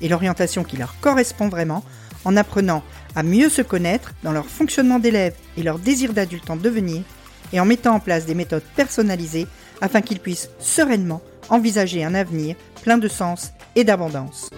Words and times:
et 0.00 0.08
l'orientation 0.08 0.64
qui 0.64 0.76
leur 0.76 0.98
correspond 1.00 1.48
vraiment 1.48 1.84
en 2.24 2.36
apprenant 2.36 2.82
à 3.14 3.22
mieux 3.22 3.48
se 3.48 3.62
connaître 3.62 4.14
dans 4.22 4.32
leur 4.32 4.46
fonctionnement 4.46 4.98
d'élève 4.98 5.34
et 5.56 5.62
leur 5.62 5.78
désir 5.78 6.12
d'adulte 6.12 6.50
en 6.50 6.56
devenir 6.56 7.02
et 7.52 7.60
en 7.60 7.64
mettant 7.64 7.94
en 7.94 8.00
place 8.00 8.26
des 8.26 8.34
méthodes 8.34 8.64
personnalisées 8.76 9.46
afin 9.80 10.00
qu'ils 10.00 10.20
puissent 10.20 10.50
sereinement 10.58 11.22
envisager 11.48 12.04
un 12.04 12.14
avenir 12.14 12.56
plein 12.82 12.98
de 12.98 13.08
sens 13.08 13.52
et 13.76 13.84
d'abondance. 13.84 14.48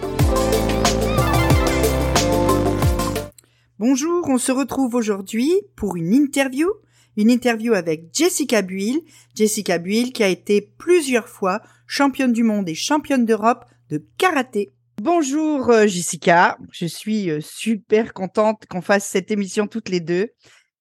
Bonjour, 3.79 4.27
on 4.27 4.39
se 4.39 4.51
retrouve 4.51 4.95
aujourd'hui 4.95 5.51
pour 5.75 5.97
une 5.97 6.11
interview, 6.11 6.67
une 7.15 7.29
interview 7.29 7.73
avec 7.73 8.05
Jessica 8.11 8.63
Buil, 8.63 9.01
Jessica 9.35 9.77
Buil 9.77 10.13
qui 10.13 10.23
a 10.23 10.29
été 10.29 10.61
plusieurs 10.61 11.27
fois 11.27 11.61
championne 11.85 12.33
du 12.33 12.43
monde 12.43 12.67
et 12.67 12.75
championne 12.75 13.25
d'Europe 13.25 13.65
de 13.89 14.03
karaté. 14.17 14.71
Bonjour 15.01 15.69
euh, 15.69 15.85
Jessica, 15.85 16.57
je 16.71 16.87
suis 16.87 17.29
euh, 17.29 17.39
super 17.39 18.13
contente 18.13 18.65
qu'on 18.67 18.81
fasse 18.81 19.05
cette 19.05 19.29
émission 19.29 19.67
toutes 19.67 19.89
les 19.89 19.99
deux. 19.99 20.29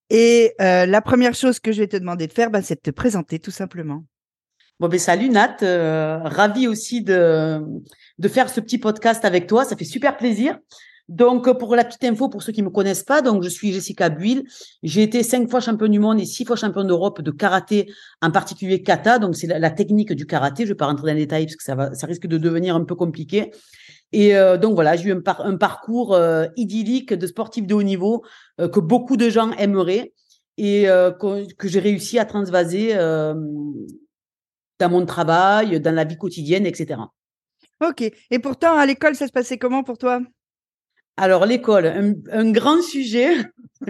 Et 0.09 0.55
euh, 0.61 0.87
la 0.87 1.03
première 1.03 1.35
chose 1.35 1.61
que 1.61 1.71
je 1.71 1.81
vais 1.81 1.87
te 1.87 1.99
demander 1.99 2.27
de 2.27 2.33
faire, 2.33 2.51
bah, 2.51 2.63
c'est 2.63 2.77
de 2.77 2.81
te 2.81 2.91
présenter 2.91 3.39
tout 3.39 3.51
simplement. 3.51 4.05
Bon 4.81 4.89
ben 4.89 4.99
salut 4.99 5.29
Nat, 5.29 5.57
euh, 5.63 6.19
ravi 6.23 6.67
aussi 6.67 7.03
de 7.03 7.61
de 8.19 8.29
faire 8.29 8.49
ce 8.49 8.61
petit 8.61 8.79
podcast 8.79 9.25
avec 9.25 9.47
toi, 9.47 9.65
ça 9.65 9.77
fait 9.77 9.85
super 9.85 10.17
plaisir. 10.17 10.59
Donc 11.09 11.51
pour 11.59 11.77
la 11.77 11.85
petite 11.85 12.05
info 12.05 12.29
pour 12.29 12.43
ceux 12.43 12.53
qui 12.53 12.63
me 12.63 12.71
connaissent 12.71 13.05
pas, 13.05 13.23
donc 13.23 13.45
je 13.45 13.49
suis 13.49 13.73
Jessica 13.73 14.09
Buil, 14.09 14.45
j'ai 14.83 15.03
été 15.03 15.23
cinq 15.23 15.49
fois 15.49 15.61
championne 15.61 15.93
du 15.93 16.01
monde 16.01 16.21
et 16.21 16.25
six 16.25 16.45
fois 16.45 16.57
championne 16.57 16.89
d'Europe 16.89 17.23
de 17.23 17.31
karaté, 17.31 17.93
en 18.21 18.31
particulier 18.33 18.83
kata, 18.83 19.19
donc 19.19 19.37
c'est 19.37 19.47
la, 19.47 19.71
technique 19.71 20.13
du 20.13 20.27
karaté. 20.27 20.65
Je 20.65 20.71
vais 20.71 20.75
pas 20.75 20.87
rentrer 20.87 21.07
dans 21.07 21.15
les 21.15 21.21
détails 21.21 21.47
parce 21.47 21.57
que 21.57 21.63
ça 21.63 21.77
va, 21.77 21.95
ça 21.95 22.07
risque 22.07 22.27
de 22.27 22.39
devenir 22.39 22.75
un 22.75 22.85
peu 22.85 22.97
compliqué. 22.97 23.53
Et 24.13 24.37
euh, 24.37 24.57
donc 24.57 24.75
voilà, 24.75 24.97
j'ai 24.97 25.09
eu 25.09 25.13
un, 25.13 25.23
un 25.27 25.57
parcours 25.57 26.15
euh, 26.15 26.47
idyllique 26.57 27.13
de 27.13 27.27
sportif 27.27 27.67
de 27.67 27.75
haut 27.75 27.83
niveau 27.83 28.25
euh, 28.61 28.69
que 28.69 28.81
beaucoup 28.81 29.17
de 29.17 29.29
gens 29.29 29.53
aimeraient 29.53 30.13
et 30.59 30.85
que, 30.85 31.53
que 31.53 31.69
j'ai 31.69 31.81
réussi 31.81 32.19
à 32.19 32.25
transvaser 32.25 32.95
dans 32.95 34.89
mon 34.89 35.05
travail, 35.05 35.79
dans 35.83 35.95
la 35.95 36.05
vie 36.05 36.17
quotidienne, 36.17 36.65
etc. 36.65 36.99
Ok. 37.87 38.11
Et 38.31 38.39
pourtant, 38.39 38.75
à 38.75 38.87
l'école, 38.87 39.17
ça 39.17 39.27
se 39.27 39.33
passait 39.33 39.59
comment 39.59 39.83
pour 39.83 39.99
toi? 39.99 40.23
Alors, 41.19 41.45
l'école, 41.45 41.85
un, 41.85 42.15
un, 42.33 42.51
grand 42.53 42.81
sujet. 42.81 43.37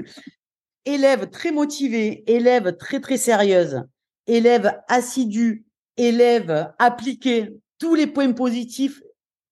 élève 0.87 1.29
très 1.29 1.53
motivé, 1.53 2.25
élève 2.27 2.77
très, 2.77 3.01
très 3.01 3.17
sérieuse, 3.17 3.83
élève 4.27 4.81
assidu, 4.89 5.67
élève 5.97 6.73
appliqué, 6.79 7.51
tous 7.79 7.95
les 7.95 8.07
points 8.07 8.33
positifs 8.33 9.03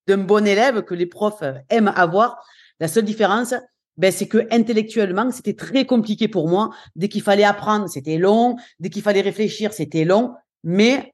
d'un 0.07 0.17
bon 0.17 0.45
élève 0.45 0.83
que 0.83 0.93
les 0.93 1.05
profs 1.05 1.43
aiment 1.69 1.93
avoir. 1.95 2.45
La 2.79 2.87
seule 2.87 3.05
différence, 3.05 3.53
ben, 3.97 4.11
c'est 4.11 4.27
que 4.27 4.47
intellectuellement, 4.51 5.31
c'était 5.31 5.53
très 5.53 5.85
compliqué 5.85 6.27
pour 6.27 6.49
moi. 6.49 6.69
Dès 6.95 7.07
qu'il 7.07 7.21
fallait 7.21 7.43
apprendre, 7.43 7.87
c'était 7.87 8.17
long. 8.17 8.57
Dès 8.79 8.89
qu'il 8.89 9.01
fallait 9.01 9.21
réfléchir, 9.21 9.73
c'était 9.73 10.03
long. 10.05 10.33
Mais 10.63 11.13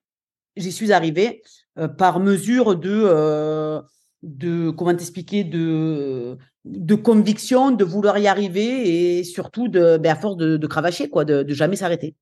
j'y 0.55 0.71
suis 0.71 0.91
arrivée 0.91 1.43
euh, 1.77 1.87
par 1.87 2.19
mesure 2.19 2.75
de, 2.75 3.03
euh, 3.05 3.81
de 4.23 4.71
comment 4.71 4.95
t'expliquer, 4.95 5.43
de, 5.43 6.37
de 6.65 6.95
conviction, 6.95 7.71
de 7.71 7.83
vouloir 7.83 8.17
y 8.17 8.27
arriver 8.27 9.19
et 9.19 9.23
surtout 9.23 9.67
de, 9.67 9.97
ben, 9.97 10.11
à 10.11 10.15
force 10.15 10.37
de, 10.37 10.57
de 10.57 10.67
cravacher, 10.67 11.09
quoi, 11.09 11.23
de, 11.23 11.43
de 11.43 11.53
jamais 11.53 11.75
s'arrêter. 11.75 12.15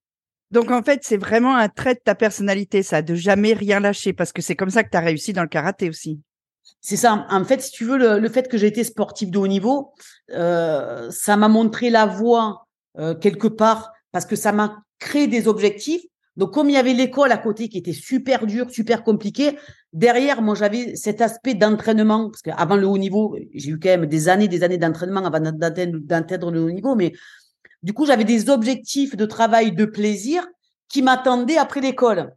Donc 0.52 0.72
en 0.72 0.82
fait, 0.82 1.02
c'est 1.04 1.18
vraiment 1.18 1.56
un 1.56 1.70
trait 1.70 1.94
de 1.94 2.02
ta 2.04 2.16
personnalité, 2.16 2.82
ça, 2.82 3.02
de 3.02 3.14
jamais 3.14 3.54
rien 3.54 3.80
lâcher, 3.80 4.14
parce 4.14 4.34
que 4.34 4.42
c'est 4.42 4.56
comme 4.56 4.72
ça 4.72 4.84
que 4.84 4.90
tu 4.90 4.98
as 4.98 5.02
réussi 5.02 5.32
dans 5.32 5.44
le 5.44 5.48
karaté 5.48 5.90
aussi. 5.90 6.22
C'est 6.82 6.98
ça. 6.98 7.26
En 7.30 7.44
fait, 7.44 7.62
si 7.62 7.72
tu 7.72 7.86
veux, 7.86 7.98
le, 7.98 8.30
fait 8.30 8.48
que 8.48 8.58
j'ai 8.58 8.68
été 8.68 8.84
sportif 8.84 9.30
de 9.32 9.38
haut 9.38 9.48
niveau, 9.48 9.94
euh, 10.32 11.10
ça 11.12 11.38
m'a 11.38 11.48
montré 11.48 11.90
la 11.90 12.06
voie 12.06 12.68
euh, 12.98 13.16
quelque 13.16 13.48
part 13.48 13.92
parce 14.12 14.26
que 14.26 14.36
ça 14.36 14.52
m'a 14.52 14.78
créé 15.00 15.28
des 15.28 15.48
objectifs. 15.48 16.04
Donc, 16.38 16.54
comme 16.54 16.70
il 16.70 16.74
y 16.74 16.78
avait 16.78 16.94
l'école 16.94 17.32
à 17.32 17.38
côté 17.38 17.68
qui 17.68 17.78
était 17.78 17.94
super 17.94 18.46
dur, 18.46 18.72
super 18.72 19.04
compliqué, 19.04 19.58
derrière, 19.92 20.42
moi, 20.42 20.56
j'avais 20.56 20.96
cet 20.96 21.22
aspect 21.22 21.54
d'entraînement. 21.54 22.30
Parce 22.30 22.42
qu'avant 22.42 22.78
le 22.78 22.88
haut 22.88 22.98
niveau, 22.98 23.36
j'ai 23.54 23.72
eu 23.72 23.80
quand 23.80 23.90
même 23.90 24.06
des 24.06 24.30
années, 24.30 24.48
des 24.48 24.64
années 24.64 24.78
d'entraînement 24.78 25.26
avant 25.26 25.40
d'atteindre 25.42 26.52
le 26.52 26.64
haut 26.64 26.72
niveau. 26.72 26.96
Mais 26.96 27.12
du 27.84 27.94
coup, 27.94 28.06
j'avais 28.06 28.24
des 28.24 28.50
objectifs 28.50 29.16
de 29.16 29.26
travail, 29.26 29.74
de 29.74 29.86
plaisir 29.86 30.48
qui 30.88 31.02
m'attendaient 31.02 31.58
après 31.58 31.82
l'école. 31.82 32.32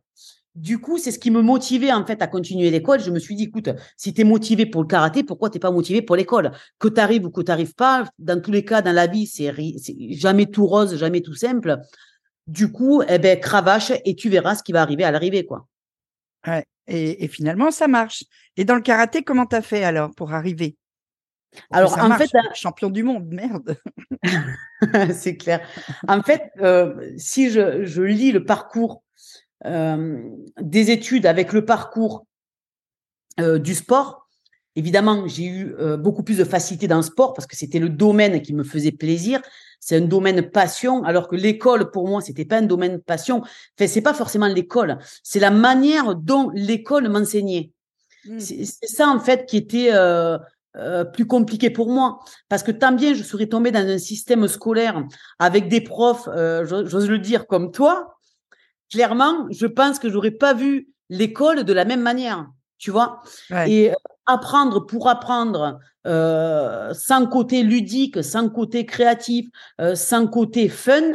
Du 0.54 0.78
coup, 0.78 0.98
c'est 0.98 1.10
ce 1.10 1.18
qui 1.18 1.30
me 1.30 1.40
motivait 1.40 1.92
en 1.92 2.04
fait 2.04 2.20
à 2.20 2.26
continuer 2.26 2.70
l'école. 2.70 3.00
Je 3.00 3.10
me 3.10 3.18
suis 3.18 3.34
dit, 3.34 3.44
écoute, 3.44 3.70
si 3.96 4.12
tu 4.12 4.20
es 4.20 4.24
motivé 4.24 4.66
pour 4.66 4.82
le 4.82 4.86
karaté, 4.86 5.24
pourquoi 5.24 5.48
t'es 5.48 5.58
pas 5.58 5.70
motivé 5.70 6.02
pour 6.02 6.14
l'école? 6.14 6.50
Que 6.78 6.88
tu 6.88 7.00
arrives 7.00 7.24
ou 7.24 7.30
que 7.30 7.40
tu 7.40 7.50
n'arrives 7.50 7.74
pas, 7.74 8.04
dans 8.18 8.40
tous 8.40 8.50
les 8.50 8.64
cas, 8.64 8.82
dans 8.82 8.92
la 8.92 9.06
vie, 9.06 9.26
c'est 9.26 9.54
jamais 10.10 10.46
tout 10.46 10.66
rose, 10.66 10.96
jamais 10.96 11.22
tout 11.22 11.34
simple. 11.34 11.78
Du 12.46 12.70
coup, 12.70 13.02
eh 13.08 13.18
ben, 13.18 13.40
cravache 13.40 13.92
et 14.04 14.14
tu 14.14 14.28
verras 14.28 14.54
ce 14.54 14.62
qui 14.62 14.72
va 14.72 14.82
arriver 14.82 15.04
à 15.04 15.10
l'arrivée, 15.10 15.46
quoi. 15.46 15.66
Ouais. 16.46 16.66
Et, 16.86 17.28
finalement, 17.28 17.70
ça 17.70 17.88
marche. 17.88 18.24
Et 18.56 18.64
dans 18.64 18.74
le 18.74 18.82
karaté, 18.82 19.22
comment 19.22 19.46
tu 19.46 19.56
as 19.56 19.62
fait 19.62 19.84
alors 19.84 20.10
pour 20.14 20.34
arriver? 20.34 20.76
Alors, 21.70 21.96
en 21.98 22.10
fait, 22.16 22.30
champion 22.54 22.90
du 22.90 23.04
monde, 23.04 23.28
merde. 23.28 23.78
c'est 25.14 25.36
clair. 25.36 25.66
En 26.08 26.22
fait, 26.22 26.50
euh, 26.60 27.12
si 27.16 27.50
je, 27.50 27.84
je 27.84 28.02
lis 28.02 28.32
le 28.32 28.44
parcours 28.44 29.02
des 29.64 30.90
études 30.90 31.26
avec 31.26 31.52
le 31.52 31.64
parcours 31.64 32.26
euh, 33.40 33.58
du 33.58 33.74
sport. 33.74 34.28
Évidemment, 34.76 35.26
j'ai 35.26 35.44
eu 35.44 35.74
euh, 35.78 35.96
beaucoup 35.96 36.22
plus 36.22 36.36
de 36.36 36.44
facilité 36.44 36.86
dans 36.86 36.96
le 36.96 37.02
sport 37.02 37.32
parce 37.32 37.46
que 37.46 37.56
c'était 37.56 37.78
le 37.78 37.88
domaine 37.88 38.42
qui 38.42 38.52
me 38.52 38.62
faisait 38.62 38.92
plaisir. 38.92 39.40
C'est 39.80 39.96
un 39.96 40.02
domaine 40.02 40.50
passion, 40.50 41.02
alors 41.04 41.28
que 41.28 41.36
l'école 41.36 41.90
pour 41.90 42.06
moi 42.08 42.20
c'était 42.20 42.44
pas 42.44 42.58
un 42.58 42.62
domaine 42.62 43.00
passion. 43.00 43.38
Enfin, 43.38 43.86
c'est 43.86 44.02
pas 44.02 44.12
forcément 44.12 44.48
l'école, 44.48 44.98
c'est 45.22 45.40
la 45.40 45.50
manière 45.50 46.14
dont 46.14 46.50
l'école 46.54 47.08
m'enseignait. 47.08 47.72
Mmh. 48.26 48.38
C'est 48.38 48.86
ça 48.86 49.08
en 49.08 49.18
fait 49.18 49.46
qui 49.46 49.56
était 49.56 49.90
euh, 49.92 50.38
plus 51.12 51.26
compliqué 51.26 51.70
pour 51.70 51.90
moi 51.90 52.20
parce 52.48 52.62
que 52.62 52.70
tant 52.70 52.92
bien 52.92 53.14
je 53.14 53.22
serais 53.22 53.46
tombée 53.46 53.72
dans 53.72 53.86
un 53.86 53.98
système 53.98 54.46
scolaire 54.46 55.02
avec 55.38 55.68
des 55.68 55.80
profs, 55.80 56.28
j'ose 56.64 57.08
le 57.08 57.18
dire 57.18 57.46
comme 57.46 57.72
toi, 57.72 58.18
clairement, 58.92 59.46
je 59.50 59.66
pense 59.66 59.98
que 59.98 60.10
j'aurais 60.10 60.30
pas 60.30 60.54
vu 60.54 60.88
l'école 61.08 61.64
de 61.64 61.72
la 61.72 61.84
même 61.84 62.02
manière, 62.02 62.46
tu 62.78 62.90
vois? 62.90 63.22
Et 63.66 63.90
euh, 63.90 63.94
apprendre 64.26 64.86
pour 64.86 65.08
apprendre, 65.08 65.80
euh, 66.06 66.92
sans 66.94 67.26
côté 67.26 67.62
ludique, 67.62 68.22
sans 68.22 68.48
côté 68.50 68.86
créatif, 68.86 69.48
euh, 69.80 69.94
sans 69.94 70.26
côté 70.26 70.68
fun, 70.68 71.12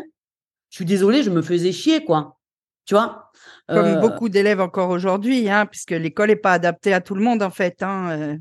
je 0.69 0.75
suis 0.75 0.85
désolée, 0.85 1.23
je 1.23 1.29
me 1.29 1.41
faisais 1.41 1.71
chier, 1.71 2.03
quoi. 2.03 2.37
Tu 2.85 2.95
vois? 2.95 3.31
Comme 3.67 3.99
beaucoup 3.99 4.29
d'élèves 4.29 4.61
encore 4.61 4.89
aujourd'hui, 4.89 5.49
hein, 5.49 5.65
puisque 5.65 5.91
l'école 5.91 6.29
n'est 6.29 6.35
pas 6.37 6.53
adaptée 6.53 6.93
à 6.93 7.01
tout 7.01 7.15
le 7.15 7.21
monde, 7.21 7.43
en 7.43 7.49
fait. 7.49 7.83
Hein, 7.83 8.37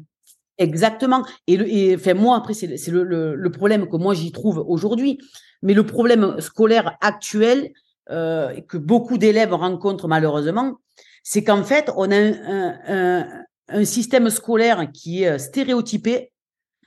Exactement. 0.59 1.27
Et, 1.49 1.95
enfin, 1.97 2.15
moi, 2.15 2.37
après, 2.37 2.55
c'est 2.55 2.89
le, 2.89 3.35
le, 3.35 3.51
problème 3.51 3.89
que 3.89 3.97
moi 3.97 4.15
j'y 4.15 4.33
trouve 4.33 4.65
aujourd'hui. 4.67 5.19
Mais 5.63 5.75
le 5.75 5.85
problème 5.85 6.41
scolaire 6.41 6.97
actuel, 7.01 7.73
euh, 8.11 8.61
que 8.63 8.77
beaucoup 8.77 9.19
d'élèves 9.19 9.53
rencontrent 9.53 10.09
malheureusement, 10.09 10.77
c'est 11.23 11.43
qu'en 11.43 11.65
fait, 11.65 11.91
on 11.97 12.11
a 12.11 12.17
un, 12.17 12.79
un, 12.87 13.29
un, 13.69 13.85
système 13.85 14.31
scolaire 14.31 14.91
qui 14.93 15.25
est 15.25 15.39
stéréotypé. 15.39 16.33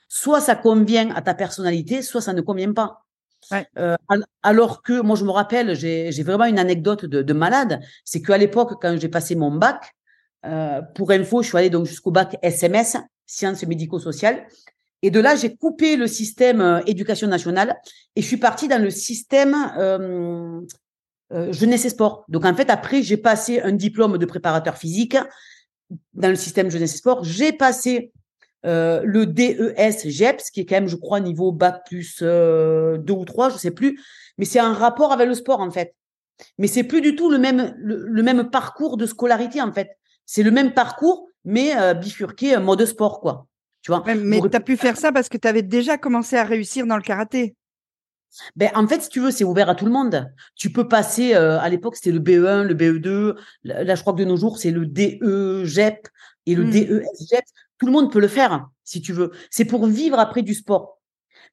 Soit 0.07 0.41
ça 0.41 0.55
convient 0.55 1.11
à 1.11 1.21
ta 1.21 1.33
personnalité, 1.33 2.01
soit 2.01 2.21
ça 2.21 2.33
ne 2.33 2.41
convient 2.41 2.73
pas. 2.73 3.03
Ouais. 3.51 3.67
Euh, 3.77 3.95
alors 4.43 4.81
que 4.81 5.01
moi, 5.01 5.15
je 5.15 5.25
me 5.25 5.31
rappelle, 5.31 5.75
j'ai 5.75 6.23
vraiment 6.23 6.45
une 6.45 6.59
anecdote 6.59 7.05
de, 7.05 7.21
de 7.21 7.33
malade. 7.33 7.81
C'est 8.05 8.21
qu'à 8.21 8.37
l'époque, 8.37 8.81
quand 8.81 8.97
j'ai 8.99 9.09
passé 9.09 9.35
mon 9.35 9.51
bac, 9.51 9.93
euh, 10.45 10.81
pour 10.95 11.11
info, 11.11 11.41
je 11.41 11.49
suis 11.49 11.57
allée 11.57 11.69
donc 11.69 11.85
jusqu'au 11.85 12.11
bac 12.11 12.37
SMS, 12.41 12.97
sciences 13.25 13.63
médico-sociales. 13.65 14.45
Et 15.01 15.11
de 15.11 15.19
là, 15.19 15.35
j'ai 15.35 15.55
coupé 15.55 15.95
le 15.95 16.07
système 16.07 16.61
euh, 16.61 16.81
éducation 16.85 17.27
nationale 17.27 17.77
et 18.15 18.21
je 18.21 18.27
suis 18.27 18.37
partie 18.37 18.67
dans 18.67 18.81
le 18.81 18.89
système 18.89 19.55
euh, 19.77 19.97
euh, 19.99 20.61
jeunesse 21.51 21.85
et 21.85 21.89
sport. 21.89 22.25
Donc 22.27 22.45
en 22.45 22.53
fait, 22.55 22.69
après, 22.69 23.03
j'ai 23.03 23.17
passé 23.17 23.61
un 23.61 23.71
diplôme 23.71 24.17
de 24.17 24.25
préparateur 24.25 24.77
physique 24.77 25.17
dans 26.13 26.29
le 26.29 26.35
système 26.35 26.69
jeunesse 26.69 26.95
et 26.95 26.97
sport. 26.97 27.23
J'ai 27.23 27.51
passé 27.51 28.11
euh, 28.65 29.01
le 29.05 29.25
DES 29.25 30.09
GEPS, 30.09 30.51
qui 30.51 30.61
est 30.61 30.65
quand 30.65 30.75
même, 30.75 30.87
je 30.87 30.97
crois, 30.97 31.19
niveau 31.19 31.51
bac 31.51 31.83
plus 31.85 32.19
euh, 32.21 32.97
deux 32.97 33.13
ou 33.13 33.25
trois, 33.25 33.49
je 33.49 33.57
sais 33.57 33.71
plus. 33.71 33.99
Mais 34.37 34.45
c'est 34.45 34.59
un 34.59 34.73
rapport 34.73 35.11
avec 35.11 35.27
le 35.27 35.33
sport, 35.33 35.61
en 35.61 35.71
fait. 35.71 35.95
Mais 36.57 36.67
c'est 36.67 36.83
plus 36.83 37.01
du 37.01 37.15
tout 37.15 37.29
le 37.29 37.37
même, 37.37 37.73
le, 37.77 38.23
même 38.23 38.49
parcours 38.49 38.97
de 38.97 39.05
scolarité, 39.05 39.61
en 39.61 39.71
fait. 39.71 39.97
C'est 40.25 40.43
le 40.43 40.51
même 40.51 40.73
parcours, 40.73 41.29
mais 41.45 41.77
euh, 41.77 41.93
bifurqué 41.93 42.57
mode 42.57 42.85
sport, 42.85 43.21
quoi. 43.21 43.47
Tu 43.81 43.91
vois? 43.91 44.03
Mais 44.13 44.41
tu 44.41 44.55
as 44.55 44.59
pu 44.59 44.75
faire 44.75 44.97
ça 44.97 45.11
parce 45.13 45.29
que 45.29 45.37
tu 45.37 45.47
avais 45.47 45.61
déjà 45.61 45.97
commencé 45.97 46.35
à 46.35 46.43
réussir 46.43 46.85
dans 46.85 46.97
le 46.97 47.01
karaté. 47.01 47.55
Ben, 48.55 48.69
en 48.75 48.87
fait, 48.87 49.01
si 49.01 49.09
tu 49.09 49.19
veux, 49.19 49.31
c'est 49.31 49.43
ouvert 49.43 49.69
à 49.69 49.75
tout 49.75 49.85
le 49.85 49.91
monde. 49.91 50.31
Tu 50.55 50.71
peux 50.71 50.87
passer, 50.87 51.33
à 51.33 51.67
l'époque, 51.69 51.95
c'était 51.95 52.11
le 52.11 52.19
BE1, 52.19 52.63
le 52.63 52.73
BE2. 52.73 53.35
Là, 53.63 53.95
je 53.95 54.01
crois 54.01 54.13
que 54.13 54.19
de 54.19 54.25
nos 54.25 54.37
jours, 54.37 54.57
c'est 54.57 54.71
le 54.71 54.85
DE, 54.85 55.63
GEP 55.65 56.07
et 56.45 56.55
le 56.55 56.65
mmh. 56.65 57.01
Tout 57.77 57.85
le 57.85 57.91
monde 57.91 58.11
peut 58.11 58.19
le 58.19 58.27
faire, 58.27 58.67
si 58.83 59.01
tu 59.01 59.13
veux. 59.13 59.31
C'est 59.49 59.65
pour 59.65 59.85
vivre 59.87 60.19
après 60.19 60.41
du 60.41 60.53
sport. 60.53 60.99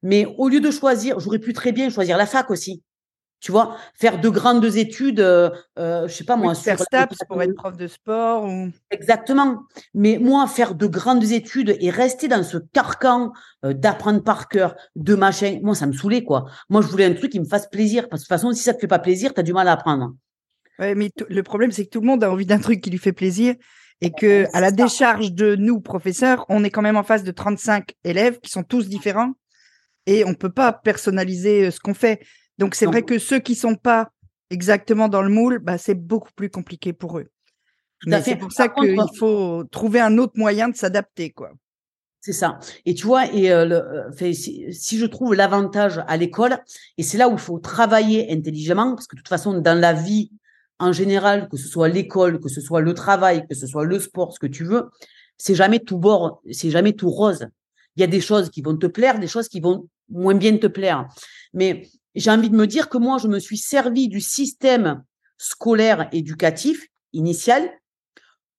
Mais 0.03 0.27
au 0.37 0.49
lieu 0.49 0.59
de 0.59 0.71
choisir, 0.71 1.19
j'aurais 1.19 1.39
pu 1.39 1.53
très 1.53 1.71
bien 1.71 1.89
choisir 1.89 2.17
la 2.17 2.25
fac 2.25 2.51
aussi. 2.51 2.83
Tu 3.39 3.51
vois, 3.51 3.77
faire 3.93 4.19
de 4.19 4.29
grandes 4.29 4.65
études, 4.65 5.19
euh, 5.19 5.51
euh 5.77 6.07
je 6.07 6.13
sais 6.13 6.23
pas 6.23 6.35
moi. 6.35 6.55
faire 6.55 6.79
STAPS 6.79 7.17
pour 7.27 7.41
être 7.43 7.53
prof 7.53 7.77
de 7.77 7.87
sport. 7.87 8.45
Ou... 8.45 8.69
Exactement. 8.89 9.63
Mais 9.93 10.17
moi, 10.17 10.47
faire 10.47 10.73
de 10.73 10.87
grandes 10.87 11.31
études 11.31 11.77
et 11.79 11.89
rester 11.91 12.27
dans 12.27 12.43
ce 12.43 12.57
carcan 12.57 13.33
euh, 13.63 13.73
d'apprendre 13.73 14.23
par 14.23 14.47
cœur, 14.47 14.75
de 14.95 15.13
machin, 15.13 15.59
moi, 15.61 15.75
ça 15.75 15.85
me 15.85 15.93
saoulait, 15.93 16.23
quoi. 16.23 16.45
Moi, 16.69 16.81
je 16.81 16.87
voulais 16.87 17.05
un 17.05 17.13
truc 17.13 17.31
qui 17.31 17.39
me 17.39 17.45
fasse 17.45 17.69
plaisir. 17.69 18.09
Parce 18.09 18.23
que 18.23 18.25
de 18.25 18.35
toute 18.35 18.41
façon, 18.41 18.53
si 18.53 18.63
ça 18.63 18.73
te 18.73 18.79
fait 18.79 18.87
pas 18.87 18.99
plaisir, 18.99 19.33
tu 19.33 19.39
as 19.39 19.43
du 19.43 19.53
mal 19.53 19.67
à 19.67 19.73
apprendre. 19.73 20.15
Ouais, 20.79 20.95
mais 20.95 21.11
le 21.29 21.43
problème, 21.43 21.71
c'est 21.71 21.85
que 21.85 21.89
tout 21.89 22.01
le 22.01 22.07
monde 22.07 22.23
a 22.23 22.31
envie 22.31 22.45
d'un 22.45 22.59
truc 22.59 22.81
qui 22.81 22.89
lui 22.89 22.97
fait 22.97 23.13
plaisir 23.13 23.55
et 24.01 24.11
que 24.11 24.45
à 24.53 24.61
la 24.61 24.71
décharge 24.71 25.31
de 25.31 25.55
nous 25.55 25.79
professeurs, 25.79 26.45
on 26.49 26.63
est 26.63 26.69
quand 26.69 26.81
même 26.81 26.97
en 26.97 27.03
face 27.03 27.23
de 27.23 27.31
35 27.31 27.93
élèves 28.03 28.39
qui 28.39 28.49
sont 28.49 28.63
tous 28.63 28.87
différents 28.87 29.33
et 30.05 30.23
on 30.25 30.33
peut 30.33 30.51
pas 30.51 30.71
personnaliser 30.71 31.67
euh, 31.67 31.71
ce 31.71 31.79
qu'on 31.79 31.93
fait. 31.93 32.21
Donc 32.57 32.75
c'est 32.75 32.85
vrai 32.85 33.03
que 33.03 33.19
ceux 33.19 33.39
qui 33.39 33.55
sont 33.55 33.75
pas 33.75 34.11
exactement 34.49 35.09
dans 35.09 35.21
le 35.21 35.29
moule, 35.29 35.59
bah, 35.59 35.77
c'est 35.77 35.95
beaucoup 35.95 36.31
plus 36.35 36.49
compliqué 36.49 36.93
pour 36.93 37.19
eux. 37.19 37.29
C'est 38.23 38.35
pour 38.35 38.51
ça 38.51 38.69
qu'il 38.69 38.95
faut 39.17 39.63
trouver 39.71 39.99
un 39.99 40.17
autre 40.17 40.33
moyen 40.35 40.69
de 40.69 40.75
s'adapter, 40.75 41.31
quoi. 41.31 41.51
C'est 42.19 42.33
ça. 42.33 42.59
Et 42.85 42.93
tu 42.93 43.05
vois, 43.05 43.31
et 43.33 43.51
euh, 43.51 44.09
euh, 44.11 44.33
si, 44.33 44.65
si, 44.73 44.97
je 44.97 45.05
trouve 45.05 45.33
l'avantage 45.33 46.03
à 46.07 46.17
l'école, 46.17 46.57
et 46.97 47.03
c'est 47.03 47.17
là 47.17 47.29
où 47.29 47.33
il 47.33 47.39
faut 47.39 47.59
travailler 47.59 48.31
intelligemment, 48.31 48.95
parce 48.95 49.07
que 49.07 49.15
de 49.15 49.21
toute 49.21 49.29
façon, 49.29 49.59
dans 49.59 49.79
la 49.79 49.93
vie, 49.93 50.31
en 50.79 50.91
général, 50.91 51.47
que 51.49 51.57
ce 51.57 51.67
soit 51.67 51.87
l'école, 51.87 52.39
que 52.39 52.49
ce 52.49 52.59
soit 52.59 52.81
le 52.81 52.93
travail, 52.93 53.47
que 53.47 53.55
ce 53.55 53.65
soit 53.65 53.85
le 53.85 53.99
sport, 53.99 54.33
ce 54.33 54.39
que 54.39 54.47
tu 54.47 54.65
veux, 54.65 54.89
c'est 55.37 55.55
jamais 55.55 55.79
tout 55.79 55.97
bord, 55.97 56.41
c'est 56.51 56.69
jamais 56.69 56.93
tout 56.93 57.09
rose. 57.09 57.47
Il 57.95 58.01
y 58.01 58.03
a 58.03 58.07
des 58.07 58.21
choses 58.21 58.49
qui 58.49 58.61
vont 58.61 58.75
te 58.77 58.87
plaire, 58.87 59.19
des 59.19 59.27
choses 59.27 59.47
qui 59.47 59.59
vont 59.59 59.87
moins 60.09 60.35
bien 60.35 60.57
te 60.57 60.67
plaire. 60.67 61.07
Mais 61.53 61.87
j'ai 62.19 62.31
envie 62.31 62.49
de 62.49 62.55
me 62.55 62.67
dire 62.67 62.89
que 62.89 62.97
moi, 62.97 63.17
je 63.17 63.27
me 63.27 63.39
suis 63.39 63.57
servi 63.57 64.07
du 64.07 64.21
système 64.21 65.03
scolaire 65.37 66.09
éducatif 66.11 66.87
initial 67.13 67.69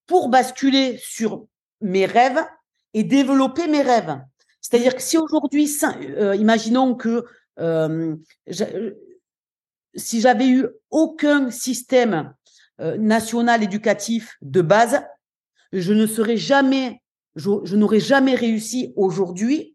pour 0.06 0.28
basculer 0.28 0.99
sur 1.02 1.46
mes 1.81 2.06
rêves 2.06 2.44
et 2.94 3.05
développer 3.05 3.66
mes 3.69 3.82
rêves. 3.82 4.19
C'est-à-dire 4.60 4.94
que 4.94 5.02
si 5.02 5.19
aujourd'hui, 5.19 5.70
euh, 5.84 6.34
imaginons 6.37 6.94
que 6.94 7.25
euh, 7.58 8.16
si 9.94 10.20
j'avais 10.20 10.49
eu 10.49 10.66
aucun 10.90 11.50
système 11.50 12.34
euh, 12.81 12.96
national 12.96 13.62
éducatif 13.62 14.37
de 14.43 14.62
base, 14.62 15.02
je 15.72 15.93
ne 15.93 16.06
serais 16.06 16.37
jamais, 16.37 17.02
je, 17.37 17.76
n'aurais 17.76 18.00
jamais 18.00 18.34
réussi 18.34 18.93
aujourd'hui 18.96 19.75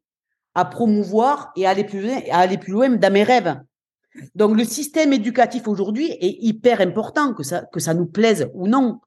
à 0.56 0.66
promouvoir 0.66 1.52
et 1.56 1.66
à 1.66 1.72
aller 1.72 1.84
plus 1.84 2.02
loin, 2.02 2.22
à 2.32 2.40
aller 2.40 2.58
plus 2.58 2.72
loin 2.72 2.90
dans 2.90 3.14
mes 3.14 3.24
rêves. 3.24 3.56
Donc 4.36 4.58
le 4.58 4.64
système 4.64 5.14
éducatif 5.14 5.68
aujourd'hui 5.68 6.12
est 6.12 6.38
hyper 6.44 6.82
important, 6.82 7.34
que 7.34 7.44
ça, 7.44 7.66
que 7.72 7.80
ça 7.80 7.94
nous 7.94 8.06
plaise 8.06 8.50
ou 8.54 8.68
non. 8.68 9.00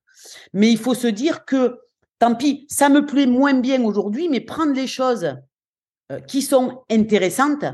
Mais 0.53 0.71
il 0.71 0.79
faut 0.79 0.95
se 0.95 1.07
dire 1.07 1.45
que, 1.45 1.79
tant 2.19 2.35
pis, 2.35 2.67
ça 2.69 2.89
me 2.89 3.05
plaît 3.07 3.27
moins 3.27 3.55
bien 3.55 3.85
aujourd'hui, 3.85 4.29
mais 4.29 4.41
prendre 4.41 4.73
les 4.73 4.87
choses 4.87 5.37
euh, 6.13 6.21
qui 6.21 6.43
sont 6.43 6.83
intéressantes 6.91 7.65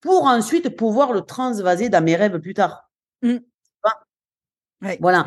pour 0.00 0.24
ensuite 0.24 0.76
pouvoir 0.76 1.12
le 1.12 1.22
transvaser 1.22 1.88
dans 1.88 2.04
mes 2.04 2.16
rêves 2.16 2.38
plus 2.40 2.54
tard. 2.54 2.90
Mmh. 3.22 3.36
Voilà. 5.00 5.26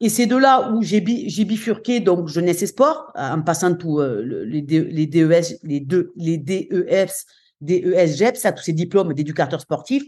Et 0.00 0.08
c'est 0.08 0.26
de 0.26 0.36
là 0.36 0.70
où 0.70 0.82
j'ai 0.82 1.00
bifurqué 1.00 2.00
donc 2.00 2.28
jeunesse 2.28 2.62
et 2.62 2.66
sport 2.66 3.10
en 3.16 3.42
passant 3.42 3.74
tous 3.74 4.00
euh, 4.00 4.44
les, 4.46 4.62
les 4.62 5.06
DES, 5.06 5.58
les 5.64 5.80
deux, 5.80 6.12
les 6.16 6.38
DEFs, 6.38 7.24
DES, 7.60 8.06
GEPS, 8.06 8.42
tous 8.56 8.62
ces 8.62 8.72
diplômes 8.72 9.12
d'éducateur 9.12 9.60
sportif. 9.60 10.04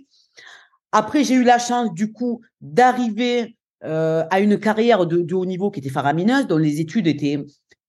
Après, 0.92 1.24
j'ai 1.24 1.34
eu 1.34 1.44
la 1.44 1.58
chance 1.58 1.92
du 1.92 2.12
coup 2.12 2.40
d'arriver 2.60 3.56
euh, 3.84 4.24
à 4.30 4.40
une 4.40 4.58
carrière 4.58 5.06
de, 5.06 5.22
de, 5.22 5.34
haut 5.34 5.46
niveau 5.46 5.70
qui 5.70 5.80
était 5.80 5.88
faramineuse, 5.88 6.46
dont 6.46 6.58
les 6.58 6.80
études 6.80 7.06
étaient, 7.06 7.38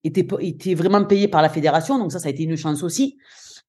étaient, 0.04 0.28
étaient 0.40 0.74
vraiment 0.74 1.04
payées 1.04 1.28
par 1.28 1.42
la 1.42 1.50
fédération. 1.50 1.98
Donc 1.98 2.12
ça, 2.12 2.20
ça 2.20 2.28
a 2.28 2.32
été 2.32 2.44
une 2.44 2.56
chance 2.56 2.84
aussi. 2.84 3.18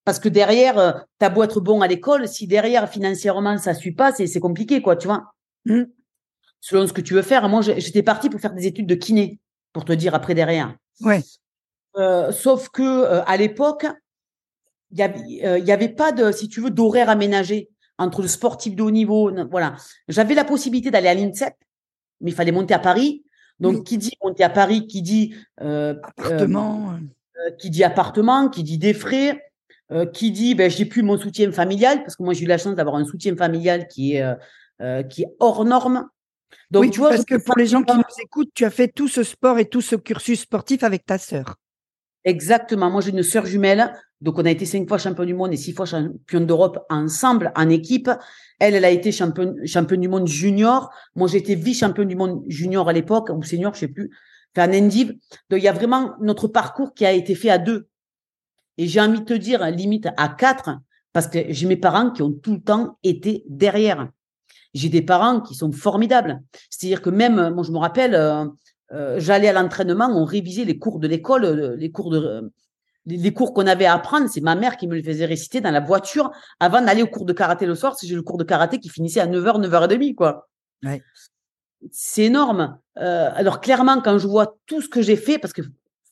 Parce 0.05 0.19
que 0.19 0.29
derrière, 0.29 0.79
euh, 0.79 0.93
t'as 1.19 1.31
beau 1.31 1.43
être 1.43 1.61
bon 1.61 1.81
à 1.81 1.88
l'école, 1.88 2.29
si 2.29 2.46
derrière 2.46 2.88
financièrement 2.88 3.58
ça 3.58 3.75
suit 3.75 3.93
pas, 3.93 4.12
c'est 4.12 4.40
compliqué, 4.40 4.82
quoi, 4.82 4.96
tu 4.96 5.06
vois. 5.06 5.32
Mmh. 5.64 5.82
Selon 6.61 6.87
ce 6.87 6.93
que 6.93 7.00
tu 7.00 7.14
veux 7.14 7.23
faire. 7.23 7.49
Moi, 7.49 7.62
j'étais 7.62 8.02
partie 8.02 8.29
pour 8.29 8.40
faire 8.40 8.55
des 8.55 8.67
études 8.67 8.87
de 8.87 8.94
kiné, 8.94 9.40
pour 9.73 9.84
te 9.84 9.93
dire 9.93 10.14
après 10.14 10.34
derrière. 10.34 10.76
Ouais. 11.00 11.23
Euh, 11.96 12.31
sauf 12.31 12.69
que 12.69 12.82
euh, 12.82 13.25
à 13.25 13.37
l'époque, 13.37 13.87
il 14.93 14.99
y 14.99 15.02
avait, 15.02 15.61
y 15.61 15.73
avait 15.73 15.88
pas 15.88 16.12
de, 16.12 16.31
si 16.31 16.49
tu 16.49 16.61
veux, 16.61 16.70
d'horaire 16.70 17.11
aménagé 17.11 17.71
entre 18.02 18.22
le 18.22 18.28
sportif 18.28 18.76
de 18.76 18.82
haut 18.82 18.90
niveau. 18.90 19.31
Voilà. 19.50 19.76
J'avais 20.08 20.34
la 20.34 20.44
possibilité 20.44 20.90
d'aller 20.90 21.08
à 21.08 21.14
l'INSEP, 21.14 21.54
mais 22.20 22.31
il 22.31 22.34
fallait 22.34 22.52
monter 22.52 22.75
à 22.75 22.78
Paris. 22.78 23.25
Donc, 23.60 23.84
qui 23.84 23.96
dit 23.96 24.12
monter 24.22 24.43
à 24.43 24.50
Paris, 24.50 24.87
qui 24.87 25.02
dit 25.02 25.34
appartement, 25.58 26.99
qui 27.58 27.70
dit 27.70 27.84
appartement, 27.84 28.49
qui 28.49 28.62
dit 28.64 28.78
des 28.78 28.94
frais. 28.94 29.40
Euh, 29.93 30.06
qui 30.06 30.31
dit 30.31 30.54
ben 30.54 30.70
j'ai 30.70 30.87
plus 30.87 31.02
mon 31.02 31.19
soutien 31.19 31.52
familial 31.52 32.02
parce 32.02 32.16
que 32.16 32.22
moi 32.22 32.32
j'ai 32.32 32.44
eu 32.44 32.49
la 32.49 32.56
chance 32.56 32.75
d'avoir 32.75 32.96
un 32.96 33.04
soutien 33.04 33.37
familial 33.37 33.88
qui 33.88 34.14
est 34.14 34.22
euh, 34.22 34.34
euh, 34.81 35.02
qui 35.02 35.22
est 35.22 35.28
hors 35.38 35.64
norme. 35.66 36.08
Donc 36.70 36.90
tu 36.90 36.98
vois 36.98 37.10
parce 37.10 37.26
que 37.26 37.34
pour 37.34 37.58
les 37.58 37.66
gens 37.66 37.82
qui 37.82 37.94
nous 37.94 38.02
écoutent, 38.22 38.50
tu 38.55 38.64
as 38.64 38.70
fait 38.70 38.88
tout 38.88 39.08
ce 39.08 39.22
sport 39.22 39.58
et 39.58 39.66
tout 39.66 39.82
ce 39.82 39.96
cursus 39.96 40.40
sportif 40.40 40.82
avec 40.82 41.05
ta 41.05 41.19
sœur. 41.19 41.56
Exactement. 42.24 42.91
Moi 42.91 43.00
j'ai 43.00 43.10
une 43.10 43.22
sœur 43.22 43.46
jumelle, 43.46 43.93
donc 44.20 44.38
on 44.38 44.44
a 44.44 44.50
été 44.50 44.64
cinq 44.64 44.88
fois 44.88 44.98
champion 44.98 45.24
du 45.24 45.34
monde 45.34 45.52
et 45.52 45.56
six 45.56 45.72
fois 45.72 45.86
champion 45.86 46.41
d'Europe 46.41 46.84
ensemble 46.88 47.52
en 47.56 47.69
équipe. 47.69 48.10
Elle, 48.60 48.74
elle 48.74 48.84
a 48.84 48.91
été 48.91 49.10
championne 49.10 49.67
champion 49.67 49.98
du 49.98 50.08
monde 50.08 50.29
junior. 50.29 50.91
Moi 51.17 51.29
j'ai 51.29 51.38
été 51.38 51.55
vice 51.55 51.81
champion 51.81 52.05
du 52.05 52.14
monde 52.14 52.44
junior 52.46 52.88
à 52.88 52.93
l'époque 52.93 53.31
ou 53.31 53.43
senior, 53.43 53.74
je 53.74 53.81
sais 53.81 53.88
plus. 53.88 54.10
Enfin, 54.56 54.70
en 54.70 54.74
Endive. 54.74 55.14
Donc 55.50 55.60
il 55.60 55.64
y 55.64 55.69
a 55.69 55.72
vraiment 55.72 56.12
notre 56.20 56.46
parcours 56.46 56.94
qui 56.94 57.05
a 57.05 57.12
été 57.12 57.34
fait 57.34 57.50
à 57.50 57.58
deux. 57.58 57.88
Et 58.79 58.86
j'ai 58.86 59.00
envie 59.00 59.20
de 59.20 59.24
te 59.24 59.34
dire, 59.34 59.64
limite 59.70 60.08
à 60.17 60.29
quatre, 60.29 60.70
parce 61.12 61.26
que 61.26 61.38
j'ai 61.48 61.67
mes 61.67 61.76
parents 61.76 62.10
qui 62.10 62.22
ont 62.22 62.32
tout 62.32 62.55
le 62.55 62.60
temps 62.60 62.98
été 63.02 63.44
derrière. 63.48 64.08
J'ai 64.74 64.88
des 64.88 65.02
parents 65.02 65.41
qui 65.41 65.55
sont 65.55 65.72
formidables. 65.72 66.41
C'est-à-dire 66.70 67.02
que 67.02 67.10
même, 67.10 67.50
moi, 67.50 67.62
je 67.64 67.70
me 67.70 67.79
rappelle, 67.79 68.14
euh, 68.93 69.17
euh, 69.17 69.20
j'allais 69.20 69.49
à 69.49 69.53
l'entraînement, 69.53 70.08
on 70.08 70.25
révisait 70.25 70.65
les 70.65 70.79
cours 70.79 70.99
de 70.99 71.08
l'école, 71.08 71.44
euh, 71.44 71.77
les 71.77 71.91
cours 71.91 72.11
de, 72.11 72.51
les 73.06 73.32
cours 73.32 73.55
qu'on 73.55 73.67
avait 73.67 73.87
à 73.87 73.94
apprendre. 73.94 74.29
C'est 74.29 74.41
ma 74.41 74.55
mère 74.55 74.77
qui 74.77 74.87
me 74.87 74.94
les 74.94 75.03
faisait 75.03 75.27
réciter 75.27 75.61
dans 75.61 75.70
la 75.70 75.81
voiture 75.81 76.31
avant 76.61 76.82
d'aller 76.82 77.03
au 77.03 77.06
cours 77.06 77.25
de 77.25 77.32
karaté 77.32 77.67
le 77.67 77.75
soir. 77.75 77.96
C'est 77.99 78.06
j'ai 78.06 78.15
le 78.15 78.22
cours 78.22 78.39
de 78.39 78.44
karaté 78.44 78.79
qui 78.79 78.89
finissait 78.89 79.20
à 79.20 79.27
9h, 79.27 79.61
9h30, 79.67 80.15
quoi. 80.15 80.49
Ouais. 80.84 81.03
C'est 81.91 82.25
énorme. 82.25 82.79
alors, 82.94 83.61
clairement, 83.61 84.01
quand 84.01 84.19
je 84.19 84.29
vois 84.29 84.56
tout 84.67 84.81
ce 84.81 84.89
que 84.89 85.03
j'ai 85.03 85.17
fait, 85.17 85.39
parce 85.39 85.53
qu'il 85.53 85.65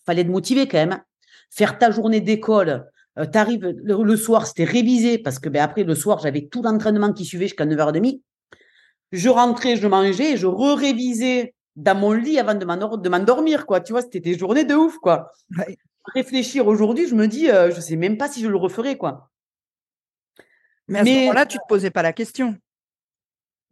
fallait 0.04 0.22
être 0.22 0.28
motivé 0.28 0.66
quand 0.66 0.78
même, 0.78 0.92
hein, 0.92 1.04
faire 1.48 1.78
ta 1.78 1.92
journée 1.92 2.20
d'école, 2.20 2.86
euh, 3.18 3.26
tu 3.26 3.38
arrives 3.38 3.66
le, 3.66 4.16
soir, 4.16 4.46
c'était 4.46 4.64
révisé 4.64 5.18
parce 5.18 5.38
que 5.38 5.48
ben, 5.48 5.62
après 5.62 5.84
le 5.84 5.94
soir, 5.94 6.18
j'avais 6.20 6.46
tout 6.46 6.62
l'entraînement 6.62 7.12
qui 7.12 7.24
suivait 7.24 7.46
jusqu'à 7.46 7.66
9h30. 7.66 8.20
Je 9.12 9.28
rentrais, 9.28 9.76
je 9.76 9.86
mangeais, 9.86 10.36
je 10.36 10.46
re-révisais 10.46 11.54
dans 11.76 11.98
mon 11.98 12.12
lit 12.12 12.38
avant 12.38 12.54
de 12.54 13.08
m'endormir, 13.08 13.66
quoi. 13.66 13.80
Tu 13.80 13.92
vois, 13.92 14.02
c'était 14.02 14.20
des 14.20 14.38
journées 14.38 14.64
de 14.64 14.74
ouf, 14.74 14.98
quoi. 14.98 15.32
Réfléchir 16.14 16.66
aujourd'hui, 16.66 17.06
je 17.08 17.14
me 17.14 17.26
dis, 17.26 17.50
euh, 17.50 17.70
je 17.70 17.80
sais 17.80 17.96
même 17.96 18.16
pas 18.16 18.28
si 18.28 18.42
je 18.42 18.48
le 18.48 18.56
referais, 18.56 18.96
quoi. 18.96 19.30
Mais 20.88 20.98
à 21.00 21.04
ce 21.04 21.10
moment-là, 21.10 21.46
tu 21.46 21.58
te 21.58 21.62
posais 21.68 21.90
pas 21.90 22.02
la 22.02 22.12
question. 22.12 22.56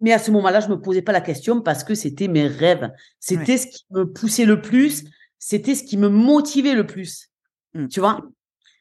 Mais 0.01 0.13
à 0.13 0.19
ce 0.19 0.31
moment-là, 0.31 0.61
je 0.61 0.69
me 0.69 0.81
posais 0.81 1.03
pas 1.03 1.13
la 1.13 1.21
question 1.21 1.61
parce 1.61 1.83
que 1.83 1.95
c'était 1.95 2.29
mes 2.29 2.47
rêves. 2.47 2.91
C'était 3.19 3.57
ce 3.57 3.67
qui 3.67 3.85
me 3.91 4.05
poussait 4.05 4.45
le 4.45 4.61
plus. 4.61 5.05
C'était 5.41 5.75
ce 5.75 5.83
qui 5.83 5.97
me 5.97 6.09
motivait 6.09 6.75
le 6.75 6.87
plus. 6.87 7.31
Mmh. 7.75 7.89
Tu 7.89 7.99
vois? 7.99 8.23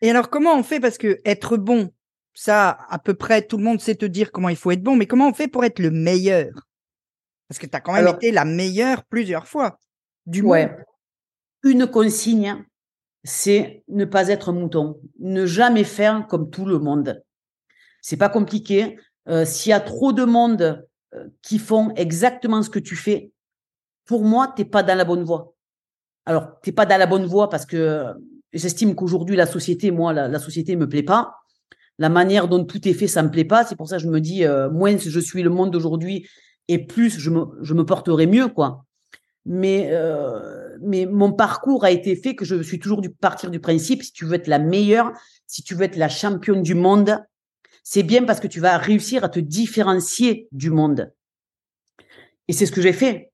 Et 0.01 0.11
alors, 0.11 0.29
comment 0.29 0.53
on 0.53 0.61
fait? 0.61 0.79
Parce 0.79 0.99
que 0.99 1.17
être 1.25 1.57
bon, 1.57 1.91
ça, 2.35 2.77
à 2.89 2.99
peu 2.99 3.15
près, 3.15 3.41
tout 3.41 3.57
le 3.57 3.63
monde 3.63 3.81
sait 3.81 3.95
te 3.95 4.05
dire 4.05 4.31
comment 4.31 4.49
il 4.49 4.55
faut 4.55 4.69
être 4.69 4.83
bon, 4.83 4.95
mais 4.95 5.07
comment 5.07 5.27
on 5.29 5.33
fait 5.33 5.47
pour 5.47 5.65
être 5.65 5.79
le 5.79 5.89
meilleur? 5.89 6.51
Parce 7.47 7.59
que 7.59 7.65
tu 7.65 7.75
as 7.75 7.81
quand 7.81 7.93
même 7.93 8.07
été 8.07 8.31
la 8.31 8.45
meilleure 8.45 9.03
plusieurs 9.05 9.47
fois. 9.47 9.79
Du 10.25 10.41
ouais. 10.41 10.75
Une 11.63 11.87
consigne, 11.87 12.65
c'est 13.23 13.83
ne 13.87 14.05
pas 14.05 14.27
être 14.27 14.51
mouton, 14.51 14.99
ne 15.19 15.45
jamais 15.45 15.83
faire 15.83 16.27
comme 16.27 16.49
tout 16.49 16.65
le 16.65 16.79
monde. 16.79 17.23
C'est 18.01 18.17
pas 18.17 18.29
compliqué. 18.29 18.97
Euh, 19.27 19.45
s'il 19.45 19.71
y 19.71 19.73
a 19.73 19.79
trop 19.79 20.13
de 20.13 20.23
monde 20.23 20.87
euh, 21.13 21.27
qui 21.41 21.59
font 21.59 21.93
exactement 21.95 22.61
ce 22.63 22.69
que 22.69 22.79
tu 22.79 22.95
fais, 22.95 23.31
pour 24.05 24.23
moi, 24.23 24.53
tu 24.55 24.61
n'es 24.61 24.69
pas 24.69 24.83
dans 24.83 24.95
la 24.95 25.03
bonne 25.03 25.23
voie. 25.23 25.53
Alors, 26.25 26.59
tu 26.61 26.69
n'es 26.69 26.73
pas 26.73 26.85
dans 26.85 26.97
la 26.97 27.07
bonne 27.07 27.25
voie 27.25 27.49
parce 27.49 27.65
que 27.65 28.05
j'estime 28.53 28.95
qu'aujourd'hui, 28.95 29.35
la 29.35 29.45
société, 29.45 29.91
moi, 29.91 30.13
la, 30.13 30.39
société 30.39 30.75
ne 30.75 30.81
me 30.81 30.89
plaît 30.89 31.03
pas. 31.03 31.35
La 31.99 32.09
manière 32.09 32.47
dont 32.47 32.63
tout 32.63 32.87
est 32.87 32.93
fait, 32.93 33.07
ça 33.07 33.23
me 33.23 33.31
plaît 33.31 33.45
pas. 33.45 33.65
C'est 33.65 33.75
pour 33.75 33.89
ça 33.89 33.97
que 33.97 34.03
je 34.03 34.09
me 34.09 34.21
dis, 34.21 34.45
euh, 34.45 34.69
moins 34.69 34.97
je 34.97 35.19
suis 35.19 35.43
le 35.43 35.49
monde 35.49 35.71
d'aujourd'hui 35.71 36.27
et 36.67 36.85
plus 36.85 37.19
je 37.19 37.29
me, 37.29 37.45
je 37.61 37.73
porterai 37.73 38.27
mieux, 38.27 38.47
quoi. 38.47 38.85
Mais, 39.45 39.89
euh, 39.91 40.77
mais 40.81 41.05
mon 41.05 41.31
parcours 41.31 41.85
a 41.85 41.91
été 41.91 42.15
fait 42.15 42.35
que 42.35 42.43
je 42.43 42.61
suis 42.61 42.79
toujours 42.79 43.01
du 43.01 43.09
partir 43.09 43.49
du 43.49 43.59
principe, 43.59 44.03
si 44.03 44.11
tu 44.11 44.25
veux 44.25 44.33
être 44.33 44.47
la 44.47 44.59
meilleure, 44.59 45.13
si 45.45 45.63
tu 45.63 45.73
veux 45.73 45.83
être 45.83 45.95
la 45.95 46.09
championne 46.09 46.61
du 46.61 46.75
monde, 46.75 47.19
c'est 47.83 48.03
bien 48.03 48.25
parce 48.25 48.41
que 48.41 48.47
tu 48.47 48.59
vas 48.59 48.77
réussir 48.77 49.23
à 49.23 49.29
te 49.29 49.39
différencier 49.39 50.49
du 50.51 50.69
monde. 50.69 51.13
Et 52.49 52.53
c'est 52.53 52.65
ce 52.65 52.73
que 52.73 52.81
j'ai 52.81 52.91
fait. 52.91 53.31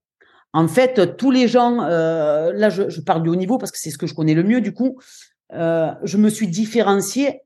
En 0.52 0.68
fait, 0.68 1.16
tous 1.16 1.32
les 1.32 1.48
gens, 1.48 1.82
euh, 1.82 2.52
là 2.52 2.70
je, 2.70 3.00
parle 3.00 3.24
du 3.24 3.28
haut 3.28 3.34
niveau 3.34 3.58
parce 3.58 3.72
que 3.72 3.78
c'est 3.78 3.90
ce 3.90 3.98
que 3.98 4.06
je 4.06 4.14
connais 4.14 4.34
le 4.34 4.44
mieux 4.44 4.60
du 4.60 4.72
coup, 4.72 5.00
euh, 5.52 5.90
je 6.04 6.16
me 6.16 6.28
suis 6.28 6.46
différencié. 6.46 7.40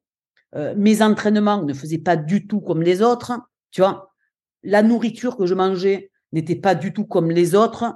Euh, 0.55 0.75
mes 0.77 1.01
entraînements 1.01 1.63
ne 1.63 1.73
faisaient 1.73 1.99
pas 1.99 2.17
du 2.17 2.47
tout 2.47 2.61
comme 2.61 2.83
les 2.83 3.01
autres, 3.01 3.33
tu 3.71 3.81
vois. 3.81 4.13
La 4.63 4.83
nourriture 4.83 5.37
que 5.37 5.47
je 5.47 5.55
mangeais 5.55 6.11
n'était 6.33 6.57
pas 6.57 6.75
du 6.75 6.93
tout 6.93 7.07
comme 7.07 7.31
les 7.31 7.55
autres. 7.55 7.95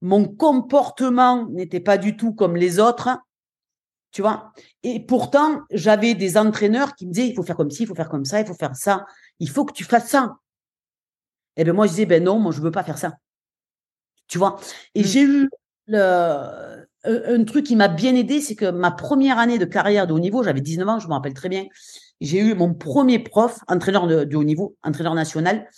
Mon 0.00 0.26
comportement 0.26 1.46
n'était 1.48 1.80
pas 1.80 1.98
du 1.98 2.16
tout 2.16 2.34
comme 2.34 2.56
les 2.56 2.78
autres. 2.78 3.10
Tu 4.10 4.22
vois? 4.22 4.52
Et 4.82 5.00
pourtant, 5.00 5.62
j'avais 5.70 6.14
des 6.14 6.38
entraîneurs 6.38 6.94
qui 6.94 7.06
me 7.06 7.12
disaient 7.12 7.28
il 7.28 7.34
faut 7.34 7.42
faire 7.42 7.56
comme 7.56 7.70
ci, 7.70 7.82
il 7.82 7.86
faut 7.86 7.94
faire 7.94 8.08
comme 8.08 8.24
ça, 8.24 8.40
il 8.40 8.46
faut 8.46 8.54
faire 8.54 8.74
ça. 8.74 9.04
Il 9.38 9.50
faut 9.50 9.64
que 9.64 9.72
tu 9.72 9.84
fasses 9.84 10.08
ça. 10.08 10.36
Et 11.56 11.62
eh 11.62 11.64
bien 11.64 11.72
moi, 11.72 11.86
je 11.86 11.90
disais 11.90 12.06
ben 12.06 12.22
non, 12.22 12.38
moi, 12.38 12.52
je 12.52 12.58
ne 12.60 12.64
veux 12.64 12.70
pas 12.70 12.84
faire 12.84 12.98
ça. 12.98 13.16
Tu 14.28 14.38
vois? 14.38 14.58
Et 14.94 15.00
mmh. 15.00 15.04
j'ai 15.04 15.22
eu 15.22 15.50
le, 15.86 16.87
un 17.04 17.44
truc 17.44 17.64
qui 17.66 17.76
m'a 17.76 17.88
bien 17.88 18.14
aidé, 18.14 18.40
c'est 18.40 18.56
que 18.56 18.70
ma 18.70 18.90
première 18.90 19.38
année 19.38 19.58
de 19.58 19.64
carrière 19.64 20.06
de 20.06 20.12
haut 20.12 20.18
niveau, 20.18 20.42
j'avais 20.42 20.60
19 20.60 20.88
ans, 20.88 20.98
je 20.98 21.06
me 21.06 21.12
rappelle 21.12 21.34
très 21.34 21.48
bien, 21.48 21.66
j'ai 22.20 22.40
eu 22.40 22.54
mon 22.54 22.74
premier 22.74 23.18
prof, 23.18 23.60
entraîneur 23.68 24.06
de, 24.06 24.36
haut 24.36 24.44
niveau, 24.44 24.76
entraîneur 24.82 25.14
national, 25.14 25.68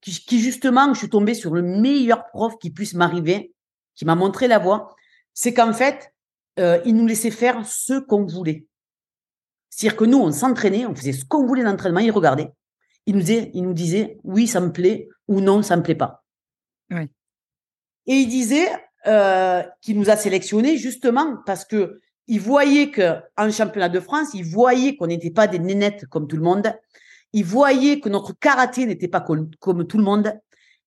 qui, 0.00 0.12
qui, 0.12 0.40
justement, 0.40 0.92
je 0.94 0.98
suis 0.98 1.10
tombée 1.10 1.34
sur 1.34 1.54
le 1.54 1.62
meilleur 1.62 2.26
prof 2.28 2.54
qui 2.58 2.70
puisse 2.70 2.94
m'arriver, 2.94 3.52
qui 3.94 4.04
m'a 4.04 4.14
montré 4.14 4.48
la 4.48 4.58
voie. 4.58 4.94
C'est 5.34 5.52
qu'en 5.52 5.72
fait, 5.72 6.12
euh, 6.58 6.80
il 6.86 6.96
nous 6.96 7.06
laissait 7.06 7.30
faire 7.30 7.66
ce 7.66 7.98
qu'on 7.98 8.24
voulait. 8.24 8.66
C'est-à-dire 9.68 9.96
que 9.96 10.04
nous, 10.04 10.18
on 10.18 10.32
s'entraînait, 10.32 10.86
on 10.86 10.94
faisait 10.94 11.12
ce 11.12 11.24
qu'on 11.24 11.46
voulait 11.46 11.64
d'entraînement, 11.64 12.00
il 12.00 12.10
regardait. 12.10 12.50
Il 13.04 13.14
nous, 13.14 13.20
disait, 13.20 13.50
il 13.52 13.62
nous 13.62 13.74
disait 13.74 14.18
oui, 14.24 14.46
ça 14.46 14.60
me 14.60 14.72
plaît 14.72 15.08
ou 15.28 15.40
non, 15.40 15.62
ça 15.62 15.76
me 15.76 15.82
plaît 15.82 15.94
pas. 15.94 16.24
Oui. 16.90 17.10
Et 18.06 18.14
il 18.14 18.28
disait 18.28 18.68
euh, 19.06 19.62
qu'il 19.80 19.98
nous 19.98 20.10
a 20.10 20.16
sélectionnés 20.16 20.76
justement 20.76 21.36
parce 21.46 21.64
que 21.64 22.00
il 22.28 22.40
voyait 22.40 22.90
que 22.90 23.20
en 23.36 23.50
championnat 23.50 23.88
de 23.88 24.00
France, 24.00 24.30
il 24.34 24.44
voyait 24.44 24.96
qu'on 24.96 25.06
n'était 25.06 25.30
pas 25.30 25.46
des 25.46 25.58
nénettes 25.58 26.06
comme 26.06 26.26
tout 26.26 26.36
le 26.36 26.42
monde. 26.42 26.72
Il 27.32 27.44
voyait 27.44 28.00
que 28.00 28.08
notre 28.08 28.32
karaté 28.32 28.86
n'était 28.86 29.08
pas 29.08 29.20
comme, 29.20 29.50
tout 29.86 29.98
le 29.98 30.02
monde. 30.02 30.32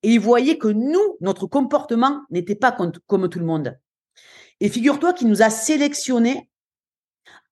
Et 0.04 0.14
il 0.14 0.20
voyait 0.20 0.58
que 0.58 0.68
nous, 0.68 1.18
notre 1.22 1.46
comportement 1.46 2.24
n'était 2.30 2.56
pas 2.56 2.72
comme, 2.72 2.92
comme 3.08 3.30
tout 3.30 3.40
le 3.40 3.46
monde. 3.46 3.78
Et 4.60 4.70
figure-toi 4.70 5.14
qu'il 5.14 5.30
nous 5.30 5.42
a 5.42 5.50
sélectionnés 5.50 6.50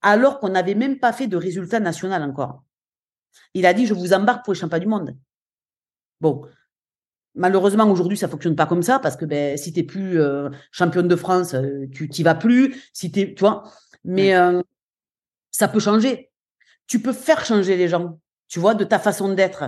alors 0.01 0.39
qu'on 0.39 0.49
n'avait 0.49 0.75
même 0.75 0.99
pas 0.99 1.13
fait 1.13 1.27
de 1.27 1.37
résultat 1.37 1.79
national 1.79 2.23
encore. 2.23 2.63
Il 3.53 3.65
a 3.65 3.73
dit, 3.73 3.85
je 3.85 3.93
vous 3.93 4.13
embarque 4.13 4.43
pour 4.43 4.53
les 4.53 4.59
championnats 4.59 4.79
du 4.79 4.87
monde. 4.87 5.17
Bon, 6.19 6.45
malheureusement, 7.37 7.89
aujourd'hui, 7.89 8.17
ça 8.17 8.27
fonctionne 8.27 8.55
pas 8.55 8.65
comme 8.65 8.83
ça 8.83 8.99
parce 8.99 9.15
que 9.15 9.25
ben, 9.25 9.57
si 9.57 9.71
tu 9.71 9.79
n'es 9.79 9.85
plus 9.85 10.19
euh, 10.19 10.49
championne 10.71 11.07
de 11.07 11.15
France, 11.15 11.53
euh, 11.53 11.87
tu 11.93 12.09
t'y 12.09 12.23
vas 12.23 12.35
plus. 12.35 12.89
Si 12.93 13.11
tu 13.11 13.33
vois, 13.39 13.63
mais 14.03 14.35
euh, 14.35 14.61
ça 15.51 15.67
peut 15.67 15.79
changer. 15.79 16.29
Tu 16.87 16.99
peux 17.01 17.13
faire 17.13 17.45
changer 17.45 17.77
les 17.77 17.87
gens, 17.87 18.19
tu 18.47 18.59
vois, 18.59 18.73
de 18.73 18.83
ta 18.83 18.99
façon 18.99 19.33
d'être. 19.33 19.63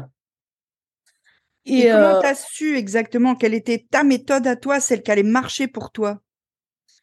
Et, 1.66 1.82
Et 1.82 1.92
comment 1.92 2.20
tu 2.20 2.28
as 2.28 2.36
su 2.36 2.78
exactement 2.78 3.36
quelle 3.36 3.54
était 3.54 3.86
ta 3.90 4.04
méthode 4.04 4.48
à 4.48 4.56
toi, 4.56 4.80
celle 4.80 5.04
qui 5.04 5.12
allait 5.12 5.24
marcher 5.24 5.68
pour 5.68 5.92
toi? 5.92 6.20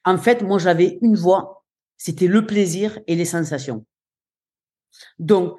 En 0.05 0.19
fait, 0.19 0.43
moi, 0.43 0.59
j'avais 0.59 0.99
une 1.03 1.17
voix, 1.17 1.65
c'était 1.97 2.27
le 2.27 2.47
plaisir 2.47 2.99
et 3.07 3.15
les 3.15 3.25
sensations. 3.25 3.85
Donc, 5.19 5.59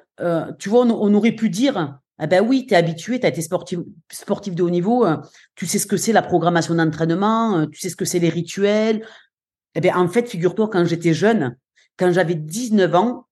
tu 0.58 0.68
vois, 0.68 0.84
on, 0.84 1.14
aurait 1.14 1.32
pu 1.32 1.48
dire, 1.48 2.00
ah 2.18 2.26
ben 2.26 2.44
oui, 2.44 2.66
tu 2.66 2.74
es 2.74 2.76
habitué, 2.76 3.20
tu 3.20 3.26
as 3.26 3.28
été 3.28 3.42
sportif, 3.42 3.78
sportif 4.10 4.54
de 4.54 4.62
haut 4.62 4.70
niveau, 4.70 5.06
euh, 5.06 5.16
tu 5.54 5.66
sais 5.66 5.78
ce 5.78 5.86
que 5.86 5.96
c'est 5.96 6.12
la 6.12 6.22
programmation 6.22 6.74
d'entraînement, 6.74 7.58
euh, 7.58 7.66
tu 7.66 7.78
sais 7.78 7.90
ce 7.90 7.96
que 7.96 8.04
c'est 8.04 8.18
les 8.18 8.28
rituels. 8.28 9.06
Eh 9.76 9.80
bien, 9.80 9.96
en 9.96 10.08
fait, 10.08 10.28
figure-toi, 10.28 10.68
quand 10.68 10.84
j'étais 10.84 11.14
jeune, 11.14 11.56
quand 11.96 12.12
j'avais 12.12 12.34
19 12.34 12.94
ans, 12.96 13.26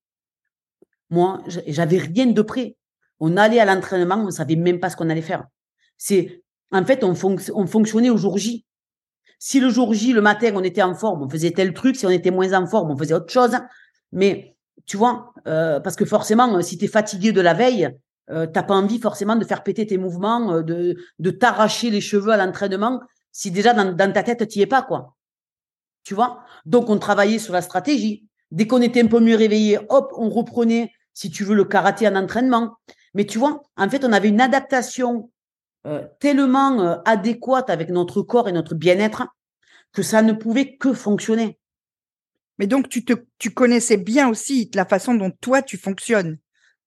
moi, 1.11 1.43
j'avais 1.47 1.99
rien 1.99 2.26
de 2.26 2.43
près. 2.43 2.76
On 3.19 3.37
allait 3.37 3.59
à 3.59 3.64
l'entraînement, 3.64 4.25
on 4.25 4.31
savait 4.31 4.57
même 4.57 4.78
pas 4.78 4.90
ce 4.90 4.97
qu'on 4.97 5.11
allait 5.11 5.23
faire. 5.23 5.45
C'est, 5.99 6.43
en 6.71 6.85
fait, 6.85 7.02
on, 7.02 7.14
on 7.55 7.66
fonctionnait 7.66 8.11
au 8.11 8.16
jour 8.16 8.38
J. 8.38 8.64
Si 9.38 9.61
le 9.61 9.69
jour 9.69 9.95
J, 9.95 10.12
le 10.12 10.21
matin, 10.21 10.52
on 10.55 10.62
était 10.62 10.83
en 10.83 10.95
forme, 10.95 11.23
on 11.23 11.28
faisait 11.28 11.50
tel 11.50 11.73
truc. 11.75 11.97
Si 11.97 12.07
on 12.07 12.11
était 12.11 12.31
moins 12.31 12.52
en 12.52 12.66
forme, 12.66 12.90
on 12.90 12.97
faisait 12.97 13.14
autre 13.14 13.33
chose. 13.33 13.57
Mais 14.12 14.57
tu 14.85 14.97
vois, 14.97 15.33
euh, 15.47 15.81
parce 15.81 15.97
que 15.97 16.05
forcément, 16.05 16.61
si 16.62 16.78
tu 16.78 16.85
es 16.85 16.88
fatigué 16.88 17.33
de 17.33 17.40
la 17.40 17.55
veille, 17.55 17.90
euh, 18.30 18.47
t'as 18.47 18.62
pas 18.62 18.75
envie 18.75 18.99
forcément 18.99 19.37
de 19.37 19.45
faire 19.45 19.62
péter 19.62 19.87
tes 19.87 19.99
mouvements, 19.99 20.52
euh, 20.52 20.62
de, 20.62 20.97
de 21.18 21.30
t'arracher 21.30 21.90
les 21.90 22.00
cheveux 22.00 22.33
à 22.33 22.37
l'entraînement, 22.37 23.00
si 23.37 23.50
déjà 23.50 23.75
dans, 23.75 24.12
ta 24.12 24.23
tête, 24.23 24.49
tu 24.49 24.61
es 24.61 24.66
pas, 24.66 24.80
quoi. 24.80 25.14
Tu 26.04 26.14
vois? 26.14 26.42
Donc, 26.64 26.88
on 26.88 26.99
travaillait 26.99 27.38
sur 27.38 27.52
la 27.52 27.61
stratégie. 27.61 28.26
Dès 28.50 28.66
qu'on 28.66 28.80
était 28.80 29.02
un 29.02 29.09
peu 29.09 29.21
mieux 29.21 29.37
réveillé, 29.37 29.78
hop, 29.90 30.11
on 30.16 30.30
reprenait, 30.30 30.90
si 31.12 31.30
tu 31.30 31.45
veux, 31.45 31.54
le 31.54 31.66
karaté 31.66 32.09
en 32.09 32.16
entraînement. 32.16 32.78
Mais 33.12 33.26
tu 33.26 33.38
vois, 33.38 33.62
en 33.76 33.90
fait, 33.90 34.06
on 34.06 34.12
avait 34.14 34.30
une 34.30 34.40
adaptation 34.40 35.30
euh, 35.87 36.06
tellement 36.18 36.80
euh, 36.80 36.97
adéquate 37.04 37.68
avec 37.68 37.90
notre 37.90 38.23
corps 38.23 38.49
et 38.49 38.52
notre 38.52 38.75
bien-être 38.75 39.26
que 39.92 40.02
ça 40.02 40.23
ne 40.23 40.33
pouvait 40.33 40.76
que 40.76 40.95
fonctionner. 40.95 41.59
Mais 42.59 42.66
donc, 42.66 42.88
tu, 42.88 43.04
te, 43.04 43.12
tu 43.38 43.50
connaissais 43.50 43.99
bien 43.99 44.30
aussi 44.30 44.71
la 44.75 44.87
façon 44.87 45.14
dont 45.14 45.30
toi, 45.42 45.61
tu 45.61 45.76
fonctionnes, 45.76 46.38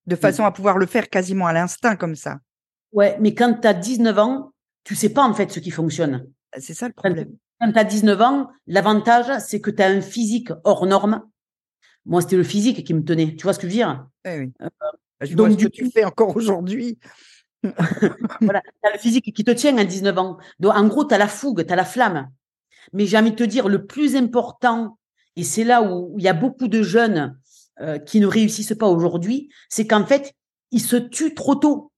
de 0.10 0.16
façon 0.16 0.44
à 0.44 0.51
pouvoir 0.51 0.78
le 0.78 0.86
faire 0.86 1.10
quasiment 1.10 1.48
à 1.48 1.54
l'instinct 1.54 1.96
comme 1.96 2.16
ça. 2.16 2.39
Ouais, 2.92 3.16
mais 3.22 3.34
quand 3.36 3.62
tu 3.62 3.68
as 3.68 3.74
19 3.74 4.20
ans, 4.20 4.51
tu 4.84 4.96
sais 4.96 5.10
pas 5.10 5.24
en 5.24 5.34
fait 5.34 5.51
ce 5.51 5.60
qui 5.60 5.72
fonctionne. 5.72 6.28
C'est 6.58 6.74
ça 6.74 6.88
le 6.88 6.94
problème. 6.94 7.30
Quand 7.62 7.72
tu 7.72 7.80
as 7.80 7.84
19 7.84 8.22
ans, 8.22 8.50
l'avantage, 8.68 9.39
c'est 9.39 9.62
que 9.62 9.70
tu 9.70 9.82
as 9.82 9.88
un 9.88 10.01
physique 10.01 10.50
hors 10.63 10.86
norme. 10.86 11.22
Moi, 12.06 12.22
c'était 12.22 12.38
le 12.38 12.44
physique 12.44 12.84
qui 12.84 12.94
me 12.94 13.04
tenait. 13.04 13.36
Tu 13.36 13.44
vois 13.44 13.54
ce 13.54 13.60
que 13.60 13.68
je 13.68 13.72
veux 13.72 13.78
dire? 13.78 14.08
Eh 14.25 14.39
oui. 14.39 14.51
Euh, 14.62 14.70
je 15.22 15.36
donc, 15.36 15.50
vois 15.50 15.60
ce 15.60 15.66
que 15.66 15.70
tu 15.70 15.92
fais 15.92 16.06
encore 16.06 16.36
aujourd'hui. 16.36 16.98
voilà, 18.42 18.62
tu 18.62 18.89
as 18.89 18.94
le 18.94 18.98
physique 18.98 19.36
qui 19.36 19.44
te 19.44 19.51
tient 19.51 19.78
à 19.78 19.84
19 19.84 20.18
ans. 20.18 20.38
Donc, 20.60 20.74
en 20.74 20.88
gros, 20.88 21.06
tu 21.06 21.13
as 21.13 21.18
la 21.18 21.28
fougue, 21.28 21.66
tu 21.66 21.74
as 21.74 21.75
la 21.75 21.86
flamme. 21.86 22.30
Mais 22.94 23.06
j'ai 23.06 23.18
envie 23.18 23.32
de 23.32 23.36
te 23.36 23.44
dire, 23.44 23.68
le 23.68 23.86
plus 23.86 24.16
important, 24.16 24.98
et 25.36 25.44
c'est 25.44 25.66
là 25.66 25.84
où 25.84 26.16
il 26.18 26.24
y 26.24 26.30
a 26.30 26.34
beaucoup 26.34 26.68
de 26.68 26.82
jeunes 26.82 27.38
euh, 27.81 27.98
qui 27.98 28.19
ne 28.19 28.27
réussissent 28.27 28.75
pas 28.77 28.88
aujourd'hui, 28.88 29.50
c'est 29.69 29.88
qu'en 29.88 30.05
fait, 30.05 30.33
ils 30.71 30.81
se 30.81 30.95
tuent 30.95 31.33
trop 31.33 31.55
tôt. 31.55 31.91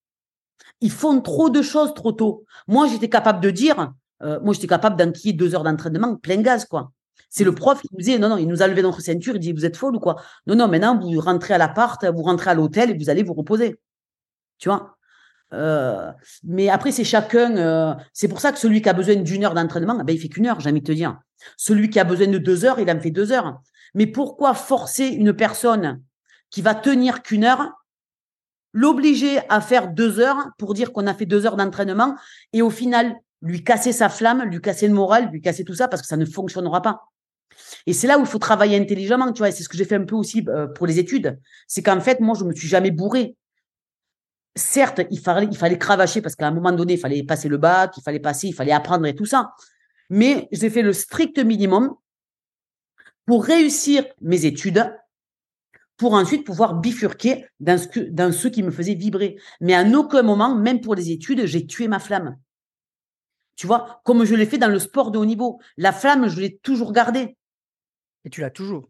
Ils 0.79 0.91
font 0.91 1.21
trop 1.21 1.49
de 1.49 1.61
choses 1.61 1.93
trop 1.93 2.11
tôt. 2.11 2.45
Moi, 2.67 2.87
j'étais 2.87 3.09
capable 3.09 3.41
de 3.41 3.51
dire, 3.51 3.93
euh, 4.23 4.39
moi, 4.41 4.53
j'étais 4.53 4.67
capable 4.67 4.95
d'enquiller 4.95 5.33
deux 5.33 5.55
heures 5.55 5.63
d'entraînement 5.63 6.15
plein 6.15 6.41
gaz, 6.41 6.65
quoi. 6.65 6.91
C'est 7.29 7.43
le 7.43 7.55
prof 7.55 7.81
qui 7.81 7.87
nous 7.93 7.99
disait, 7.99 8.19
non, 8.19 8.29
non, 8.29 8.37
il 8.37 8.47
nous 8.47 8.61
a 8.61 8.67
levé 8.67 8.81
notre 8.81 9.01
ceinture, 9.01 9.35
il 9.35 9.39
dit, 9.39 9.53
vous 9.53 9.65
êtes 9.65 9.77
folle 9.77 9.95
ou 9.95 9.99
quoi? 9.99 10.21
Non, 10.47 10.55
non, 10.55 10.67
maintenant, 10.67 10.99
vous 10.99 11.19
rentrez 11.19 11.53
à 11.53 11.57
l'appart, 11.57 12.03
vous 12.05 12.23
rentrez 12.23 12.49
à 12.49 12.53
l'hôtel 12.53 12.91
et 12.91 12.97
vous 12.97 13.09
allez 13.09 13.23
vous 13.23 13.33
reposer. 13.33 13.79
Tu 14.57 14.67
vois? 14.67 14.97
Euh, 15.53 16.11
mais 16.43 16.69
après, 16.69 16.91
c'est 16.91 17.03
chacun. 17.03 17.55
Euh, 17.57 17.93
c'est 18.13 18.27
pour 18.27 18.39
ça 18.39 18.51
que 18.51 18.59
celui 18.59 18.81
qui 18.81 18.89
a 18.89 18.93
besoin 18.93 19.15
d'une 19.15 19.43
heure 19.43 19.53
d'entraînement, 19.53 19.95
ben, 20.03 20.13
il 20.13 20.19
fait 20.19 20.29
qu'une 20.29 20.47
heure, 20.47 20.59
j'ai 20.59 20.69
envie 20.69 20.81
de 20.81 20.85
te 20.85 20.91
dire. 20.91 21.19
Celui 21.57 21.89
qui 21.89 21.99
a 21.99 22.03
besoin 22.03 22.27
de 22.27 22.37
deux 22.37 22.65
heures, 22.65 22.79
il 22.79 22.89
en 22.89 22.99
fait 22.99 23.11
deux 23.11 23.31
heures. 23.31 23.61
Mais 23.93 24.07
pourquoi 24.07 24.53
forcer 24.53 25.07
une 25.07 25.33
personne 25.33 26.01
qui 26.49 26.61
va 26.61 26.75
tenir 26.75 27.23
qu'une 27.23 27.43
heure, 27.43 27.71
l'obliger 28.73 29.39
à 29.49 29.61
faire 29.61 29.89
deux 29.89 30.19
heures 30.19 30.49
pour 30.57 30.73
dire 30.73 30.93
qu'on 30.93 31.07
a 31.07 31.13
fait 31.13 31.25
deux 31.25 31.45
heures 31.45 31.57
d'entraînement 31.57 32.15
et 32.53 32.61
au 32.61 32.69
final, 32.69 33.15
lui 33.41 33.63
casser 33.63 33.91
sa 33.91 34.09
flamme, 34.09 34.43
lui 34.43 34.61
casser 34.61 34.87
le 34.87 34.93
moral, 34.93 35.29
lui 35.31 35.41
casser 35.41 35.63
tout 35.63 35.75
ça 35.75 35.87
parce 35.87 36.01
que 36.01 36.07
ça 36.07 36.17
ne 36.17 36.25
fonctionnera 36.25 36.81
pas? 36.81 37.01
Et 37.85 37.93
c'est 37.93 38.07
là 38.07 38.17
où 38.17 38.21
il 38.21 38.27
faut 38.27 38.39
travailler 38.39 38.77
intelligemment, 38.77 39.31
tu 39.33 39.39
vois. 39.39 39.51
C'est 39.51 39.63
ce 39.63 39.69
que 39.69 39.77
j'ai 39.77 39.85
fait 39.85 39.95
un 39.95 40.05
peu 40.05 40.15
aussi 40.15 40.45
euh, 40.47 40.67
pour 40.67 40.87
les 40.87 40.99
études. 40.99 41.39
C'est 41.67 41.83
qu'en 41.83 41.99
fait, 41.99 42.19
moi, 42.19 42.35
je 42.37 42.45
me 42.45 42.53
suis 42.53 42.67
jamais 42.67 42.91
bourré 42.91 43.35
certes, 44.55 45.01
il 45.09 45.19
fallait, 45.19 45.47
il 45.49 45.57
fallait 45.57 45.77
cravacher 45.77 46.21
parce 46.21 46.35
qu'à 46.35 46.47
un 46.47 46.51
moment 46.51 46.71
donné, 46.71 46.93
il 46.93 46.99
fallait 46.99 47.23
passer 47.23 47.47
le 47.47 47.57
bac, 47.57 47.93
il 47.97 48.03
fallait 48.03 48.19
passer, 48.19 48.47
il 48.47 48.53
fallait 48.53 48.71
apprendre 48.71 49.05
et 49.05 49.15
tout 49.15 49.25
ça. 49.25 49.51
Mais 50.09 50.47
j'ai 50.51 50.69
fait 50.69 50.81
le 50.81 50.93
strict 50.93 51.39
minimum 51.39 51.95
pour 53.25 53.45
réussir 53.45 54.05
mes 54.21 54.45
études, 54.45 54.93
pour 55.97 56.13
ensuite 56.13 56.45
pouvoir 56.45 56.75
bifurquer 56.75 57.45
dans 57.59 57.77
ce, 57.77 57.87
que, 57.87 57.99
dans 57.99 58.31
ce 58.31 58.47
qui 58.47 58.63
me 58.63 58.71
faisait 58.71 58.95
vibrer. 58.95 59.37
Mais 59.59 59.75
à 59.75 59.83
aucun 59.83 60.23
moment, 60.23 60.55
même 60.55 60.81
pour 60.81 60.95
les 60.95 61.11
études, 61.11 61.45
j'ai 61.45 61.67
tué 61.67 61.87
ma 61.87 61.99
flamme. 61.99 62.37
Tu 63.55 63.67
vois, 63.67 64.01
comme 64.03 64.25
je 64.25 64.33
l'ai 64.33 64.47
fait 64.47 64.57
dans 64.57 64.69
le 64.69 64.79
sport 64.79 65.11
de 65.11 65.19
haut 65.19 65.25
niveau. 65.25 65.59
La 65.77 65.91
flamme, 65.91 66.27
je 66.27 66.39
l'ai 66.39 66.57
toujours 66.57 66.93
gardée. 66.93 67.37
Et 68.25 68.29
tu 68.29 68.41
l'as 68.41 68.49
toujours. 68.49 68.89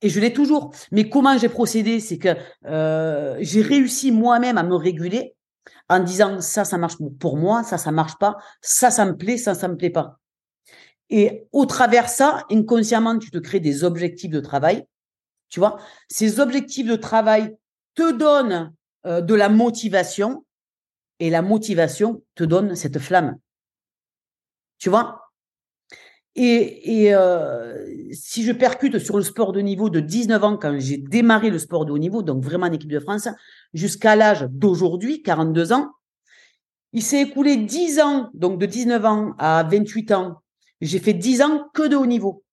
Et 0.00 0.08
je 0.08 0.20
l'ai 0.20 0.32
toujours. 0.32 0.72
Mais 0.92 1.10
comment 1.10 1.36
j'ai 1.36 1.48
procédé 1.48 2.00
C'est 2.00 2.18
que 2.18 2.34
euh, 2.64 3.36
j'ai 3.40 3.60
réussi 3.60 4.12
moi-même 4.12 4.56
à 4.56 4.62
me 4.62 4.76
réguler 4.76 5.34
en 5.88 6.00
disant 6.00 6.40
ça, 6.40 6.64
ça 6.64 6.78
marche 6.78 6.96
pour 7.18 7.36
moi, 7.36 7.62
ça, 7.64 7.76
ça 7.76 7.90
marche 7.90 8.16
pas, 8.18 8.36
ça, 8.62 8.90
ça 8.90 9.04
me 9.04 9.16
plaît, 9.16 9.36
ça, 9.36 9.54
ça 9.54 9.68
me 9.68 9.76
plaît 9.76 9.90
pas. 9.90 10.19
Et 11.10 11.44
au 11.52 11.66
travers 11.66 12.08
ça, 12.08 12.44
inconsciemment, 12.50 13.18
tu 13.18 13.30
te 13.30 13.38
crées 13.38 13.60
des 13.60 13.84
objectifs 13.84 14.30
de 14.30 14.40
travail. 14.40 14.86
Tu 15.48 15.58
vois, 15.58 15.78
ces 16.08 16.38
objectifs 16.38 16.86
de 16.86 16.96
travail 16.96 17.56
te 17.94 18.12
donnent 18.12 18.72
euh, 19.06 19.20
de 19.20 19.34
la 19.34 19.48
motivation 19.48 20.44
et 21.18 21.28
la 21.28 21.42
motivation 21.42 22.22
te 22.36 22.44
donne 22.44 22.76
cette 22.76 23.00
flamme. 23.00 23.36
Tu 24.78 24.88
vois? 24.88 25.32
Et, 26.36 27.02
et 27.04 27.14
euh, 27.14 27.76
si 28.12 28.44
je 28.44 28.52
percute 28.52 28.98
sur 29.00 29.16
le 29.16 29.24
sport 29.24 29.52
de 29.52 29.60
niveau 29.60 29.90
de 29.90 29.98
19 29.98 30.44
ans, 30.44 30.56
quand 30.56 30.78
j'ai 30.78 30.96
démarré 30.96 31.50
le 31.50 31.58
sport 31.58 31.84
de 31.84 31.92
haut 31.92 31.98
niveau, 31.98 32.22
donc 32.22 32.44
vraiment 32.44 32.66
en 32.66 32.72
équipe 32.72 32.90
de 32.90 33.00
France, 33.00 33.28
jusqu'à 33.74 34.14
l'âge 34.14 34.46
d'aujourd'hui, 34.48 35.22
42 35.22 35.72
ans, 35.72 35.90
il 36.92 37.02
s'est 37.02 37.22
écoulé 37.22 37.56
10 37.56 38.00
ans, 38.00 38.30
donc 38.32 38.58
de 38.58 38.66
19 38.66 39.04
ans 39.04 39.34
à 39.38 39.64
28 39.64 40.12
ans, 40.12 40.42
j'ai 40.80 40.98
fait 40.98 41.14
10 41.14 41.42
ans 41.42 41.68
que 41.74 41.86
de 41.86 41.96
haut 41.96 42.06
niveau. 42.06 42.44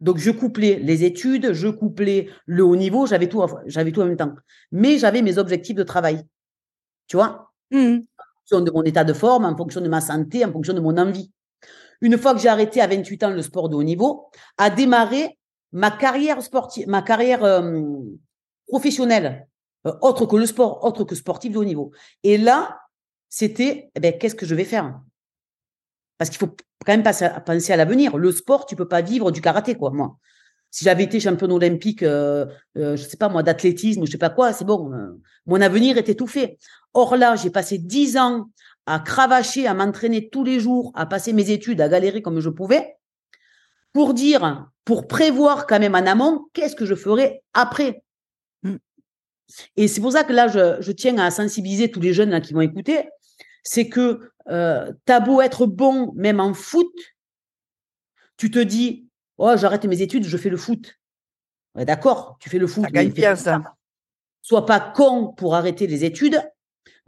Donc 0.00 0.18
je 0.18 0.30
couplais 0.30 0.78
les 0.82 1.04
études, 1.04 1.52
je 1.52 1.68
couplais 1.68 2.28
le 2.46 2.64
haut 2.64 2.76
niveau, 2.76 3.06
j'avais 3.06 3.28
tout, 3.28 3.44
j'avais 3.66 3.92
tout 3.92 4.00
en 4.00 4.06
même 4.06 4.16
temps. 4.16 4.34
Mais 4.70 4.98
j'avais 4.98 5.22
mes 5.22 5.38
objectifs 5.38 5.76
de 5.76 5.82
travail. 5.82 6.22
Tu 7.06 7.16
vois? 7.16 7.52
Mmh. 7.70 7.96
En 7.96 8.24
fonction 8.40 8.60
de 8.60 8.70
mon 8.70 8.82
état 8.82 9.04
de 9.04 9.12
forme, 9.12 9.44
en 9.44 9.56
fonction 9.56 9.80
de 9.80 9.88
ma 9.88 10.00
santé, 10.00 10.44
en 10.44 10.52
fonction 10.52 10.74
de 10.74 10.80
mon 10.80 10.96
envie 10.96 11.32
une 12.00 12.18
fois 12.18 12.34
que 12.34 12.40
j'ai 12.40 12.48
arrêté 12.48 12.80
à 12.80 12.86
28 12.86 13.24
ans 13.24 13.30
le 13.30 13.42
sport 13.42 13.68
de 13.68 13.76
haut 13.76 13.82
niveau, 13.82 14.30
a 14.56 14.70
démarré 14.70 15.38
ma 15.72 15.90
carrière 15.90 16.42
sportive, 16.42 16.88
ma 16.88 17.02
carrière 17.02 17.44
euh, 17.44 17.82
professionnelle, 18.66 19.48
euh, 19.86 19.92
autre 20.00 20.26
que 20.26 20.36
le 20.36 20.46
sport, 20.46 20.84
autre 20.84 21.04
que 21.04 21.14
sportif 21.14 21.52
de 21.52 21.58
haut 21.58 21.64
niveau. 21.64 21.92
Et 22.22 22.38
là, 22.38 22.78
c'était, 23.28 23.90
eh 23.94 24.00
ben, 24.00 24.16
qu'est-ce 24.16 24.34
que 24.34 24.46
je 24.46 24.54
vais 24.54 24.64
faire? 24.64 25.00
Parce 26.16 26.30
qu'il 26.30 26.38
faut 26.38 26.54
quand 26.84 26.96
même 26.96 27.02
penser 27.02 27.72
à 27.72 27.76
l'avenir. 27.76 28.16
Le 28.16 28.32
sport, 28.32 28.66
tu 28.66 28.76
peux 28.76 28.88
pas 28.88 29.00
vivre 29.00 29.30
du 29.30 29.40
karaté, 29.40 29.74
quoi, 29.74 29.90
moi. 29.90 30.16
Si 30.70 30.84
j'avais 30.84 31.04
été 31.04 31.18
championne 31.18 31.52
olympique, 31.52 32.02
euh, 32.02 32.46
euh, 32.76 32.96
je 32.96 33.02
sais 33.02 33.16
pas 33.16 33.28
moi, 33.28 33.42
d'athlétisme, 33.42 34.04
je 34.04 34.10
sais 34.10 34.18
pas 34.18 34.28
quoi, 34.28 34.52
c'est 34.52 34.66
bon. 34.66 34.92
mon 35.46 35.60
avenir 35.60 35.96
tout 36.16 36.26
fait. 36.26 36.58
Or 36.92 37.16
là, 37.16 37.36
j'ai 37.36 37.50
passé 37.50 37.78
dix 37.78 38.18
ans 38.18 38.50
à 38.86 39.00
cravacher, 39.00 39.66
à 39.66 39.74
m'entraîner 39.74 40.28
tous 40.28 40.44
les 40.44 40.60
jours, 40.60 40.92
à 40.94 41.06
passer 41.06 41.32
mes 41.32 41.50
études, 41.50 41.80
à 41.80 41.88
galérer 41.88 42.22
comme 42.22 42.40
je 42.40 42.48
pouvais, 42.48 42.96
pour 43.92 44.14
dire, 44.14 44.66
pour 44.84 45.06
prévoir 45.06 45.66
quand 45.66 45.78
même 45.78 45.94
en 45.94 46.06
amont, 46.06 46.46
qu'est-ce 46.52 46.76
que 46.76 46.86
je 46.86 46.94
ferai 46.94 47.42
après. 47.52 48.02
Et 49.76 49.88
c'est 49.88 50.00
pour 50.00 50.12
ça 50.12 50.24
que 50.24 50.32
là, 50.32 50.48
je, 50.48 50.92
tiens 50.92 51.18
à 51.18 51.30
sensibiliser 51.30 51.90
tous 51.90 52.00
les 52.00 52.12
jeunes 52.12 52.40
qui 52.40 52.52
vont 52.52 52.60
écouter, 52.60 53.08
c'est 53.62 53.88
que 53.88 54.32
euh, 54.48 54.92
t'as 55.04 55.20
beau 55.20 55.40
être 55.40 55.66
bon, 55.66 56.12
même 56.14 56.40
en 56.40 56.54
foot, 56.54 56.92
tu 58.36 58.50
te 58.50 58.58
dis, 58.58 59.08
oh, 59.36 59.54
j'arrête 59.56 59.84
mes 59.84 60.02
études, 60.02 60.24
je 60.24 60.36
fais 60.36 60.50
le 60.50 60.56
foot. 60.56 60.94
D'accord, 61.74 62.38
tu 62.40 62.48
fais 62.48 62.58
le 62.58 62.66
foot. 62.66 62.84
Ça 62.84 62.90
gagne 62.90 63.12
bien 63.12 63.36
ça. 63.36 63.62
Sois 64.42 64.66
pas 64.66 64.80
con 64.80 65.32
pour 65.36 65.54
arrêter 65.54 65.86
les 65.86 66.04
études 66.04 66.40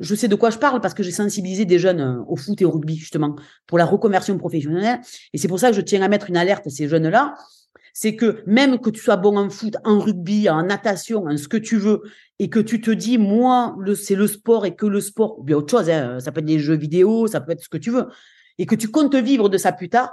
je 0.01 0.15
sais 0.15 0.29
de 0.29 0.35
quoi 0.35 0.51
je 0.51 0.59
parle 0.59 0.81
parce 0.81 0.95
que 0.95 1.03
j'ai 1.03 1.13
sensibilisé 1.13 1.65
des 1.65 1.79
jeunes 1.79 2.01
euh, 2.01 2.25
au 2.27 2.37
foot 2.37 2.61
et 2.61 2.65
au 2.65 2.71
rugby, 2.71 2.97
justement, 2.97 3.37
pour 3.67 3.79
la 3.79 3.85
reconversion 3.85 4.37
professionnelle. 4.39 5.01
Et 5.33 5.39
c'est 5.39 5.49
pour 5.49 5.61
ça 5.61 5.71
que 5.71 5.77
je 5.77 5.83
tiens 5.83 6.03
à 6.03 6.09
mettre 6.09 6.31
une 6.31 6.37
alerte 6.37 6.67
à 6.67 6.71
ces 6.71 6.89
jeunes-là. 6.89 7.35
C'est 7.93 8.17
que 8.17 8.43
même 8.47 8.79
que 8.79 8.91
tu 8.91 9.01
sois 9.01 9.17
bon 9.17 9.37
en 9.37 9.51
foot, 9.51 9.77
en 9.85 9.99
rugby, 9.99 10.49
en 10.49 10.63
natation, 10.63 11.25
en 11.25 11.37
ce 11.37 11.49
que 11.49 11.57
tu 11.57 11.77
veux, 11.77 12.03
et 12.39 12.49
que 12.49 12.61
tu 12.61 12.81
te 12.81 12.91
dis, 12.91 13.19
moi, 13.19 13.77
c'est 13.95 14.15
le 14.15 14.27
sport 14.27 14.67
et 14.67 14.75
que 14.75 14.87
le 14.87 15.01
sport, 15.01 15.39
ou 15.39 15.43
bien 15.43 15.57
autre 15.57 15.71
chose, 15.71 15.91
hein, 15.91 16.21
ça 16.21 16.33
peut 16.33 16.41
être 16.41 16.47
des 16.47 16.59
jeux 16.59 16.77
vidéo, 16.77 17.27
ça 17.27 17.41
peut 17.41 17.53
être 17.53 17.63
ce 17.63 17.69
que 17.69 17.79
tu 17.79 17.91
veux, 17.91 18.07
et 18.59 18.67
que 18.67 18.75
tu 18.75 18.91
comptes 18.91 19.15
vivre 19.15 19.49
de 19.49 19.59
ça 19.59 19.73
plus 19.73 19.89
tard, 19.89 20.13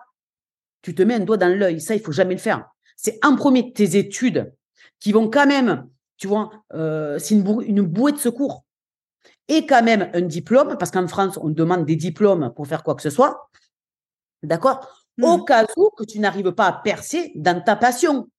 tu 0.82 0.96
te 0.96 1.04
mets 1.04 1.16
un 1.16 1.20
doigt 1.20 1.38
dans 1.38 1.54
l'œil. 1.54 1.82
Ça, 1.82 1.96
il 1.96 2.02
faut 2.02 2.12
jamais 2.12 2.34
le 2.34 2.40
faire. 2.40 2.66
C'est 2.96 3.20
en 3.24 3.36
premier 3.36 3.74
tes 3.74 3.98
études 3.98 4.54
qui 5.00 5.12
vont 5.12 5.30
quand 5.30 5.48
même, 5.48 5.88
tu 6.18 6.28
vois, 6.28 6.52
euh, 6.74 7.20
c'est 7.20 7.36
une, 7.36 7.62
une 7.66 7.82
bouée 7.82 8.12
de 8.12 8.18
secours 8.18 8.64
et 9.48 9.66
quand 9.66 9.84
même 9.84 10.10
un 10.14 10.22
diplôme, 10.22 10.78
parce 10.78 10.92
qu'en 10.92 11.08
France, 11.08 11.38
on 11.42 11.50
demande 11.50 11.86
des 11.86 11.96
diplômes 11.96 12.52
pour 12.56 12.68
faire 12.68 12.84
quoi 12.84 12.96
que 12.96 13.02
ce 13.02 13.10
soit. 13.10 13.50
D'accord? 14.44 15.07
Au 15.22 15.38
mmh. 15.38 15.46
cas 15.46 15.66
où 15.76 15.90
que 15.98 16.04
tu 16.04 16.20
n'arrives 16.20 16.52
pas 16.52 16.68
à 16.68 16.74
percer 16.74 17.32
dans 17.36 17.62
ta 17.62 17.76
passion. 17.76 18.30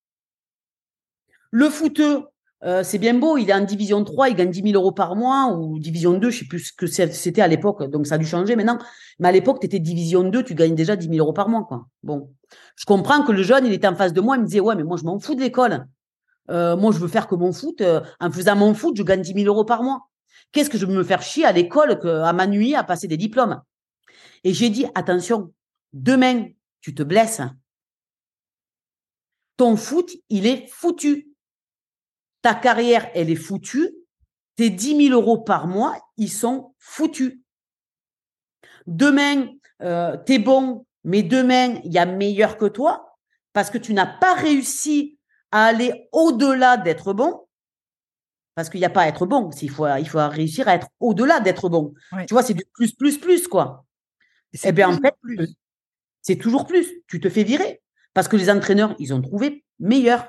Le 1.50 1.68
footeux, 1.70 2.24
euh, 2.64 2.82
c'est 2.82 2.98
bien 2.98 3.14
beau, 3.14 3.36
il 3.36 3.50
est 3.50 3.54
en 3.54 3.60
division 3.64 4.02
3, 4.02 4.30
il 4.30 4.34
gagne 4.34 4.50
10 4.50 4.62
000 4.62 4.74
euros 4.74 4.92
par 4.92 5.14
mois, 5.14 5.52
ou 5.52 5.78
division 5.78 6.14
2, 6.14 6.30
je 6.30 6.36
ne 6.36 6.40
sais 6.40 6.48
plus 6.48 6.58
ce 6.58 6.72
que 6.72 6.86
c'était 6.86 7.40
à 7.40 7.48
l'époque, 7.48 7.84
donc 7.90 8.06
ça 8.06 8.16
a 8.16 8.18
dû 8.18 8.26
changer 8.26 8.56
maintenant. 8.56 8.78
Mais 9.18 9.28
à 9.28 9.32
l'époque, 9.32 9.60
tu 9.60 9.66
étais 9.66 9.78
division 9.78 10.24
2, 10.24 10.42
tu 10.42 10.54
gagnes 10.54 10.74
déjà 10.74 10.96
10 10.96 11.08
000 11.08 11.18
euros 11.18 11.32
par 11.32 11.48
mois. 11.48 11.64
Quoi. 11.64 11.86
Bon, 12.02 12.30
je 12.76 12.84
comprends 12.84 13.22
que 13.22 13.32
le 13.32 13.42
jeune, 13.42 13.66
il 13.66 13.72
était 13.72 13.86
en 13.86 13.94
face 13.94 14.12
de 14.12 14.20
moi, 14.20 14.36
il 14.36 14.40
me 14.40 14.46
disait, 14.46 14.60
ouais, 14.60 14.74
mais 14.74 14.84
moi, 14.84 14.96
je 14.96 15.04
m'en 15.04 15.18
fous 15.18 15.34
de 15.34 15.40
l'école. 15.40 15.86
Euh, 16.50 16.76
moi, 16.76 16.92
je 16.92 16.98
veux 16.98 17.08
faire 17.08 17.28
que 17.28 17.34
mon 17.34 17.52
foot. 17.52 17.80
Euh, 17.80 18.00
en 18.20 18.30
faisant 18.30 18.56
mon 18.56 18.74
foot, 18.74 18.96
je 18.96 19.02
gagne 19.02 19.22
10 19.22 19.34
000 19.34 19.46
euros 19.46 19.64
par 19.64 19.82
mois. 19.82 20.08
Qu'est-ce 20.50 20.70
que 20.70 20.78
je 20.78 20.86
veux 20.86 20.94
me 20.94 21.04
faire 21.04 21.22
chier 21.22 21.44
à 21.44 21.52
l'école 21.52 22.00
à 22.04 22.32
ma 22.32 22.46
nuit 22.46 22.74
à 22.74 22.82
passer 22.82 23.06
des 23.06 23.18
diplômes? 23.18 23.60
Et 24.44 24.54
j'ai 24.54 24.70
dit, 24.70 24.86
attention, 24.94 25.52
demain, 25.92 26.46
tu 26.88 26.94
te 26.94 27.02
blesses. 27.02 27.42
Ton 29.58 29.76
foot, 29.76 30.10
il 30.30 30.46
est 30.46 30.66
foutu. 30.68 31.34
Ta 32.40 32.54
carrière, 32.54 33.10
elle 33.14 33.28
est 33.28 33.36
foutue. 33.36 33.90
Tes 34.56 34.70
10 34.70 35.08
000 35.08 35.20
euros 35.20 35.36
par 35.36 35.66
mois, 35.66 35.98
ils 36.16 36.32
sont 36.32 36.74
foutus. 36.78 37.42
Demain, 38.86 39.48
euh, 39.82 40.16
tu 40.24 40.32
es 40.32 40.38
bon, 40.38 40.86
mais 41.04 41.22
demain, 41.22 41.78
il 41.84 41.92
y 41.92 41.98
a 41.98 42.06
meilleur 42.06 42.56
que 42.56 42.64
toi 42.64 43.18
parce 43.52 43.68
que 43.68 43.76
tu 43.76 43.92
n'as 43.92 44.06
pas 44.06 44.32
réussi 44.32 45.18
à 45.52 45.66
aller 45.66 46.08
au-delà 46.12 46.78
d'être 46.78 47.12
bon. 47.12 47.46
Parce 48.54 48.70
qu'il 48.70 48.80
n'y 48.80 48.86
a 48.86 48.90
pas 48.90 49.02
à 49.02 49.08
être 49.08 49.26
bon. 49.26 49.50
Il 49.60 49.70
faut, 49.70 49.86
il 49.86 50.08
faut 50.08 50.26
réussir 50.26 50.68
à 50.68 50.74
être 50.76 50.88
au-delà 51.00 51.40
d'être 51.40 51.68
bon. 51.68 51.92
Tu 52.26 52.32
vois, 52.32 52.42
c'est 52.42 52.54
du 52.54 52.64
plus, 52.72 52.94
plus, 52.94 53.18
plus, 53.18 53.46
quoi. 53.46 53.84
Et 54.54 54.58
eh 54.64 54.72
bien, 54.72 54.88
en 54.88 54.96
fait, 54.96 55.14
c'est 56.28 56.36
toujours 56.36 56.66
plus. 56.66 56.86
Tu 57.06 57.20
te 57.20 57.30
fais 57.30 57.42
virer. 57.42 57.80
Parce 58.12 58.28
que 58.28 58.36
les 58.36 58.50
entraîneurs, 58.50 58.94
ils 58.98 59.14
ont 59.14 59.22
trouvé 59.22 59.64
meilleur. 59.78 60.28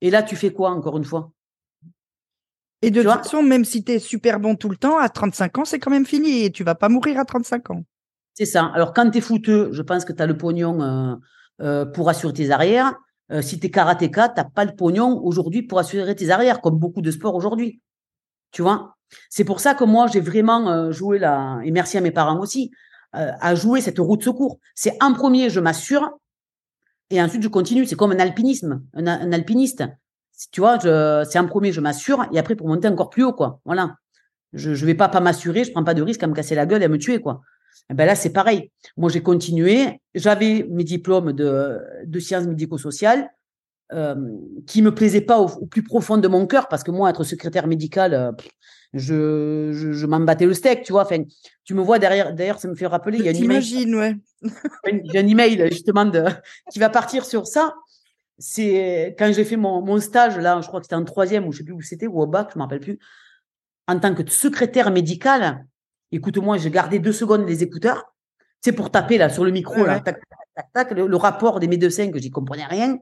Et 0.00 0.10
là, 0.10 0.24
tu 0.24 0.34
fais 0.34 0.52
quoi, 0.52 0.70
encore 0.70 0.98
une 0.98 1.04
fois? 1.04 1.30
Et 2.82 2.90
de 2.90 3.02
toute 3.02 3.12
façon, 3.12 3.40
même 3.44 3.64
si 3.64 3.84
tu 3.84 3.92
es 3.92 3.98
super 4.00 4.40
bon 4.40 4.56
tout 4.56 4.68
le 4.68 4.76
temps, 4.76 4.98
à 4.98 5.08
35 5.08 5.58
ans, 5.58 5.64
c'est 5.64 5.78
quand 5.78 5.92
même 5.92 6.06
fini. 6.06 6.44
Et 6.44 6.50
tu 6.50 6.64
vas 6.64 6.74
pas 6.74 6.88
mourir 6.88 7.20
à 7.20 7.24
35 7.24 7.70
ans. 7.70 7.84
C'est 8.34 8.46
ça. 8.46 8.66
Alors, 8.74 8.92
quand 8.92 9.08
tu 9.10 9.18
es 9.18 9.20
fouteux, 9.20 9.68
je 9.70 9.80
pense 9.82 10.04
que 10.04 10.12
tu 10.12 10.20
as 10.20 10.26
le 10.26 10.36
pognon 10.36 10.82
euh, 10.82 11.14
euh, 11.60 11.86
pour 11.86 12.08
assurer 12.08 12.32
tes 12.32 12.50
arrières. 12.50 12.96
Euh, 13.30 13.40
si 13.40 13.60
tu 13.60 13.68
es 13.68 13.70
karatéka, 13.70 14.30
tu 14.30 14.40
n'as 14.40 14.44
pas 14.44 14.64
le 14.64 14.74
pognon 14.74 15.20
aujourd'hui 15.22 15.62
pour 15.62 15.78
assurer 15.78 16.16
tes 16.16 16.30
arrières, 16.30 16.60
comme 16.60 16.80
beaucoup 16.80 17.00
de 17.00 17.12
sports 17.12 17.36
aujourd'hui. 17.36 17.80
Tu 18.50 18.62
vois? 18.62 18.96
C'est 19.30 19.44
pour 19.44 19.60
ça 19.60 19.74
que 19.74 19.84
moi, 19.84 20.08
j'ai 20.08 20.20
vraiment 20.20 20.90
joué 20.90 21.20
là, 21.20 21.60
et 21.64 21.70
merci 21.70 21.96
à 21.96 22.00
mes 22.00 22.10
parents 22.10 22.40
aussi, 22.40 22.72
à 23.12 23.54
jouer 23.54 23.80
cette 23.80 23.98
route 23.98 24.22
secours. 24.22 24.58
C'est 24.74 24.96
en 25.02 25.14
premier, 25.14 25.50
je 25.50 25.60
m'assure, 25.60 26.18
et 27.10 27.20
ensuite 27.22 27.42
je 27.42 27.48
continue. 27.48 27.86
C'est 27.86 27.96
comme 27.96 28.12
un 28.12 28.18
alpinisme, 28.18 28.82
un, 28.94 29.32
alpiniste. 29.32 29.84
Tu 30.52 30.60
vois, 30.60 30.78
c'est 31.24 31.38
en 31.38 31.46
premier, 31.46 31.72
je 31.72 31.80
m'assure, 31.80 32.26
et 32.32 32.38
après 32.38 32.54
pour 32.54 32.68
monter 32.68 32.88
encore 32.88 33.10
plus 33.10 33.24
haut, 33.24 33.32
quoi. 33.32 33.60
Voilà. 33.64 33.96
Je 34.52 34.70
ne 34.70 34.74
vais 34.74 34.94
pas 34.94 35.08
pas 35.08 35.20
m'assurer, 35.20 35.64
je 35.64 35.72
prends 35.72 35.84
pas 35.84 35.94
de 35.94 36.02
risque 36.02 36.22
à 36.22 36.26
me 36.26 36.34
casser 36.34 36.54
la 36.54 36.66
gueule 36.66 36.82
et 36.82 36.86
à 36.86 36.88
me 36.88 36.98
tuer, 36.98 37.20
quoi. 37.20 37.42
Eh 37.90 37.94
ben 37.94 38.06
là, 38.06 38.14
c'est 38.14 38.32
pareil. 38.32 38.70
Moi, 38.96 39.10
j'ai 39.10 39.22
continué. 39.22 40.00
J'avais 40.14 40.66
mes 40.70 40.84
diplômes 40.84 41.32
de, 41.32 41.80
de 42.04 42.20
sciences 42.20 42.46
médico-sociales 42.46 43.30
euh, 43.92 44.14
qui 44.66 44.82
me 44.82 44.94
plaisaient 44.94 45.22
pas 45.22 45.38
au, 45.38 45.66
plus 45.66 45.82
profond 45.82 46.18
de 46.18 46.28
mon 46.28 46.46
cœur 46.46 46.68
parce 46.68 46.82
que 46.82 46.90
moi, 46.90 47.10
être 47.10 47.24
secrétaire 47.24 47.66
médical, 47.66 48.14
euh, 48.14 48.32
je, 48.92 49.70
je, 49.72 50.06
m'en 50.06 50.20
battais 50.20 50.46
le 50.46 50.54
steak, 50.54 50.82
tu 50.82 50.92
vois. 50.92 51.02
Enfin, 51.02 51.22
tu 51.64 51.74
me 51.74 51.82
vois 51.82 51.98
derrière. 51.98 52.34
D'ailleurs, 52.34 52.58
ça 52.58 52.68
me 52.68 52.74
fait 52.74 52.86
rappeler. 52.86 53.18
Il 53.18 53.24
y 53.24 53.28
a 53.28 53.32
une 53.32 53.44
email, 53.44 53.94
ouais. 53.94 54.16
J'ai 55.04 55.18
un 55.18 55.26
email 55.26 55.68
justement 55.70 56.04
de, 56.04 56.24
qui 56.72 56.78
va 56.78 56.88
partir 56.88 57.24
sur 57.24 57.46
ça. 57.46 57.74
C'est 58.38 59.16
quand 59.18 59.32
j'ai 59.32 59.44
fait 59.44 59.56
mon, 59.56 59.82
mon, 59.82 59.98
stage 60.00 60.38
là, 60.38 60.60
je 60.60 60.68
crois 60.68 60.80
que 60.80 60.86
c'était 60.86 60.94
en 60.94 61.04
troisième 61.04 61.46
ou 61.46 61.52
je 61.52 61.58
sais 61.58 61.64
plus 61.64 61.74
où 61.74 61.80
c'était 61.80 62.06
ou 62.06 62.20
au 62.20 62.26
bac, 62.26 62.50
je 62.52 62.58
me 62.58 62.62
rappelle 62.62 62.80
plus. 62.80 62.98
En 63.88 63.98
tant 63.98 64.14
que 64.14 64.28
secrétaire 64.30 64.90
médical, 64.92 65.66
Écoute-moi, 66.10 66.56
j'ai 66.56 66.70
gardé 66.70 66.98
deux 66.98 67.12
secondes 67.12 67.46
les 67.46 67.62
écouteurs. 67.62 68.14
C'est 68.60 68.72
pour 68.72 68.90
taper 68.90 69.18
là 69.18 69.28
sur 69.28 69.44
le 69.44 69.50
micro, 69.50 69.84
là, 69.84 70.00
tac, 70.00 70.20
tac, 70.54 70.72
tac, 70.72 70.90
le, 70.92 71.16
rapport 71.16 71.60
des 71.60 71.68
médecins 71.68 72.10
que 72.10 72.18
j'y 72.18 72.30
comprenais 72.30 72.64
rien. 72.64 72.98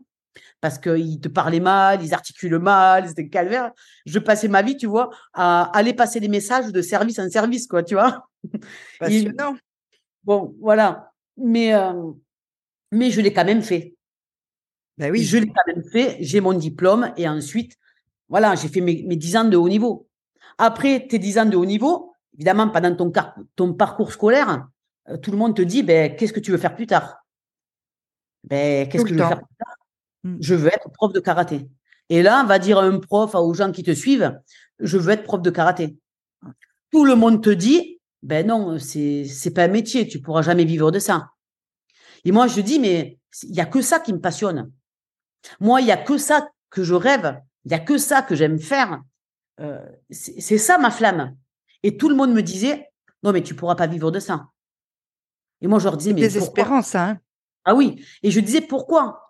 Parce 0.61 0.79
qu'ils 0.79 1.21
te 1.21 1.29
parlaient 1.29 1.61
mal, 1.61 2.03
ils 2.03 2.15
articulaient 2.15 2.59
mal, 2.59 3.09
c'était 3.09 3.29
calvaire. 3.29 3.73
Je 4.05 4.19
passais 4.19 4.49
ma 4.49 4.63
vie, 4.63 4.77
tu 4.77 4.87
vois, 4.87 5.11
à 5.33 5.65
aller 5.77 5.95
passer 5.95 6.21
des 6.21 6.29
messages 6.29 6.73
de 6.73 6.83
service 6.83 7.19
en 7.19 7.29
service, 7.29 7.67
quoi, 7.67 7.83
tu 7.83 7.95
vois. 7.95 8.29
Passionnant. 9.01 9.57
bon, 10.25 10.55
voilà. 10.61 11.13
Mais, 11.37 11.75
euh, 11.75 12.13
mais 12.93 13.11
je 13.11 13.21
l'ai 13.21 13.33
quand 13.33 13.45
même 13.45 13.63
fait. 13.63 13.95
Ben 14.99 15.11
oui. 15.13 15.23
Je 15.23 15.39
l'ai 15.39 15.49
quand 15.49 15.75
même 15.75 15.85
fait. 15.85 16.17
J'ai 16.21 16.41
mon 16.41 16.55
diplôme 16.55 17.13
et 17.17 17.29
ensuite, 17.29 17.77
voilà, 18.29 18.55
j'ai 18.55 18.69
fait 18.69 18.81
mes, 18.81 19.03
mes 19.03 19.17
10 19.17 19.37
ans 19.37 19.45
de 19.45 19.57
haut 19.57 19.69
niveau. 19.69 20.09
Après 20.59 21.07
tes 21.07 21.19
10 21.19 21.39
ans 21.39 21.47
de 21.47 21.57
haut 21.57 21.67
niveau, 21.67 22.13
évidemment, 22.35 22.69
pendant 22.69 22.95
ton, 22.95 23.13
ton 23.57 23.75
parcours 23.75 24.13
scolaire, 24.13 24.67
euh, 25.09 25.17
tout 25.17 25.31
le 25.31 25.37
monde 25.37 25.55
te 25.55 25.63
dit, 25.63 25.83
ben, 25.83 26.15
qu'est-ce 26.17 26.33
que 26.33 26.41
tu 26.41 26.51
veux 26.51 26.59
faire 26.59 26.75
plus 26.75 26.87
tard? 26.87 27.19
Ben, 28.45 28.89
Qu'est-ce 28.89 29.05
que 29.05 29.11
je 29.11 29.15
veux 29.15 29.21
faire 29.27 29.39
plus 29.39 29.57
tard? 29.59 29.76
Je 30.41 30.55
veux 30.55 30.69
être 30.69 30.91
prof 30.91 31.13
de 31.13 31.21
karaté. 31.21 31.69
Et 32.09 32.23
là, 32.23 32.43
on 32.43 32.47
va 32.47 32.59
dire 32.59 32.79
à 32.79 32.85
un 32.85 32.99
prof, 32.99 33.35
aux 33.35 33.55
gens 33.55 33.73
qui 33.73 33.83
te 33.83 33.93
suivent, 33.93 34.39
je 34.79 34.99
veux 34.99 35.13
être 35.13 35.25
prof 35.25 35.43
de 35.43 35.51
karaté. 35.51 35.97
Tout 36.91 37.05
le 37.05 37.15
monde 37.15 37.43
te 37.43 37.51
dit, 37.51 38.01
ben 38.23 38.47
non, 38.47 38.79
c'est 38.79 39.25
c'est 39.25 39.51
pas 39.51 39.65
un 39.65 39.69
métier, 39.69 40.07
tu 40.07 40.21
pourras 40.21 40.43
jamais 40.43 40.65
vivre 40.65 40.91
de 40.91 40.99
ça. 40.99 41.31
Et 42.25 42.33
moi, 42.33 42.47
je 42.47 42.61
dis, 42.61 42.79
mais 42.79 43.19
il 43.43 43.55
y 43.55 43.61
a 43.61 43.67
que 43.67 43.81
ça 43.81 44.01
qui 44.01 44.13
me 44.13 44.21
passionne. 44.21 44.71
Moi, 45.61 45.81
il 45.81 45.87
y 45.87 45.93
a 45.93 45.97
que 45.97 46.19
ça 46.19 46.49
que 46.71 46.83
je 46.83 46.95
rêve. 46.95 47.41
Il 47.65 47.73
y 47.73 47.75
a 47.75 47.79
que 47.79 47.99
ça 47.99 48.23
que 48.23 48.35
j'aime 48.35 48.59
faire. 48.59 49.01
Euh, 49.61 49.85
c'est 50.11 50.59
ça 50.59 50.79
ma 50.79 50.91
flamme. 50.91 51.37
Et 51.83 51.97
tout 51.97 52.09
le 52.09 52.15
monde 52.15 52.33
me 52.33 52.43
disait, 52.43 52.91
non, 53.23 53.33
mais 53.33 53.43
tu 53.43 53.55
pourras 53.55 53.75
pas 53.75 53.87
vivre 53.87 54.11
de 54.11 54.19
ça. 54.19 54.49
Et 55.61 55.67
moi, 55.67 55.79
je 55.79 55.85
leur 55.85 55.97
disais, 55.97 56.13
mais. 56.13 56.21
Désespérant, 56.21 56.83
ça. 56.83 57.11
Hein 57.11 57.21
ah 57.65 57.75
oui. 57.75 58.05
Et 58.23 58.31
je 58.31 58.41
disais, 58.41 58.61
pourquoi? 58.61 59.26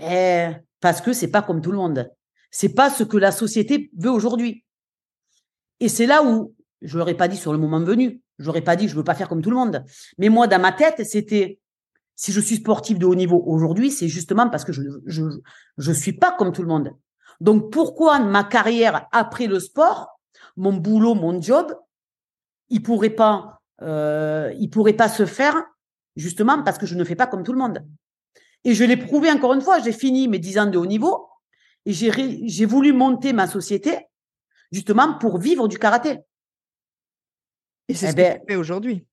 Eh, 0.00 0.50
Parce 0.80 1.00
que 1.00 1.12
c'est 1.12 1.30
pas 1.30 1.42
comme 1.42 1.60
tout 1.60 1.70
le 1.70 1.78
monde. 1.78 2.10
C'est 2.50 2.74
pas 2.74 2.90
ce 2.90 3.04
que 3.04 3.16
la 3.16 3.32
société 3.32 3.90
veut 3.96 4.10
aujourd'hui. 4.10 4.64
Et 5.78 5.88
c'est 5.88 6.06
là 6.06 6.22
où, 6.22 6.54
je 6.82 6.98
l'aurais 6.98 7.14
pas 7.14 7.28
dit 7.28 7.36
sur 7.36 7.52
le 7.52 7.58
moment 7.58 7.80
venu, 7.80 8.20
je 8.38 8.46
n'aurais 8.46 8.62
pas 8.62 8.76
dit, 8.76 8.88
je 8.88 8.96
veux 8.96 9.04
pas 9.04 9.14
faire 9.14 9.28
comme 9.28 9.42
tout 9.42 9.50
le 9.50 9.56
monde. 9.56 9.84
Mais 10.18 10.28
moi, 10.28 10.46
dans 10.46 10.60
ma 10.60 10.72
tête, 10.72 11.06
c'était, 11.06 11.58
si 12.16 12.32
je 12.32 12.40
suis 12.40 12.56
sportif 12.56 12.98
de 12.98 13.06
haut 13.06 13.14
niveau 13.14 13.42
aujourd'hui, 13.46 13.90
c'est 13.90 14.08
justement 14.08 14.48
parce 14.48 14.64
que 14.64 14.72
je, 14.72 14.82
je, 15.06 15.22
je 15.78 15.92
suis 15.92 16.12
pas 16.12 16.34
comme 16.36 16.52
tout 16.52 16.62
le 16.62 16.68
monde. 16.68 16.90
Donc, 17.40 17.72
pourquoi 17.72 18.18
ma 18.18 18.44
carrière 18.44 19.06
après 19.12 19.46
le 19.46 19.60
sport, 19.60 20.20
mon 20.56 20.72
boulot, 20.72 21.14
mon 21.14 21.40
job, 21.40 21.74
il 22.68 22.82
pourrait 22.82 23.10
pas 23.10 23.60
euh, 23.82 24.52
il 24.58 24.68
pourrait 24.68 24.92
pas 24.92 25.08
se 25.08 25.24
faire 25.24 25.56
justement 26.16 26.62
parce 26.62 26.76
que 26.76 26.86
je 26.86 26.94
ne 26.94 27.04
fais 27.04 27.16
pas 27.16 27.26
comme 27.26 27.42
tout 27.42 27.52
le 27.52 27.58
monde? 27.58 27.82
Et 28.64 28.74
je 28.74 28.84
l'ai 28.84 28.96
prouvé 28.96 29.30
encore 29.30 29.54
une 29.54 29.62
fois, 29.62 29.80
j'ai 29.80 29.92
fini 29.92 30.28
mes 30.28 30.38
10 30.38 30.58
ans 30.58 30.66
de 30.66 30.78
haut 30.78 30.86
niveau 30.86 31.28
et 31.86 31.92
j'ai 31.92 32.66
voulu 32.66 32.92
monter 32.92 33.32
ma 33.32 33.46
société 33.46 34.06
justement 34.70 35.18
pour 35.18 35.38
vivre 35.38 35.66
du 35.68 35.78
karaté. 35.78 36.20
Et 37.88 37.94
c'est 37.94 38.06
eh 38.06 38.10
ce 38.10 38.12
que 38.12 38.16
ben 38.16 38.38
tu 38.38 38.52
fais 38.52 38.56
aujourd'hui. 38.56 39.06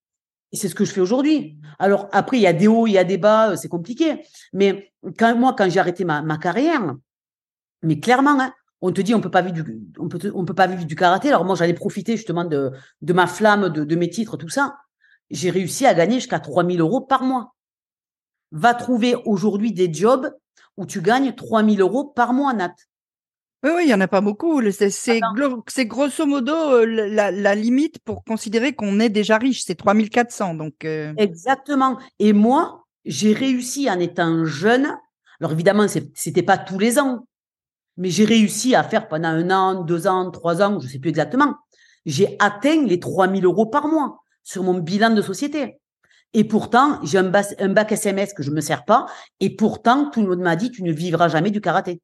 Et 0.51 0.55
c'est 0.57 0.69
ce 0.69 0.75
que 0.75 0.86
je 0.86 0.91
fais 0.91 1.01
aujourd'hui. 1.01 1.57
Alors 1.79 2.07
après, 2.12 2.38
il 2.38 2.41
y 2.41 2.47
a 2.47 2.53
des 2.53 2.67
hauts, 2.67 2.88
il 2.88 2.93
y 2.93 2.97
a 2.97 3.03
des 3.03 3.17
bas, 3.17 3.57
c'est 3.57 3.67
compliqué. 3.67 4.21
Mais 4.53 4.93
quand 5.17 5.36
moi, 5.36 5.55
quand 5.57 5.69
j'ai 5.69 5.79
arrêté 5.79 6.05
ma, 6.05 6.21
ma, 6.21 6.38
carrière, 6.38 6.95
mais 7.81 7.99
clairement, 7.99 8.39
hein, 8.39 8.53
on 8.81 8.91
te 8.91 9.01
dit 9.01 9.15
on 9.15 9.21
peut 9.21 9.31
pas 9.31 9.41
vivre 9.41 9.63
du, 9.63 9.81
on 9.97 10.07
peut, 10.07 10.31
on 10.36 10.45
peut 10.45 10.53
pas 10.53 10.67
vivre 10.67 10.86
du 10.86 10.95
karaté. 10.95 11.29
Alors 11.29 11.43
moi, 11.43 11.55
j'allais 11.55 11.73
profiter 11.73 12.15
justement 12.15 12.45
de, 12.45 12.71
de 13.01 13.13
ma 13.13 13.27
flamme, 13.27 13.69
de, 13.69 13.83
de 13.83 13.95
mes 13.95 14.10
titres, 14.10 14.38
tout 14.38 14.49
ça. 14.49 14.77
J'ai 15.29 15.49
réussi 15.49 15.86
à 15.86 15.93
gagner 15.93 16.15
jusqu'à 16.15 16.39
3000 16.39 16.79
euros 16.79 17.01
par 17.01 17.23
mois. 17.23 17.55
Va 18.51 18.73
trouver 18.73 19.15
aujourd'hui 19.25 19.73
des 19.73 19.93
jobs 19.93 20.31
où 20.77 20.86
tu 20.86 21.01
gagnes 21.01 21.33
3000 21.33 21.81
euros 21.81 22.05
par 22.05 22.33
mois, 22.33 22.53
Nat. 22.53 22.73
Oui, 23.63 23.71
oui, 23.75 23.83
il 23.83 23.88
n'y 23.88 23.93
en 23.93 24.01
a 24.01 24.07
pas 24.07 24.21
beaucoup. 24.21 24.62
C'est 24.71 25.86
grosso 25.86 26.25
modo 26.25 26.53
euh, 26.53 26.86
la, 26.86 27.31
la, 27.31 27.55
limite 27.55 27.99
pour 27.99 28.23
considérer 28.23 28.73
qu'on 28.73 28.99
est 28.99 29.10
déjà 29.10 29.38
riche. 29.38 29.63
C'est 29.63 29.75
3400. 29.75 30.53
Donc, 30.53 30.86
euh. 30.86 31.13
Exactement. 31.17 31.97
Et 32.19 32.33
moi, 32.33 32.86
j'ai 33.05 33.33
réussi 33.33 33.89
en 33.89 33.99
étant 33.99 34.45
jeune. 34.45 34.95
Alors 35.41 35.51
évidemment, 35.51 35.88
c'était 36.13 36.43
pas 36.43 36.57
tous 36.57 36.79
les 36.79 36.99
ans 36.99 37.25
mais 37.97 38.12
j'ai 38.12 38.25
réussi 38.25 38.75
à 38.75 38.83
faire 38.83 39.07
pendant 39.07 39.29
un 39.29 39.49
an, 39.49 39.83
deux 39.83 40.07
ans, 40.07 40.29
trois 40.31 40.62
ans, 40.62 40.79
je 40.79 40.86
ne 40.86 40.91
sais 40.91 40.99
plus 40.99 41.10
exactement. 41.10 41.55
J'ai 42.05 42.38
atteint 42.39 42.86
les 42.86 42.99
3000 42.99 43.43
euros 43.43 43.65
par 43.65 43.88
mois 43.88 44.23
sur 44.43 44.63
mon 44.63 44.75
bilan 44.75 45.10
de 45.10 45.21
société. 45.21 45.79
Et 46.33 46.43
pourtant, 46.43 46.99
j'ai 47.03 47.17
un, 47.17 47.31
un, 47.59 47.69
bac 47.69 47.91
SMS 47.91 48.33
que 48.33 48.43
je 48.43 48.51
ne 48.51 48.55
me 48.55 48.61
sers 48.61 48.85
pas. 48.85 49.07
Et 49.39 49.55
pourtant, 49.55 50.09
tout 50.09 50.21
le 50.21 50.27
monde 50.27 50.41
m'a 50.41 50.55
dit, 50.55 50.71
tu 50.71 50.83
ne 50.83 50.91
vivras 50.91 51.29
jamais 51.29 51.51
du 51.51 51.61
karaté. 51.61 52.01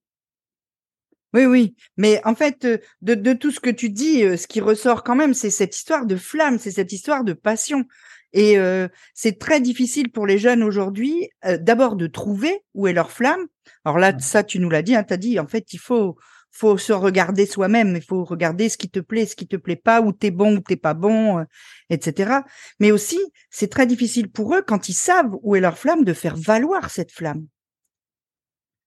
Oui, 1.34 1.46
oui. 1.46 1.76
Mais 1.98 2.22
en 2.26 2.36
fait, 2.36 2.66
euh, 2.66 2.78
de, 3.02 3.16
de 3.16 3.34
tout 3.34 3.52
ce 3.52 3.60
que 3.60 3.72
tu 3.72 3.90
dis, 3.90 4.24
euh, 4.24 4.38
ce 4.38 4.48
qui 4.48 4.62
ressort 4.62 5.04
quand 5.04 5.16
même, 5.16 5.34
c'est 5.34 5.50
cette 5.50 5.76
histoire 5.76 6.06
de 6.06 6.16
flamme, 6.16 6.60
c'est 6.60 6.72
cette 6.72 6.94
histoire 6.94 7.24
de 7.24 7.34
passion. 7.34 7.86
Et 8.34 8.58
euh, 8.58 8.88
c'est 9.14 9.40
très 9.40 9.60
difficile 9.60 10.12
pour 10.12 10.26
les 10.26 10.38
jeunes 10.38 10.64
aujourd'hui, 10.64 11.30
d'abord 11.60 11.96
de 11.96 12.08
trouver 12.08 12.64
où 12.74 12.88
est 12.88 12.94
leur 12.94 13.12
flamme. 13.12 13.46
Alors 13.86 14.00
là, 14.00 14.18
ça, 14.20 14.44
tu 14.44 14.60
nous 14.60 14.70
l'as 14.70 14.82
dit, 14.82 14.96
hein, 14.96 15.04
tu 15.04 15.14
as 15.14 15.18
dit, 15.18 15.40
en 15.40 15.48
fait, 15.48 15.72
il 15.74 15.78
faut, 15.78 16.18
faut 16.54 16.78
se 16.78 16.94
regarder 16.94 17.48
soi-même, 17.48 17.96
il 17.96 18.04
faut 18.04 18.24
regarder 18.24 18.70
ce 18.70 18.78
qui 18.78 18.88
te 18.88 19.00
plaît, 19.00 19.26
ce 19.26 19.36
qui 19.36 19.48
te 19.48 19.56
plaît 19.56 19.76
pas, 19.76 20.02
où 20.02 20.14
t'es 20.14 20.30
bon, 20.30 20.58
où 20.58 20.60
t'es 20.60 20.78
pas 20.78 20.94
bon, 20.94 21.44
etc. 21.90 22.42
Mais 22.80 22.92
aussi, 22.92 23.20
c'est 23.50 23.72
très 23.72 23.88
difficile 23.88 24.32
pour 24.32 24.54
eux, 24.54 24.62
quand 24.62 24.88
ils 24.88 24.94
savent 24.94 25.36
où 25.42 25.56
est 25.56 25.60
leur 25.60 25.80
flamme, 25.80 26.04
de 26.04 26.14
faire 26.14 26.38
valoir 26.38 26.92
cette 26.92 27.12
flamme. 27.12 27.48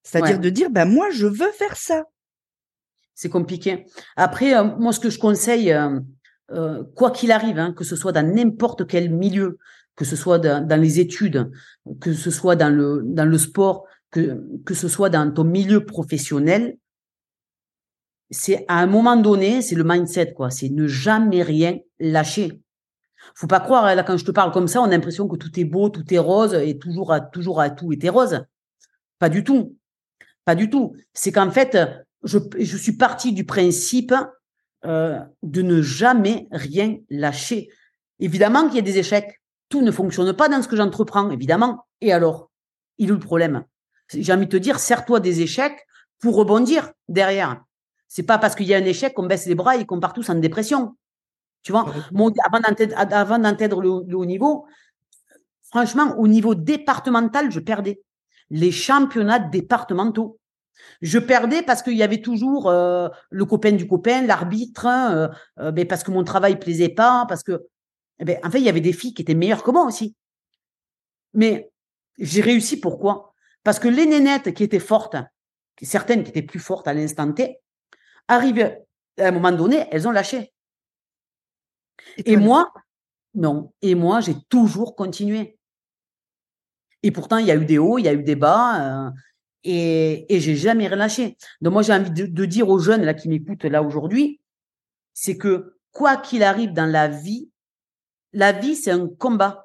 C'est-à-dire 0.04 0.38
de 0.38 0.48
dire, 0.48 0.70
ben 0.70 0.84
moi, 0.84 1.10
je 1.10 1.26
veux 1.26 1.50
faire 1.50 1.76
ça. 1.76 2.04
C'est 3.14 3.28
compliqué. 3.28 3.86
Après, 4.14 4.54
moi, 4.78 4.92
ce 4.92 5.00
que 5.00 5.10
je 5.10 5.18
conseille, 5.18 5.72
euh, 6.52 6.84
quoi 6.94 7.10
qu'il 7.10 7.32
arrive, 7.32 7.58
hein, 7.58 7.72
que 7.72 7.82
ce 7.82 7.96
soit 7.96 8.12
dans 8.12 8.26
n'importe 8.26 8.86
quel 8.86 9.10
milieu, 9.10 9.58
que 9.96 10.04
ce 10.04 10.14
soit 10.14 10.38
dans, 10.38 10.80
les 10.80 11.00
études, 11.00 11.50
que 12.00 12.12
ce 12.12 12.30
soit 12.30 12.54
dans 12.54 12.68
le, 12.68 13.02
dans 13.04 13.24
le 13.24 13.38
sport, 13.38 13.86
que, 14.12 14.40
que 14.64 14.74
ce 14.74 14.86
soit 14.86 15.10
dans 15.10 15.28
ton 15.32 15.42
milieu 15.42 15.84
professionnel, 15.84 16.76
c'est 18.30 18.64
à 18.68 18.80
un 18.80 18.86
moment 18.86 19.16
donné, 19.16 19.62
c'est 19.62 19.74
le 19.74 19.84
mindset, 19.84 20.32
quoi. 20.34 20.50
C'est 20.50 20.68
ne 20.68 20.86
jamais 20.86 21.42
rien 21.42 21.78
lâcher. 21.98 22.60
Faut 23.34 23.46
pas 23.46 23.60
croire, 23.60 23.94
là, 23.94 24.02
quand 24.02 24.16
je 24.16 24.24
te 24.24 24.30
parle 24.30 24.52
comme 24.52 24.68
ça, 24.68 24.80
on 24.80 24.84
a 24.84 24.90
l'impression 24.90 25.28
que 25.28 25.36
tout 25.36 25.58
est 25.58 25.64
beau, 25.64 25.88
tout 25.88 26.12
est 26.12 26.18
rose 26.18 26.54
et 26.54 26.78
toujours 26.78 27.12
à, 27.12 27.20
toujours 27.20 27.60
à 27.60 27.70
tout 27.70 27.92
était 27.92 28.08
rose. 28.08 28.44
Pas 29.18 29.28
du 29.28 29.44
tout. 29.44 29.76
Pas 30.44 30.54
du 30.54 30.70
tout. 30.70 30.94
C'est 31.12 31.32
qu'en 31.32 31.50
fait, 31.50 31.78
je, 32.22 32.38
je 32.58 32.76
suis 32.76 32.96
partie 32.96 33.32
du 33.32 33.44
principe 33.44 34.14
euh, 34.84 35.18
de 35.42 35.62
ne 35.62 35.82
jamais 35.82 36.46
rien 36.52 36.96
lâcher. 37.10 37.68
Évidemment 38.20 38.66
qu'il 38.66 38.76
y 38.76 38.78
a 38.78 38.82
des 38.82 38.98
échecs. 38.98 39.40
Tout 39.68 39.82
ne 39.82 39.90
fonctionne 39.90 40.32
pas 40.32 40.48
dans 40.48 40.62
ce 40.62 40.68
que 40.68 40.76
j'entreprends, 40.76 41.30
évidemment. 41.30 41.86
Et 42.00 42.12
alors, 42.12 42.50
il 42.98 43.08
est 43.08 43.12
le 43.12 43.18
problème? 43.18 43.64
J'ai 44.14 44.32
envie 44.32 44.46
de 44.46 44.50
te 44.50 44.56
dire, 44.56 44.78
serre-toi 44.78 45.18
des 45.18 45.40
échecs 45.40 45.84
pour 46.20 46.36
rebondir 46.36 46.92
derrière. 47.08 47.64
C'est 48.08 48.22
pas 48.22 48.38
parce 48.38 48.54
qu'il 48.54 48.66
y 48.66 48.74
a 48.74 48.78
un 48.78 48.84
échec 48.84 49.14
qu'on 49.14 49.26
baisse 49.26 49.46
les 49.46 49.54
bras 49.54 49.76
et 49.76 49.84
qu'on 49.84 50.00
part 50.00 50.12
tous 50.12 50.28
en 50.30 50.34
dépression. 50.36 50.96
Tu 51.62 51.72
vois, 51.72 51.92
avant 52.44 53.38
d'entendre 53.38 53.80
le, 53.80 54.08
le 54.08 54.16
haut 54.16 54.24
niveau, 54.24 54.66
franchement, 55.64 56.14
au 56.18 56.28
niveau 56.28 56.54
départemental, 56.54 57.50
je 57.50 57.60
perdais. 57.60 58.00
Les 58.50 58.70
championnats 58.70 59.40
départementaux. 59.40 60.38
Je 61.02 61.18
perdais 61.18 61.62
parce 61.62 61.82
qu'il 61.82 61.96
y 61.96 62.02
avait 62.02 62.20
toujours 62.20 62.68
euh, 62.68 63.08
le 63.30 63.44
copain 63.44 63.72
du 63.72 63.88
copain, 63.88 64.22
l'arbitre, 64.22 64.86
euh, 64.86 65.28
euh, 65.58 65.72
ben 65.72 65.86
parce 65.86 66.04
que 66.04 66.10
mon 66.10 66.22
travail 66.22 66.58
plaisait 66.58 66.90
pas, 66.90 67.24
parce 67.28 67.42
que, 67.42 67.66
eh 68.20 68.24
ben, 68.24 68.38
en 68.44 68.50
fait, 68.50 68.58
il 68.58 68.64
y 68.64 68.68
avait 68.68 68.80
des 68.80 68.92
filles 68.92 69.14
qui 69.14 69.22
étaient 69.22 69.34
meilleures 69.34 69.62
que 69.62 69.70
moi 69.70 69.84
aussi. 69.84 70.14
Mais 71.34 71.70
j'ai 72.18 72.40
réussi 72.40 72.78
pourquoi? 72.78 73.34
Parce 73.64 73.78
que 73.78 73.88
les 73.88 74.06
nénettes 74.06 74.54
qui 74.54 74.62
étaient 74.62 74.78
fortes, 74.78 75.16
certaines 75.82 76.22
qui 76.22 76.30
étaient 76.30 76.42
plus 76.42 76.60
fortes 76.60 76.86
à 76.88 76.94
l'instant 76.94 77.32
T, 77.32 77.58
arrivaient 78.28 78.84
à 79.18 79.28
un 79.28 79.32
moment 79.32 79.52
donné, 79.52 79.86
elles 79.90 80.06
ont 80.06 80.12
lâché. 80.12 80.52
Et, 82.24 82.36
moi, 82.36 82.72
non. 83.34 83.72
Et 83.82 83.94
moi, 83.94 84.20
j'ai 84.20 84.34
toujours 84.48 84.94
continué. 84.94 85.58
Et 87.02 87.10
pourtant, 87.10 87.38
il 87.38 87.46
y 87.46 87.50
a 87.50 87.56
eu 87.56 87.64
des 87.64 87.78
hauts, 87.78 87.98
il 87.98 88.04
y 88.04 88.08
a 88.08 88.12
eu 88.12 88.22
des 88.22 88.36
bas 88.36 89.12
et, 89.66 90.34
et 90.34 90.40
j'ai 90.40 90.56
jamais 90.56 90.88
relâché. 90.88 91.36
Donc 91.60 91.72
moi 91.72 91.82
j'ai 91.82 91.92
envie 91.92 92.10
de, 92.10 92.44
dire 92.44 92.68
aux 92.68 92.78
jeunes 92.78 93.02
là 93.02 93.14
qui 93.14 93.28
m'écoutent 93.28 93.64
là 93.64 93.82
aujourd'hui, 93.82 94.40
c'est 95.12 95.36
que 95.36 95.76
quoi 95.90 96.16
qu'il 96.16 96.42
arrive 96.42 96.72
dans 96.72 96.86
la 96.86 97.08
vie, 97.08 97.50
la 98.32 98.52
vie 98.52 98.76
c'est 98.76 98.92
un 98.92 99.08
combat. 99.08 99.64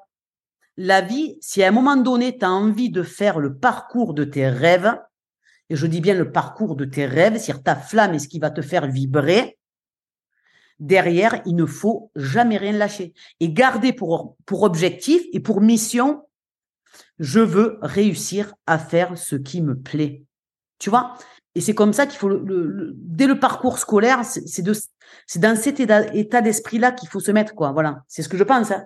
La 0.76 1.02
vie, 1.02 1.36
si 1.40 1.62
à 1.62 1.68
un 1.68 1.72
moment 1.72 1.96
donné 1.96 2.36
tu 2.36 2.44
as 2.44 2.50
envie 2.50 2.90
de 2.90 3.02
faire 3.02 3.38
le 3.38 3.56
parcours 3.56 4.14
de 4.14 4.24
tes 4.24 4.48
rêves, 4.48 4.98
et 5.72 5.76
je 5.76 5.86
dis 5.86 6.02
bien 6.02 6.14
le 6.14 6.30
parcours 6.30 6.76
de 6.76 6.84
tes 6.84 7.06
rêves, 7.06 7.38
c'est-à-dire 7.38 7.62
ta 7.62 7.76
flamme 7.76 8.12
est 8.12 8.18
ce 8.18 8.28
qui 8.28 8.38
va 8.38 8.50
te 8.50 8.60
faire 8.60 8.86
vibrer, 8.86 9.58
derrière, 10.78 11.40
il 11.46 11.56
ne 11.56 11.64
faut 11.64 12.10
jamais 12.14 12.58
rien 12.58 12.72
lâcher. 12.72 13.14
Et 13.40 13.50
garder 13.50 13.94
pour, 13.94 14.36
objectif 14.50 15.22
et 15.32 15.40
pour 15.40 15.62
mission 15.62 16.28
Je 17.18 17.40
veux 17.40 17.78
réussir 17.80 18.54
à 18.66 18.78
faire 18.78 19.16
ce 19.16 19.34
qui 19.34 19.62
me 19.62 19.78
plaît. 19.78 20.24
Tu 20.78 20.90
vois? 20.90 21.16
Et 21.54 21.62
c'est 21.62 21.74
comme 21.74 21.94
ça 21.94 22.04
qu'il 22.04 22.18
faut, 22.18 22.38
dès 22.94 23.26
le 23.26 23.40
parcours 23.40 23.78
scolaire, 23.78 24.26
c'est 24.26 24.62
dans 25.38 25.56
cet 25.56 25.80
état, 25.80 26.42
d'esprit-là 26.42 26.92
qu'il 26.92 27.08
faut 27.08 27.20
se 27.20 27.30
mettre. 27.30 27.54
Voilà, 27.56 28.04
c'est 28.08 28.22
ce 28.22 28.28
que 28.28 28.36
je 28.36 28.44
pense. 28.44 28.72
Hein. 28.72 28.84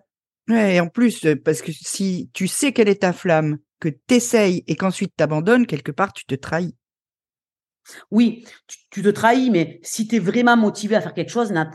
Et 0.51 0.79
en 0.79 0.87
plus, 0.87 1.25
euh, 1.27 1.35
parce 1.35 1.63
que 1.63 1.73
si 1.73 2.31
tu 2.33 2.47
sais 2.47 2.73
quelle 2.73 2.89
est 2.89 3.03
ta 3.03 3.13
flamme, 3.13 3.59
que 3.81 3.89
tu 3.89 4.15
essayes 4.15 4.65
et 4.67 4.77
qu'ensuite 4.77 5.13
tu 5.17 5.23
abandonnes, 5.23 5.67
quelque 5.67 5.93
part, 5.93 6.13
tu 6.13 6.25
te 6.25 6.35
trahis. 6.35 6.75
Oui, 8.11 8.45
tu, 8.91 9.03
te 9.03 9.09
trahis, 9.09 9.51
mais 9.51 9.81
si 9.83 10.09
tu 10.09 10.17
es 10.17 10.19
vraiment 10.19 10.57
motivé 10.57 10.97
à 10.97 11.01
faire 11.01 11.15
quelque 11.15 11.31
chose, 11.31 11.53
Nat, 11.53 11.71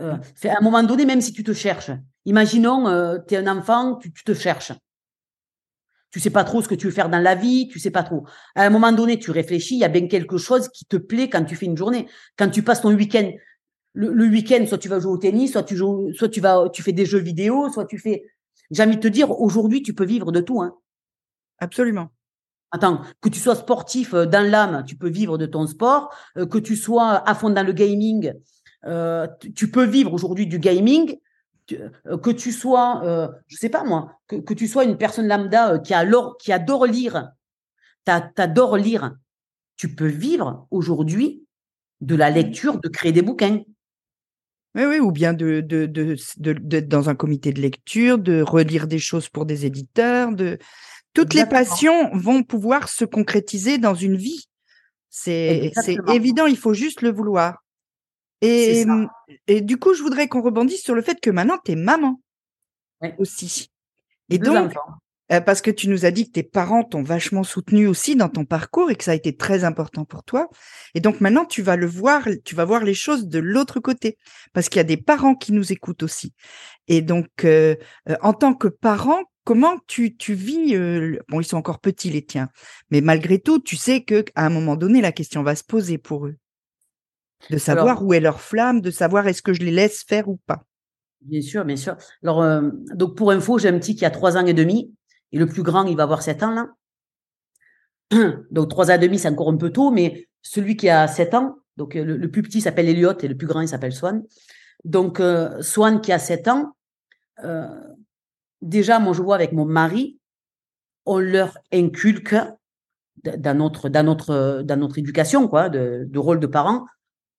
euh, 0.00 0.14
mmh. 0.14 0.48
à 0.48 0.58
un 0.58 0.62
moment 0.62 0.82
donné, 0.82 1.06
même 1.06 1.20
si 1.20 1.32
tu 1.32 1.42
te 1.42 1.52
cherches, 1.52 1.90
imaginons, 2.24 2.86
euh, 2.88 3.18
tu 3.26 3.34
es 3.34 3.38
un 3.38 3.56
enfant, 3.56 3.96
tu, 3.96 4.12
te 4.12 4.34
cherches. 4.34 4.72
Tu 6.10 6.20
sais 6.20 6.30
pas 6.30 6.44
trop 6.44 6.62
ce 6.62 6.68
que 6.68 6.74
tu 6.74 6.86
veux 6.86 6.92
faire 6.92 7.08
dans 7.08 7.18
la 7.18 7.34
vie, 7.34 7.68
tu 7.68 7.78
sais 7.78 7.90
pas 7.90 8.02
trop. 8.02 8.26
À 8.54 8.64
un 8.64 8.70
moment 8.70 8.92
donné, 8.92 9.18
tu 9.18 9.30
réfléchis, 9.30 9.74
il 9.74 9.80
y 9.80 9.84
a 9.84 9.88
bien 9.88 10.06
quelque 10.08 10.38
chose 10.38 10.68
qui 10.68 10.84
te 10.84 10.96
plaît 10.96 11.28
quand 11.28 11.44
tu 11.44 11.54
fais 11.54 11.66
une 11.66 11.76
journée. 11.76 12.06
Quand 12.36 12.48
tu 12.48 12.62
passes 12.62 12.80
ton 12.80 12.94
week-end, 12.94 13.30
le, 13.94 14.26
week-end, 14.26 14.64
soit 14.66 14.78
tu 14.78 14.88
vas 14.88 15.00
jouer 15.00 15.12
au 15.12 15.18
tennis, 15.18 15.52
soit 15.52 15.64
tu 15.64 15.76
joues, 15.76 16.12
soit 16.14 16.28
tu 16.28 16.40
vas, 16.40 16.68
tu 16.72 16.82
fais 16.82 16.92
des 16.92 17.04
jeux 17.04 17.18
vidéo, 17.18 17.70
soit 17.72 17.84
tu 17.84 17.98
fais. 17.98 18.22
J'ai 18.70 18.82
envie 18.82 18.96
de 18.96 19.00
te 19.00 19.08
dire, 19.08 19.30
aujourd'hui, 19.40 19.82
tu 19.82 19.94
peux 19.94 20.04
vivre 20.04 20.30
de 20.30 20.40
tout. 20.40 20.62
Hein. 20.62 20.76
Absolument. 21.58 22.10
Attends, 22.70 23.00
que 23.22 23.28
tu 23.28 23.40
sois 23.40 23.54
sportif 23.54 24.12
euh, 24.12 24.26
dans 24.26 24.48
l'âme, 24.48 24.84
tu 24.86 24.96
peux 24.96 25.08
vivre 25.08 25.38
de 25.38 25.46
ton 25.46 25.66
sport. 25.66 26.14
Euh, 26.36 26.46
que 26.46 26.58
tu 26.58 26.76
sois 26.76 27.28
à 27.28 27.34
fond 27.34 27.50
dans 27.50 27.66
le 27.66 27.72
gaming, 27.72 28.34
euh, 28.84 29.26
tu 29.54 29.70
peux 29.70 29.84
vivre 29.84 30.12
aujourd'hui 30.12 30.46
du 30.46 30.58
gaming. 30.58 31.18
Que 31.68 32.30
tu 32.30 32.50
sois, 32.50 33.02
je 33.46 33.56
sais 33.58 33.68
pas 33.68 33.84
moi, 33.84 34.18
que, 34.26 34.54
tu 34.54 34.66
sois 34.66 34.84
une 34.84 34.96
personne 34.96 35.28
lambda 35.28 35.78
qui, 35.78 35.92
adore, 35.92 36.38
qui 36.38 36.50
adore 36.50 36.86
lire, 36.86 37.32
t'adores 38.06 38.78
lire, 38.78 39.14
tu 39.76 39.94
peux 39.94 40.06
vivre 40.06 40.66
aujourd'hui 40.70 41.44
de 42.00 42.14
la 42.14 42.30
lecture, 42.30 42.80
de 42.80 42.88
créer 42.88 43.12
des 43.12 43.20
bouquins. 43.20 43.60
Oui, 44.78 44.84
oui, 44.84 45.00
ou 45.00 45.10
bien 45.10 45.32
de, 45.32 45.60
de, 45.60 45.86
d'être 46.36 46.88
dans 46.88 47.10
un 47.10 47.16
comité 47.16 47.52
de 47.52 47.60
lecture, 47.60 48.16
de 48.16 48.42
relire 48.42 48.86
des 48.86 49.00
choses 49.00 49.28
pour 49.28 49.44
des 49.44 49.66
éditeurs, 49.66 50.30
de 50.30 50.58
toutes 51.14 51.34
les 51.34 51.46
passions 51.46 52.10
vont 52.16 52.44
pouvoir 52.44 52.88
se 52.88 53.04
concrétiser 53.04 53.78
dans 53.78 53.94
une 53.94 54.16
vie. 54.16 54.48
C'est 55.10 55.72
évident, 56.12 56.46
il 56.46 56.56
faut 56.56 56.74
juste 56.74 57.02
le 57.02 57.10
vouloir. 57.10 57.64
Et, 58.40 58.84
et 59.48 59.62
du 59.62 59.78
coup, 59.78 59.94
je 59.94 60.02
voudrais 60.02 60.28
qu'on 60.28 60.42
rebondisse 60.42 60.84
sur 60.84 60.94
le 60.94 61.02
fait 61.02 61.20
que 61.20 61.30
maintenant, 61.30 61.58
tu 61.64 61.72
es 61.72 61.74
maman 61.74 62.20
aussi. 63.18 63.72
Et 64.30 64.38
donc, 64.38 64.72
euh, 65.30 65.40
parce 65.40 65.60
que 65.60 65.70
tu 65.70 65.88
nous 65.88 66.06
as 66.06 66.10
dit 66.10 66.26
que 66.26 66.32
tes 66.32 66.42
parents 66.42 66.84
t'ont 66.84 67.02
vachement 67.02 67.42
soutenu 67.42 67.86
aussi 67.86 68.16
dans 68.16 68.28
ton 68.28 68.44
parcours 68.44 68.90
et 68.90 68.96
que 68.96 69.04
ça 69.04 69.10
a 69.10 69.14
été 69.14 69.36
très 69.36 69.64
important 69.64 70.04
pour 70.04 70.24
toi. 70.24 70.48
Et 70.94 71.00
donc 71.00 71.20
maintenant, 71.20 71.44
tu 71.44 71.62
vas 71.62 71.76
le 71.76 71.86
voir, 71.86 72.26
tu 72.44 72.54
vas 72.54 72.64
voir 72.64 72.84
les 72.84 72.94
choses 72.94 73.28
de 73.28 73.38
l'autre 73.38 73.80
côté, 73.80 74.16
parce 74.52 74.68
qu'il 74.68 74.78
y 74.78 74.80
a 74.80 74.84
des 74.84 74.96
parents 74.96 75.34
qui 75.34 75.52
nous 75.52 75.72
écoutent 75.72 76.02
aussi. 76.02 76.32
Et 76.86 77.02
donc, 77.02 77.28
euh, 77.44 77.76
euh, 78.08 78.16
en 78.22 78.32
tant 78.32 78.54
que 78.54 78.68
parent, 78.68 79.20
comment 79.44 79.76
tu, 79.86 80.16
tu 80.16 80.32
vis 80.32 80.76
Bon, 81.28 81.40
ils 81.40 81.46
sont 81.46 81.56
encore 81.56 81.80
petits 81.80 82.10
les 82.10 82.24
tiens, 82.24 82.48
mais 82.90 83.00
malgré 83.00 83.38
tout, 83.38 83.58
tu 83.58 83.76
sais 83.76 84.02
que 84.02 84.24
à 84.34 84.46
un 84.46 84.50
moment 84.50 84.76
donné, 84.76 85.00
la 85.02 85.12
question 85.12 85.42
va 85.42 85.54
se 85.54 85.64
poser 85.64 85.98
pour 85.98 86.26
eux, 86.26 86.36
de 87.50 87.58
savoir 87.58 88.02
où 88.02 88.14
est 88.14 88.20
leur 88.20 88.40
flamme, 88.40 88.80
de 88.80 88.90
savoir 88.90 89.26
est-ce 89.26 89.42
que 89.42 89.52
je 89.52 89.60
les 89.60 89.70
laisse 89.70 90.04
faire 90.04 90.28
ou 90.28 90.38
pas. 90.46 90.64
Bien 91.20 91.42
sûr, 91.42 91.64
bien 91.64 91.76
sûr. 91.76 91.96
Alors, 92.22 92.62
donc 92.94 93.16
pour 93.16 93.32
info, 93.32 93.58
j'ai 93.58 93.68
un 93.68 93.78
petit 93.78 93.96
qui 93.96 94.04
a 94.04 94.10
trois 94.10 94.36
ans 94.36 94.46
et 94.46 94.54
demi, 94.54 94.92
et 95.32 95.38
le 95.38 95.46
plus 95.46 95.62
grand, 95.62 95.84
il 95.84 95.96
va 95.96 96.04
avoir 96.04 96.22
sept 96.22 96.42
ans 96.42 96.50
là. 96.50 96.68
Donc 98.50 98.68
trois 98.68 98.90
ans 98.90 98.94
et 98.94 98.98
demi, 98.98 99.18
c'est 99.18 99.28
encore 99.28 99.50
un 99.50 99.56
peu 99.56 99.70
tôt, 99.70 99.90
mais 99.90 100.28
celui 100.42 100.76
qui 100.76 100.88
a 100.88 101.06
sept 101.08 101.34
ans, 101.34 101.56
donc 101.76 101.94
le, 101.94 102.28
plus 102.30 102.42
petit 102.42 102.60
s'appelle 102.60 102.88
Elliot 102.88 103.18
et 103.22 103.28
le 103.28 103.36
plus 103.36 103.46
grand, 103.46 103.60
il 103.60 103.68
s'appelle 103.68 103.92
Swan. 103.92 104.24
Donc 104.84 105.22
Swan 105.60 106.00
qui 106.00 106.12
a 106.12 106.18
sept 106.18 106.48
ans, 106.48 106.74
déjà, 108.62 108.98
moi, 108.98 109.12
je 109.12 109.22
vois 109.22 109.34
avec 109.34 109.52
mon 109.52 109.64
mari, 109.64 110.18
on 111.06 111.18
leur 111.18 111.58
inculque 111.72 112.36
dans 113.24 113.56
notre, 113.56 114.98
éducation, 114.98 115.48
quoi, 115.48 115.68
de, 115.68 116.18
rôle 116.18 116.40
de 116.40 116.46
parent, 116.46 116.86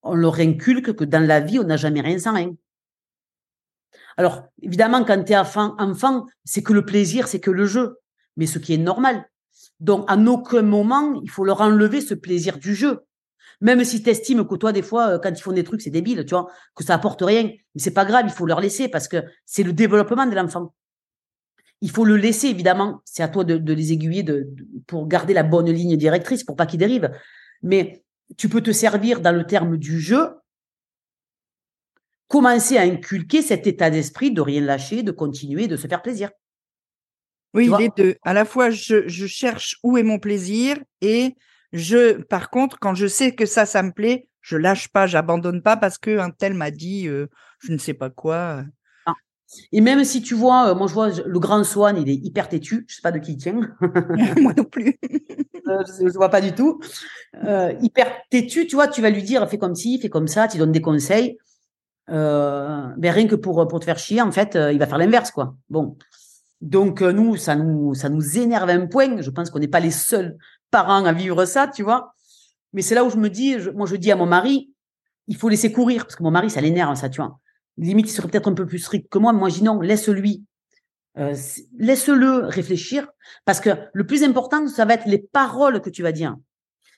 on 0.01 0.15
leur 0.15 0.39
inculque 0.39 0.93
que 0.93 1.03
dans 1.03 1.25
la 1.25 1.39
vie, 1.39 1.59
on 1.59 1.63
n'a 1.63 1.77
jamais 1.77 2.01
rien 2.01 2.19
sans 2.19 2.33
rien. 2.33 2.53
Alors, 4.19 4.43
évidemment, 4.61 5.05
quand 5.05 5.23
tu 5.23 5.31
es 5.31 5.37
enfant, 5.37 6.25
c'est 6.43 6.61
que 6.61 6.73
le 6.73 6.83
plaisir, 6.83 7.29
c'est 7.29 7.39
que 7.39 7.51
le 7.51 7.65
jeu, 7.65 7.99
mais 8.35 8.47
ce 8.47 8.59
qui 8.59 8.73
est 8.73 8.77
normal. 8.77 9.25
Donc, 9.79 10.03
à 10.09 10.17
aucun 10.17 10.61
moment, 10.61 11.21
il 11.23 11.29
faut 11.29 11.45
leur 11.45 11.61
enlever 11.61 12.01
ce 12.01 12.15
plaisir 12.15 12.57
du 12.57 12.75
jeu. 12.75 12.99
Même 13.61 13.81
si 13.85 14.03
tu 14.03 14.09
estimes 14.09 14.45
que 14.45 14.55
toi, 14.55 14.73
des 14.73 14.81
fois, 14.81 15.11
euh, 15.11 15.19
quand 15.19 15.29
ils 15.29 15.41
font 15.41 15.53
des 15.53 15.63
trucs, 15.63 15.81
c'est 15.81 15.89
débile, 15.89 16.25
tu 16.25 16.31
vois, 16.31 16.49
que 16.75 16.83
ça 16.83 16.95
apporte 16.95 17.21
rien. 17.21 17.43
Mais 17.43 17.81
c'est 17.81 17.93
pas 17.93 18.03
grave, 18.03 18.25
il 18.27 18.33
faut 18.33 18.45
leur 18.45 18.59
laisser 18.59 18.89
parce 18.89 19.07
que 19.07 19.23
c'est 19.45 19.63
le 19.63 19.71
développement 19.71 20.25
de 20.25 20.35
l'enfant. 20.35 20.73
Il 21.79 21.89
faut 21.89 22.03
le 22.03 22.17
laisser, 22.17 22.47
évidemment. 22.47 23.01
C'est 23.05 23.23
à 23.23 23.29
toi 23.29 23.45
de, 23.45 23.73
les 23.73 23.93
aiguiller 23.93 24.25
pour 24.85 25.07
garder 25.07 25.33
la 25.33 25.43
bonne 25.43 25.71
ligne 25.71 25.95
directrice, 25.95 26.43
pour 26.43 26.57
pas 26.57 26.65
qu'ils 26.65 26.79
dérivent. 26.79 27.09
Mais 27.63 28.03
tu 28.35 28.49
peux 28.49 28.59
te 28.59 28.71
servir 28.71 29.21
dans 29.21 29.33
le 29.33 29.45
terme 29.45 29.77
du 29.77 30.01
jeu, 30.01 30.27
commencer 32.29 32.77
à 32.77 32.83
inculquer 32.83 33.41
cet 33.41 33.67
état 33.67 33.89
d'esprit 33.89 34.31
de 34.31 34.39
rien 34.39 34.61
lâcher, 34.61 35.03
de 35.03 35.11
continuer, 35.11 35.67
de 35.67 35.75
se 35.75 35.87
faire 35.87 36.01
plaisir. 36.01 36.29
Oui, 37.55 37.69
les 37.79 37.89
deux. 37.97 38.15
À 38.23 38.33
la 38.33 38.45
fois, 38.45 38.69
je, 38.69 39.07
cherche 39.09 39.77
où 39.83 39.97
est 39.97 40.03
mon 40.03 40.19
plaisir 40.19 40.77
et 41.01 41.35
je, 41.73 42.21
par 42.21 42.51
contre, 42.51 42.79
quand 42.79 42.93
je 42.93 43.07
sais 43.07 43.33
que 43.33 43.47
ça, 43.47 43.65
ça 43.65 43.81
me 43.81 43.91
plaît, 43.91 44.27
je 44.41 44.55
lâche 44.55 44.87
pas, 44.89 45.07
j'abandonne 45.07 45.63
pas 45.63 45.75
parce 45.75 45.97
que 45.97 46.19
un 46.19 46.29
tel 46.29 46.53
m'a 46.53 46.69
dit, 46.69 47.07
euh, 47.07 47.27
je 47.59 47.73
ne 47.73 47.79
sais 47.79 47.95
pas 47.95 48.11
quoi. 48.11 48.63
Et 49.71 49.81
même 49.81 50.03
si 50.03 50.21
tu 50.21 50.35
vois, 50.35 50.69
euh, 50.69 50.75
moi 50.75 50.85
je 50.85 50.93
vois 50.93 51.09
le 51.09 51.39
grand 51.39 51.63
Swan, 51.63 51.97
il 51.97 52.07
est 52.07 52.15
hyper 52.15 52.47
têtu. 52.47 52.85
Je 52.87 52.95
sais 52.95 53.01
pas 53.01 53.11
de 53.11 53.17
qui 53.17 53.33
il 53.33 53.37
tient. 53.37 53.59
moi 54.39 54.53
non 54.55 54.63
plus. 54.63 54.99
Euh, 55.67 55.83
je, 55.87 56.03
ne 56.03 56.11
vois 56.11 56.29
pas 56.29 56.41
du 56.41 56.53
tout. 56.53 56.79
Hyper 57.81 58.11
têtu, 58.29 58.67
tu 58.67 58.75
vois, 58.75 58.87
tu 58.87 59.01
vas 59.01 59.09
lui 59.09 59.23
dire 59.23 59.49
fais 59.49 59.57
comme 59.57 59.73
ci, 59.73 59.99
fais 59.99 60.09
comme 60.09 60.27
ça, 60.27 60.47
tu 60.47 60.59
donnes 60.59 60.71
des 60.71 60.81
conseils. 60.81 61.39
Mais 62.09 62.93
ben, 62.97 63.11
rien 63.11 63.27
que 63.27 63.35
pour 63.35 63.67
pour 63.67 63.79
te 63.79 63.85
faire 63.85 63.99
chier, 63.99 64.21
en 64.21 64.31
fait, 64.31 64.55
il 64.55 64.79
va 64.79 64.87
faire 64.87 64.97
l'inverse, 64.97 65.31
quoi. 65.31 65.55
Bon. 65.69 65.97
Donc 66.61 67.01
nous, 67.01 67.37
ça 67.37 67.55
nous 67.55 67.93
ça 67.93 68.09
nous 68.09 68.37
énerve 68.37 68.69
un 68.69 68.87
point. 68.87 69.21
Je 69.21 69.29
pense 69.29 69.49
qu'on 69.49 69.59
n'est 69.59 69.67
pas 69.67 69.79
les 69.79 69.91
seuls 69.91 70.37
parents 70.71 71.05
à 71.05 71.13
vivre 71.13 71.45
ça, 71.45 71.67
tu 71.67 71.83
vois. 71.83 72.13
Mais 72.73 72.81
c'est 72.81 72.95
là 72.95 73.03
où 73.03 73.09
je 73.09 73.17
me 73.17 73.29
dis, 73.29 73.55
moi 73.75 73.87
je 73.87 73.95
dis 73.95 74.11
à 74.11 74.15
mon 74.15 74.25
mari, 74.25 74.71
il 75.27 75.37
faut 75.37 75.49
laisser 75.49 75.71
courir 75.71 76.03
parce 76.03 76.15
que 76.15 76.23
mon 76.23 76.31
mari 76.31 76.49
ça 76.49 76.61
l'énerve 76.61 76.95
ça, 76.95 77.09
tu 77.09 77.21
vois 77.21 77.39
limite, 77.79 78.09
il 78.09 78.13
serait 78.13 78.27
peut-être 78.27 78.49
un 78.49 78.53
peu 78.53 78.65
plus 78.65 78.79
strict 78.79 79.09
que 79.09 79.17
moi. 79.17 79.33
Moi, 79.33 79.49
je 79.49 79.55
dis 79.55 79.63
non, 79.63 79.81
laisse-lui. 79.81 80.43
Euh, 81.17 81.35
laisse-le 81.77 82.45
réfléchir, 82.45 83.07
parce 83.43 83.59
que 83.59 83.71
le 83.93 84.05
plus 84.05 84.23
important, 84.23 84.67
ça 84.67 84.85
va 84.85 84.93
être 84.93 85.07
les 85.07 85.17
paroles 85.17 85.81
que 85.81 85.89
tu 85.89 86.03
vas 86.03 86.11
dire. 86.11 86.35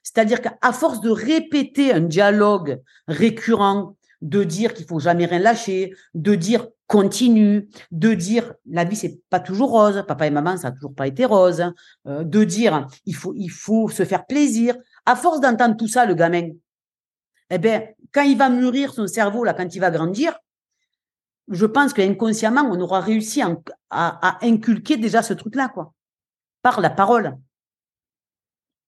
C'est-à-dire 0.04 0.42
qu'à 0.42 0.74
force 0.74 1.00
de 1.00 1.10
répéter 1.10 1.94
un 1.94 2.02
dialogue 2.02 2.82
récurrent, 3.08 3.96
de 4.22 4.44
dire 4.44 4.74
qu'il 4.74 4.86
faut 4.86 5.00
jamais 5.00 5.26
rien 5.26 5.40
lâcher, 5.40 5.94
de 6.14 6.36
dire 6.36 6.68
continue, 6.88 7.70
de 7.92 8.14
dire 8.14 8.54
la 8.70 8.84
vie 8.84 8.96
c'est 8.96 9.22
pas 9.30 9.40
toujours 9.40 9.72
rose, 9.72 10.04
papa 10.08 10.28
et 10.28 10.30
maman 10.30 10.58
ça 10.58 10.68
a 10.70 10.72
toujours 10.72 10.94
pas 10.94 11.08
été 11.08 11.26
rose, 11.26 11.64
euh, 12.08 12.24
de 12.24 12.44
dire 12.44 12.88
il 13.06 13.16
faut 13.16 13.34
il 13.36 13.50
faut 13.50 13.90
se 13.90 14.04
faire 14.06 14.26
plaisir. 14.26 14.76
À 15.06 15.16
force 15.16 15.40
d'entendre 15.40 15.78
tout 15.78 15.88
ça, 15.88 16.06
le 16.06 16.14
gamin, 16.14 16.50
eh 17.50 17.58
ben 17.58 17.88
quand 18.12 18.24
il 18.24 18.38
va 18.38 18.50
mûrir 18.50 18.94
son 18.94 19.08
cerveau 19.08 19.44
là, 19.44 19.54
quand 19.54 19.74
il 19.74 19.80
va 19.80 19.90
grandir, 19.90 20.38
je 21.52 21.66
pense 21.66 21.94
qu'inconsciemment, 21.94 22.62
on 22.64 22.80
aura 22.80 23.02
réussi 23.02 23.42
à, 23.90 24.38
inculquer 24.42 24.98
déjà 24.98 25.22
ce 25.22 25.34
truc-là, 25.34 25.70
quoi, 25.70 25.94
par 26.62 26.80
la 26.80 26.90
parole. 26.90 27.38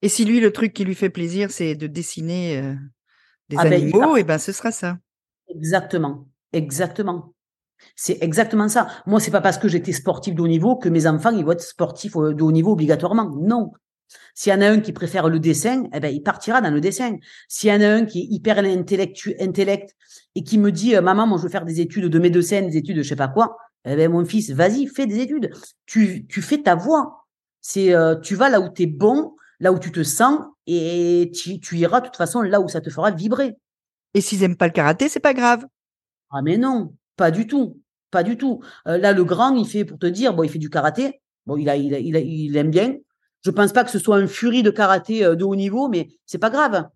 Et 0.02 0.10
si 0.10 0.26
lui, 0.26 0.40
le 0.40 0.52
truc 0.52 0.74
qui 0.74 0.84
lui 0.84 0.96
fait 0.96 1.10
plaisir, 1.10 1.52
c'est 1.52 1.76
de 1.76 1.88
dessiner 1.88 2.58
euh, 2.58 2.76
des 3.50 3.58
ah 3.58 3.64
ben, 3.64 3.74
animaux, 3.74 4.18
et 4.18 4.22
eh 4.22 4.24
ben 4.24 4.38
ce 4.38 4.52
sera 4.52 4.72
ça. 4.72 4.98
Exactement, 5.56 6.28
exactement. 6.52 7.34
C'est 7.96 8.18
exactement 8.22 8.70
ça. 8.70 8.88
Moi, 9.06 9.20
c'est 9.20 9.32
pas 9.32 9.42
parce 9.42 9.58
que 9.58 9.68
j'étais 9.68 9.92
sportif 9.92 10.36
de 10.36 10.42
haut 10.42 10.48
niveau 10.48 10.78
que 10.78 10.88
mes 10.88 11.06
enfants 11.06 11.32
ils 11.32 11.44
vont 11.44 11.52
être 11.52 11.62
sportifs 11.62 12.14
de 12.14 12.42
haut 12.42 12.52
niveau 12.52 12.72
obligatoirement. 12.72 13.30
Non, 13.42 13.72
s'il 14.34 14.52
y 14.52 14.56
en 14.56 14.62
a 14.62 14.70
un 14.70 14.80
qui 14.80 14.94
préfère 14.94 15.30
le 15.30 15.40
dessin, 15.40 15.84
eh 15.94 16.00
ben, 16.00 16.14
il 16.14 16.22
partira 16.22 16.62
dans 16.62 16.72
le 16.72 16.82
dessin. 16.82 17.18
S'il 17.48 17.70
y 17.70 17.74
en 17.74 17.82
a 17.82 17.88
un 17.88 18.06
qui 18.06 18.22
est 18.22 18.28
hyper 18.30 18.60
intellect 18.60 19.96
et 20.36 20.44
qui 20.44 20.58
me 20.58 20.72
dit, 20.72 20.96
euh, 20.96 21.02
maman, 21.02 21.28
moi, 21.28 21.38
je 21.38 21.44
veux 21.44 21.50
faire 21.50 21.66
des 21.66 21.82
études 21.82 22.06
de 22.06 22.20
médecin, 22.20 22.62
des 22.62 22.78
études 22.78 22.98
de 22.98 23.04
je 23.04 23.10
sais 23.10 23.16
pas 23.16 23.28
quoi, 23.28 23.58
eh 23.86 23.96
ben, 23.96 24.12
mon 24.12 24.26
fils, 24.26 24.52
vas-y, 24.52 24.88
fais 24.88 25.06
des 25.06 25.20
études. 25.20 25.52
Tu, 25.86 26.26
tu 26.28 26.42
fais 26.42 26.62
ta 26.62 26.76
voix. 26.76 27.28
C'est, 27.62 27.94
euh, 27.94 28.16
tu 28.16 28.36
vas 28.36 28.50
là 28.50 28.60
où 28.60 28.70
tu 28.70 28.84
es 28.84 28.86
bon, 28.88 29.36
là 29.60 29.72
où 29.72 29.80
tu 29.80 29.92
te 29.92 30.04
sens 30.04 30.40
et 30.68 31.32
tu, 31.34 31.60
tu, 31.60 31.78
iras 31.78 32.02
de 32.02 32.06
toute 32.08 32.18
façon 32.18 32.42
là 32.42 32.60
où 32.60 32.68
ça 32.68 32.82
te 32.82 32.90
fera 32.90 33.12
vibrer. 33.12 33.56
Et 34.14 34.22
s'ils 34.22 34.40
n'aiment 34.42 34.58
pas 34.58 34.68
le 34.68 34.74
karaté, 34.74 35.10
c'est 35.10 35.20
pas 35.20 35.34
grave. 35.34 35.66
Ah, 36.32 36.42
mais 36.42 36.58
non, 36.58 36.96
pas 37.16 37.32
du 37.32 37.48
tout. 37.48 37.80
Pas 38.12 38.24
du 38.24 38.38
tout. 38.38 38.62
Euh, 38.88 38.98
là, 38.98 39.12
le 39.14 39.24
grand, 39.24 39.56
il 39.56 39.68
fait, 39.68 39.86
pour 39.86 39.98
te 39.98 40.06
dire, 40.06 40.34
bon, 40.34 40.44
il 40.44 40.50
fait 40.50 40.60
du 40.60 40.70
karaté. 40.70 41.22
Bon, 41.46 41.58
il, 41.58 41.70
a, 41.70 41.76
il, 41.76 41.94
a, 41.94 42.00
il, 42.00 42.56
aime 42.56 42.70
bien. 42.70 42.96
Je 43.44 43.52
pense 43.52 43.74
pas 43.74 43.84
que 43.84 43.90
ce 43.90 44.00
soit 44.00 44.18
un 44.18 44.28
furie 44.28 44.64
de 44.64 44.70
karaté 44.70 45.26
euh, 45.26 45.36
de 45.36 45.44
haut 45.44 45.56
niveau, 45.56 45.90
mais 45.90 46.10
c'est 46.26 46.38
pas 46.38 46.50
grave. 46.50 46.88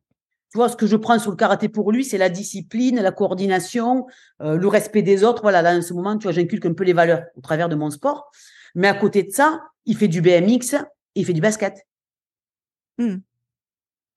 Tu 0.52 0.58
vois, 0.58 0.70
ce 0.70 0.78
que 0.78 0.88
je 0.88 0.96
prends 0.96 1.20
sur 1.20 1.32
le 1.32 1.38
karaté 1.38 1.70
pour 1.70 1.92
lui, 1.92 2.06
c'est 2.06 2.18
la 2.18 2.30
discipline, 2.30 3.02
la 3.02 3.12
coordination, 3.12 4.06
euh, 4.42 4.58
le 4.58 4.68
respect 4.68 5.02
des 5.02 5.24
autres. 5.24 5.42
Voilà, 5.42 5.62
là, 5.62 5.76
en 5.76 5.82
ce 5.82 5.94
moment, 5.94 6.18
tu 6.18 6.24
vois, 6.24 6.32
j'inculque 6.32 6.66
un 6.66 6.74
peu 6.74 6.84
les 6.84 6.94
valeurs 6.94 7.24
au 7.36 7.42
travers 7.42 7.68
de 7.68 7.76
mon 7.76 7.90
sport. 7.90 8.32
Mais 8.76 8.88
à 8.88 8.94
côté 8.94 9.24
de 9.24 9.32
ça, 9.32 9.62
il 9.86 9.98
fait 9.98 10.08
du 10.08 10.22
BMX 10.22 10.76
et 11.16 11.22
il 11.22 11.26
fait 11.26 11.34
du 11.34 11.42
basket. 11.42 11.86
Hmm. 12.98 13.18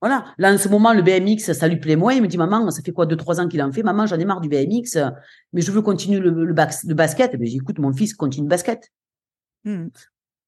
Voilà. 0.01 0.25
Là, 0.39 0.51
en 0.53 0.57
ce 0.57 0.67
moment, 0.67 0.93
le 0.93 1.03
BMX, 1.03 1.53
ça 1.53 1.67
lui 1.67 1.77
plaît 1.77 1.95
moins. 1.95 2.13
Il 2.13 2.23
me 2.23 2.27
dit, 2.27 2.37
maman, 2.37 2.69
ça 2.71 2.81
fait 2.81 2.91
quoi, 2.91 3.05
deux, 3.05 3.15
trois 3.15 3.39
ans 3.39 3.47
qu'il 3.47 3.61
en 3.61 3.71
fait? 3.71 3.83
Maman, 3.83 4.07
j'en 4.07 4.17
ai 4.17 4.25
marre 4.25 4.41
du 4.41 4.49
BMX, 4.49 4.97
mais 5.53 5.61
je 5.61 5.71
veux 5.71 5.81
continuer 5.81 6.19
le, 6.19 6.31
le, 6.43 6.93
basket. 6.93 7.35
Mais 7.39 7.45
j'écoute, 7.45 7.77
mon 7.77 7.93
fils 7.93 8.15
continue 8.15 8.45
le 8.45 8.49
basket. 8.49 8.91
Hmm. 9.63 9.89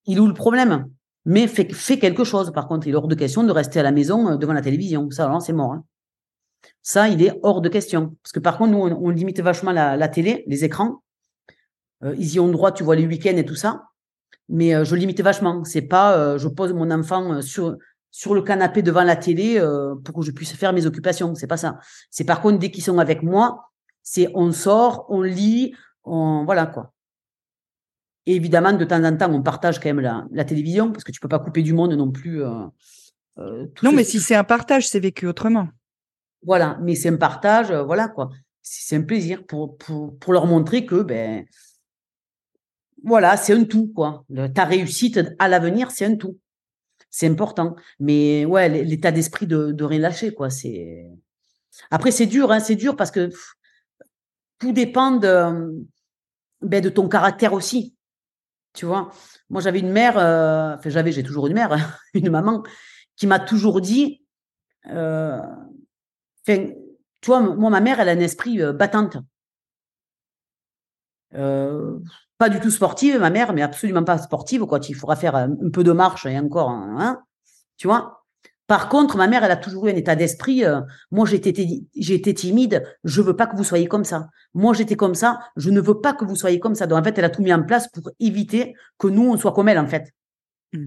Il 0.05 0.19
où 0.19 0.27
le 0.27 0.33
problème? 0.33 0.89
Mais 1.25 1.47
fait, 1.47 1.71
fait 1.71 1.99
quelque 1.99 2.23
chose. 2.23 2.51
Par 2.51 2.67
contre, 2.67 2.87
il 2.87 2.91
est 2.91 2.95
hors 2.95 3.07
de 3.07 3.15
question 3.15 3.43
de 3.43 3.51
rester 3.51 3.79
à 3.79 3.83
la 3.83 3.91
maison 3.91 4.31
euh, 4.31 4.37
devant 4.37 4.53
la 4.53 4.61
télévision. 4.61 5.09
Ça, 5.11 5.25
alors, 5.25 5.41
c'est 5.41 5.53
mort. 5.53 5.73
Hein. 5.73 5.83
Ça, 6.81 7.07
il 7.09 7.21
est 7.21 7.39
hors 7.43 7.61
de 7.61 7.69
question. 7.69 8.15
Parce 8.23 8.33
que 8.33 8.39
par 8.39 8.57
contre, 8.57 8.71
nous, 8.71 8.79
on, 8.79 9.09
limite 9.09 9.39
vachement 9.39 9.71
la, 9.71 10.07
télé, 10.07 10.43
les 10.47 10.65
écrans. 10.65 11.03
Euh, 12.03 12.15
ils 12.17 12.33
y 12.33 12.39
ont 12.39 12.49
droit, 12.49 12.71
tu 12.71 12.83
vois, 12.83 12.95
les 12.95 13.05
week-ends 13.05 13.37
et 13.37 13.45
tout 13.45 13.55
ça. 13.55 13.83
Mais 14.49 14.75
euh, 14.75 14.83
je 14.83 14.95
limite 14.95 15.21
vachement. 15.21 15.63
C'est 15.63 15.83
pas, 15.83 16.37
je 16.37 16.47
pose 16.47 16.73
mon 16.73 16.91
enfant 16.91 17.41
sur 17.41 17.77
sur 18.13 18.35
le 18.35 18.43
canapé 18.43 18.83
devant 18.83 19.03
la 19.03 19.15
télé 19.15 19.57
euh, 19.57 19.95
pour 19.95 20.13
que 20.13 20.21
je 20.21 20.29
puisse 20.29 20.53
faire 20.53 20.71
mes 20.71 20.85
occupations. 20.85 21.33
C'est 21.33 21.47
pas 21.47 21.57
ça. 21.57 21.79
C'est 22.11 22.23
par 22.23 22.41
contre 22.41 22.59
dès 22.59 22.69
qu'ils 22.69 22.83
sont 22.83 22.99
avec 22.99 23.23
moi, 23.23 23.71
c'est 24.03 24.29
on 24.35 24.51
sort, 24.51 25.07
on 25.09 25.23
lit, 25.23 25.73
on 26.03 26.45
voilà 26.45 26.67
quoi. 26.67 26.93
Et 28.27 28.35
évidemment, 28.35 28.71
de 28.71 28.85
temps 28.85 29.03
en 29.03 29.17
temps, 29.17 29.33
on 29.33 29.41
partage 29.41 29.79
quand 29.79 29.89
même 29.89 29.99
la, 29.99 30.27
la 30.31 30.45
télévision 30.45 30.91
parce 30.91 31.03
que 31.03 31.11
tu 31.11 31.19
peux 31.19 31.27
pas 31.27 31.39
couper 31.39 31.63
du 31.63 31.73
monde 31.73 31.93
non 31.93 32.11
plus. 32.11 32.43
Euh, 32.43 32.67
euh, 33.39 33.65
non, 33.81 33.91
mais 33.91 34.03
si 34.03 34.19
c'est 34.19 34.35
un 34.35 34.43
partage, 34.43 34.87
c'est 34.87 34.99
vécu 34.99 35.25
autrement. 35.25 35.67
Voilà, 36.45 36.77
mais 36.81 36.93
c'est 36.93 37.09
un 37.09 37.17
partage, 37.17 37.71
voilà 37.71 38.09
quoi. 38.09 38.29
C'est 38.61 38.95
un 38.95 39.01
plaisir 39.01 39.43
pour, 39.47 39.75
pour, 39.77 40.17
pour 40.19 40.33
leur 40.33 40.45
montrer 40.45 40.85
que 40.85 41.01
ben 41.01 41.45
voilà, 43.03 43.37
c'est 43.37 43.53
un 43.53 43.63
tout 43.63 43.87
quoi. 43.87 44.23
Ta 44.53 44.65
réussite 44.65 45.19
à 45.39 45.47
l'avenir, 45.47 45.89
c'est 45.89 46.05
un 46.05 46.15
tout 46.15 46.37
c'est 47.13 47.27
important. 47.27 47.75
Mais 47.99 48.43
ouais, 48.43 48.67
l'état 48.67 49.11
d'esprit 49.11 49.45
de, 49.45 49.71
de, 49.71 49.83
rien 49.83 49.99
lâcher, 49.99 50.33
quoi. 50.33 50.49
C'est 50.49 51.05
après 51.91 52.09
c'est 52.09 52.25
dur, 52.25 52.51
hein, 52.51 52.59
c'est 52.59 52.75
dur 52.75 52.95
parce 52.95 53.11
que 53.11 53.29
tout 54.57 54.71
dépend 54.71 55.11
de, 55.11 55.85
ben, 56.61 56.81
de 56.81 56.89
ton 56.89 57.07
caractère 57.07 57.53
aussi. 57.53 57.95
Tu 58.73 58.87
vois, 58.87 59.11
moi 59.51 59.61
j'avais 59.61 59.79
une 59.79 59.91
mère, 59.91 60.17
euh, 60.17 60.75
j'ai 60.83 61.23
toujours 61.23 61.45
une 61.45 61.53
mère, 61.53 62.01
une 62.15 62.31
maman 62.31 62.63
qui 63.15 63.27
m'a 63.27 63.39
toujours 63.39 63.79
dit, 63.79 64.25
euh, 64.87 65.39
moi 67.29 67.69
ma 67.69 67.79
mère, 67.79 67.99
elle 67.99 68.09
a 68.09 68.13
un 68.13 68.19
esprit 68.19 68.59
euh, 68.59 68.73
battante. 68.73 69.17
Euh, 71.35 71.99
pas 72.37 72.49
du 72.49 72.59
tout 72.59 72.71
sportive, 72.71 73.19
ma 73.19 73.29
mère, 73.29 73.53
mais 73.53 73.61
absolument 73.61 74.03
pas 74.03 74.17
sportive. 74.17 74.65
Quoi. 74.65 74.79
Il 74.87 74.95
faudra 74.95 75.15
faire 75.15 75.35
un, 75.35 75.49
peu 75.71 75.83
de 75.83 75.91
marche 75.91 76.25
et 76.25 76.37
encore, 76.37 76.69
hein, 76.69 77.21
tu 77.77 77.87
vois. 77.87 78.23
Par 78.67 78.87
contre, 78.87 79.17
ma 79.17 79.27
mère, 79.27 79.43
elle 79.43 79.51
a 79.51 79.57
toujours 79.57 79.87
eu 79.87 79.91
un 79.91 79.95
état 79.95 80.15
d'esprit. 80.15 80.63
Euh, 80.63 80.81
moi, 81.11 81.25
j'étais, 81.25 81.53
j'étais 81.95 82.33
timide. 82.33 82.83
Je 83.03 83.21
veux 83.21 83.35
pas 83.35 83.45
que 83.45 83.57
vous 83.57 83.63
soyez 83.63 83.87
comme 83.87 84.05
ça. 84.05 84.29
Moi, 84.53 84.73
j'étais 84.73 84.95
comme 84.95 85.15
ça. 85.15 85.39
Je 85.57 85.69
ne 85.69 85.81
veux 85.81 85.99
pas 85.99 86.13
que 86.13 86.23
vous 86.23 86.35
soyez 86.35 86.59
comme 86.59 86.75
ça. 86.75 86.87
Donc, 86.87 86.99
en 86.99 87.03
fait, 87.03 87.17
elle 87.17 87.25
a 87.25 87.29
tout 87.29 87.41
mis 87.41 87.53
en 87.53 87.63
place 87.63 87.89
pour 87.89 88.09
éviter 88.19 88.73
que 88.97 89.07
nous, 89.07 89.29
on 89.29 89.37
soit 89.37 89.51
comme 89.51 89.67
elle, 89.67 89.79
en 89.79 89.87
fait. 89.87 90.13
Mmh. 90.71 90.85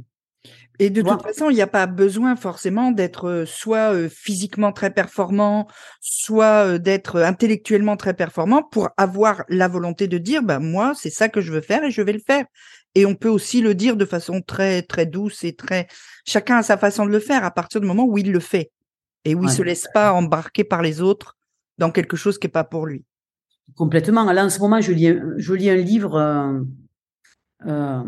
Et 0.79 0.91
de 0.91 1.03
toute 1.03 1.23
façon, 1.23 1.51
il 1.51 1.55
n'y 1.55 1.63
a 1.63 1.67
pas 1.67 1.87
besoin 1.87 2.37
forcément 2.37 2.91
d'être 2.91 3.45
soit 3.47 4.09
physiquement 4.09 4.73
très 4.73 4.91
performant, 4.91 5.67
soit 6.01 6.79
d'être 6.79 7.21
intellectuellement 7.21 7.97
très 7.97 8.15
performant 8.15 8.63
pour 8.63 8.91
avoir 8.97 9.45
la 9.49 9.69
volonté 9.69 10.07
de 10.07 10.19
dire, 10.19 10.43
bah, 10.43 10.59
moi, 10.59 10.93
c'est 10.95 11.11
ça 11.11 11.29
que 11.29 11.41
je 11.41 11.53
veux 11.53 11.61
faire 11.61 11.83
et 11.85 11.91
je 11.91 12.03
vais 12.03 12.13
le 12.13 12.21
faire. 12.21 12.45
Et 12.95 13.05
on 13.07 13.15
peut 13.15 13.29
aussi 13.29 13.61
le 13.61 13.75
dire 13.75 13.97
de 13.97 14.05
façon 14.05 14.41
très, 14.41 14.83
très 14.83 15.07
douce 15.07 15.45
et 15.45 15.55
très, 15.55 15.87
chacun 16.27 16.59
a 16.59 16.63
sa 16.63 16.79
façon 16.79 17.05
de 17.05 17.11
le 17.11 17.21
faire 17.21 17.45
à 17.45 17.51
partir 17.51 17.81
du 17.81 17.87
moment 17.87 18.05
où 18.05 18.17
il 18.19 18.33
le 18.33 18.41
fait 18.41 18.71
et 19.25 19.35
où 19.35 19.45
il 19.45 19.51
se 19.51 19.63
laisse 19.63 19.87
pas 19.93 20.13
embarquer 20.13 20.65
par 20.65 20.83
les 20.83 21.03
autres 21.03 21.37
dans 21.79 21.91
quelque 21.91 22.17
chose 22.17 22.39
qui 22.39 22.47
n'est 22.47 22.53
pas 22.53 22.65
pour 22.65 22.87
lui. 22.87 23.05
Complètement. 23.75 24.25
Là, 24.33 24.45
en 24.45 24.51
ce 24.51 24.61
moment, 24.61 24.81
je 24.81 24.93
lis, 24.93 25.15
je 25.37 25.53
lis 25.53 25.69
un 25.69 25.77
livre, 25.77 26.65
euh, 27.67 28.03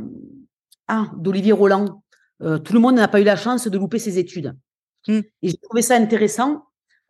ah, 0.87 1.11
d'Olivier 1.17 1.53
Roland 1.53 2.03
euh, 2.43 2.59
tout 2.59 2.73
le 2.73 2.81
monde 2.81 2.97
n'a 2.97 3.09
pas 3.09 3.21
eu 3.21 3.25
la 3.25 3.37
chance 3.37 3.67
de 3.67 3.79
louper 3.79 3.99
ses 3.99 4.19
études. 4.19 4.55
Hmm. 5.07 5.21
Et 5.43 5.49
j'ai 5.49 5.57
trouvé 5.57 5.83
ça 5.83 5.97
intéressant. 5.97 6.65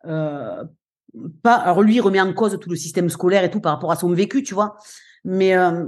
Euh, 0.05 0.63
pas, 1.41 1.55
alors 1.55 1.81
lui, 1.81 1.95
il 1.95 2.01
remet 2.01 2.21
en 2.21 2.33
cause 2.33 2.57
tout 2.59 2.69
le 2.69 2.75
système 2.75 3.09
scolaire 3.09 3.43
et 3.43 3.51
tout 3.51 3.61
par 3.61 3.73
rapport 3.73 3.91
à 3.91 3.95
son 3.95 4.11
vécu, 4.11 4.43
tu 4.43 4.53
vois. 4.53 4.77
Mais 5.23 5.55
euh, 5.55 5.85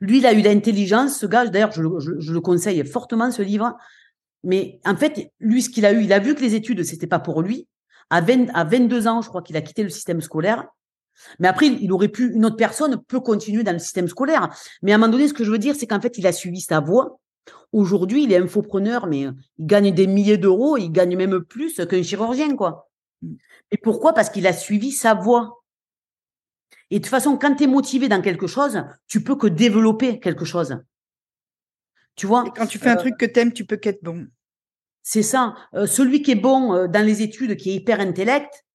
lui, 0.00 0.18
il 0.18 0.26
a 0.26 0.32
eu 0.32 0.42
l'intelligence, 0.42 1.18
ce 1.18 1.26
gars, 1.26 1.46
d'ailleurs, 1.46 1.72
je, 1.72 1.82
le 1.82 2.40
conseille 2.40 2.84
fortement, 2.84 3.30
ce 3.30 3.42
livre. 3.42 3.76
Mais 4.44 4.80
en 4.84 4.96
fait, 4.96 5.32
lui, 5.40 5.62
ce 5.62 5.70
qu'il 5.70 5.86
a 5.86 5.92
eu, 5.92 6.02
il 6.02 6.12
a 6.12 6.18
vu 6.18 6.34
que 6.34 6.42
les 6.42 6.54
études, 6.54 6.82
c'était 6.84 7.06
pas 7.06 7.18
pour 7.18 7.42
lui. 7.42 7.68
À, 8.10 8.20
20, 8.20 8.48
à 8.54 8.64
22 8.64 9.08
ans, 9.08 9.22
je 9.22 9.28
crois 9.28 9.42
qu'il 9.42 9.56
a 9.56 9.62
quitté 9.62 9.82
le 9.82 9.88
système 9.88 10.20
scolaire. 10.20 10.66
Mais 11.38 11.48
après, 11.48 11.66
il 11.66 11.90
aurait 11.92 12.08
pu, 12.08 12.32
une 12.34 12.44
autre 12.44 12.56
personne 12.56 13.02
peut 13.08 13.20
continuer 13.20 13.62
dans 13.62 13.72
le 13.72 13.78
système 13.78 14.06
scolaire. 14.06 14.50
Mais 14.82 14.92
à 14.92 14.96
un 14.96 14.98
moment 14.98 15.10
donné, 15.10 15.28
ce 15.28 15.34
que 15.34 15.44
je 15.44 15.50
veux 15.50 15.58
dire, 15.58 15.74
c'est 15.74 15.86
qu'en 15.86 16.00
fait, 16.00 16.18
il 16.18 16.26
a 16.26 16.32
suivi 16.32 16.60
sa 16.60 16.80
voie. 16.80 17.18
Aujourd'hui, 17.72 18.24
il 18.24 18.32
est 18.32 18.38
infopreneur, 18.38 19.06
mais 19.06 19.22
il 19.58 19.66
gagne 19.66 19.92
des 19.92 20.06
milliers 20.06 20.38
d'euros, 20.38 20.76
il 20.76 20.90
gagne 20.90 21.16
même 21.16 21.40
plus 21.40 21.80
qu'un 21.88 22.02
chirurgien, 22.02 22.56
quoi. 22.56 22.88
Mmh. 23.22 23.34
Et 23.72 23.76
pourquoi? 23.76 24.12
Parce 24.12 24.30
qu'il 24.30 24.46
a 24.46 24.52
suivi 24.52 24.92
sa 24.92 25.14
voie. 25.14 25.62
Et 26.90 26.98
de 26.98 27.04
toute 27.04 27.10
façon, 27.10 27.36
quand 27.36 27.54
tu 27.54 27.64
es 27.64 27.66
motivé 27.66 28.08
dans 28.08 28.22
quelque 28.22 28.46
chose, 28.46 28.82
tu 29.06 29.22
peux 29.22 29.36
que 29.36 29.48
développer 29.48 30.20
quelque 30.20 30.44
chose. 30.44 30.78
Tu 32.14 32.26
vois? 32.26 32.44
Quand 32.56 32.66
tu 32.66 32.78
fais 32.78 32.90
un 32.90 32.94
euh 32.94 32.98
truc 32.98 33.16
que 33.18 33.26
tu 33.26 33.40
aimes, 33.40 33.52
tu 33.52 33.64
peux 33.64 33.76
qu'être 33.76 34.02
bon. 34.02 34.26
C'est 35.02 35.22
ça. 35.22 35.54
Euh, 35.74 35.86
celui 35.86 36.22
qui 36.22 36.32
est 36.32 36.36
bon 36.36 36.74
euh, 36.74 36.88
dans 36.88 37.04
les 37.04 37.22
études, 37.22 37.56
qui 37.56 37.70
est 37.70 37.74
hyper 37.74 38.00
intellect, 38.00 38.50
euh, 38.50 38.65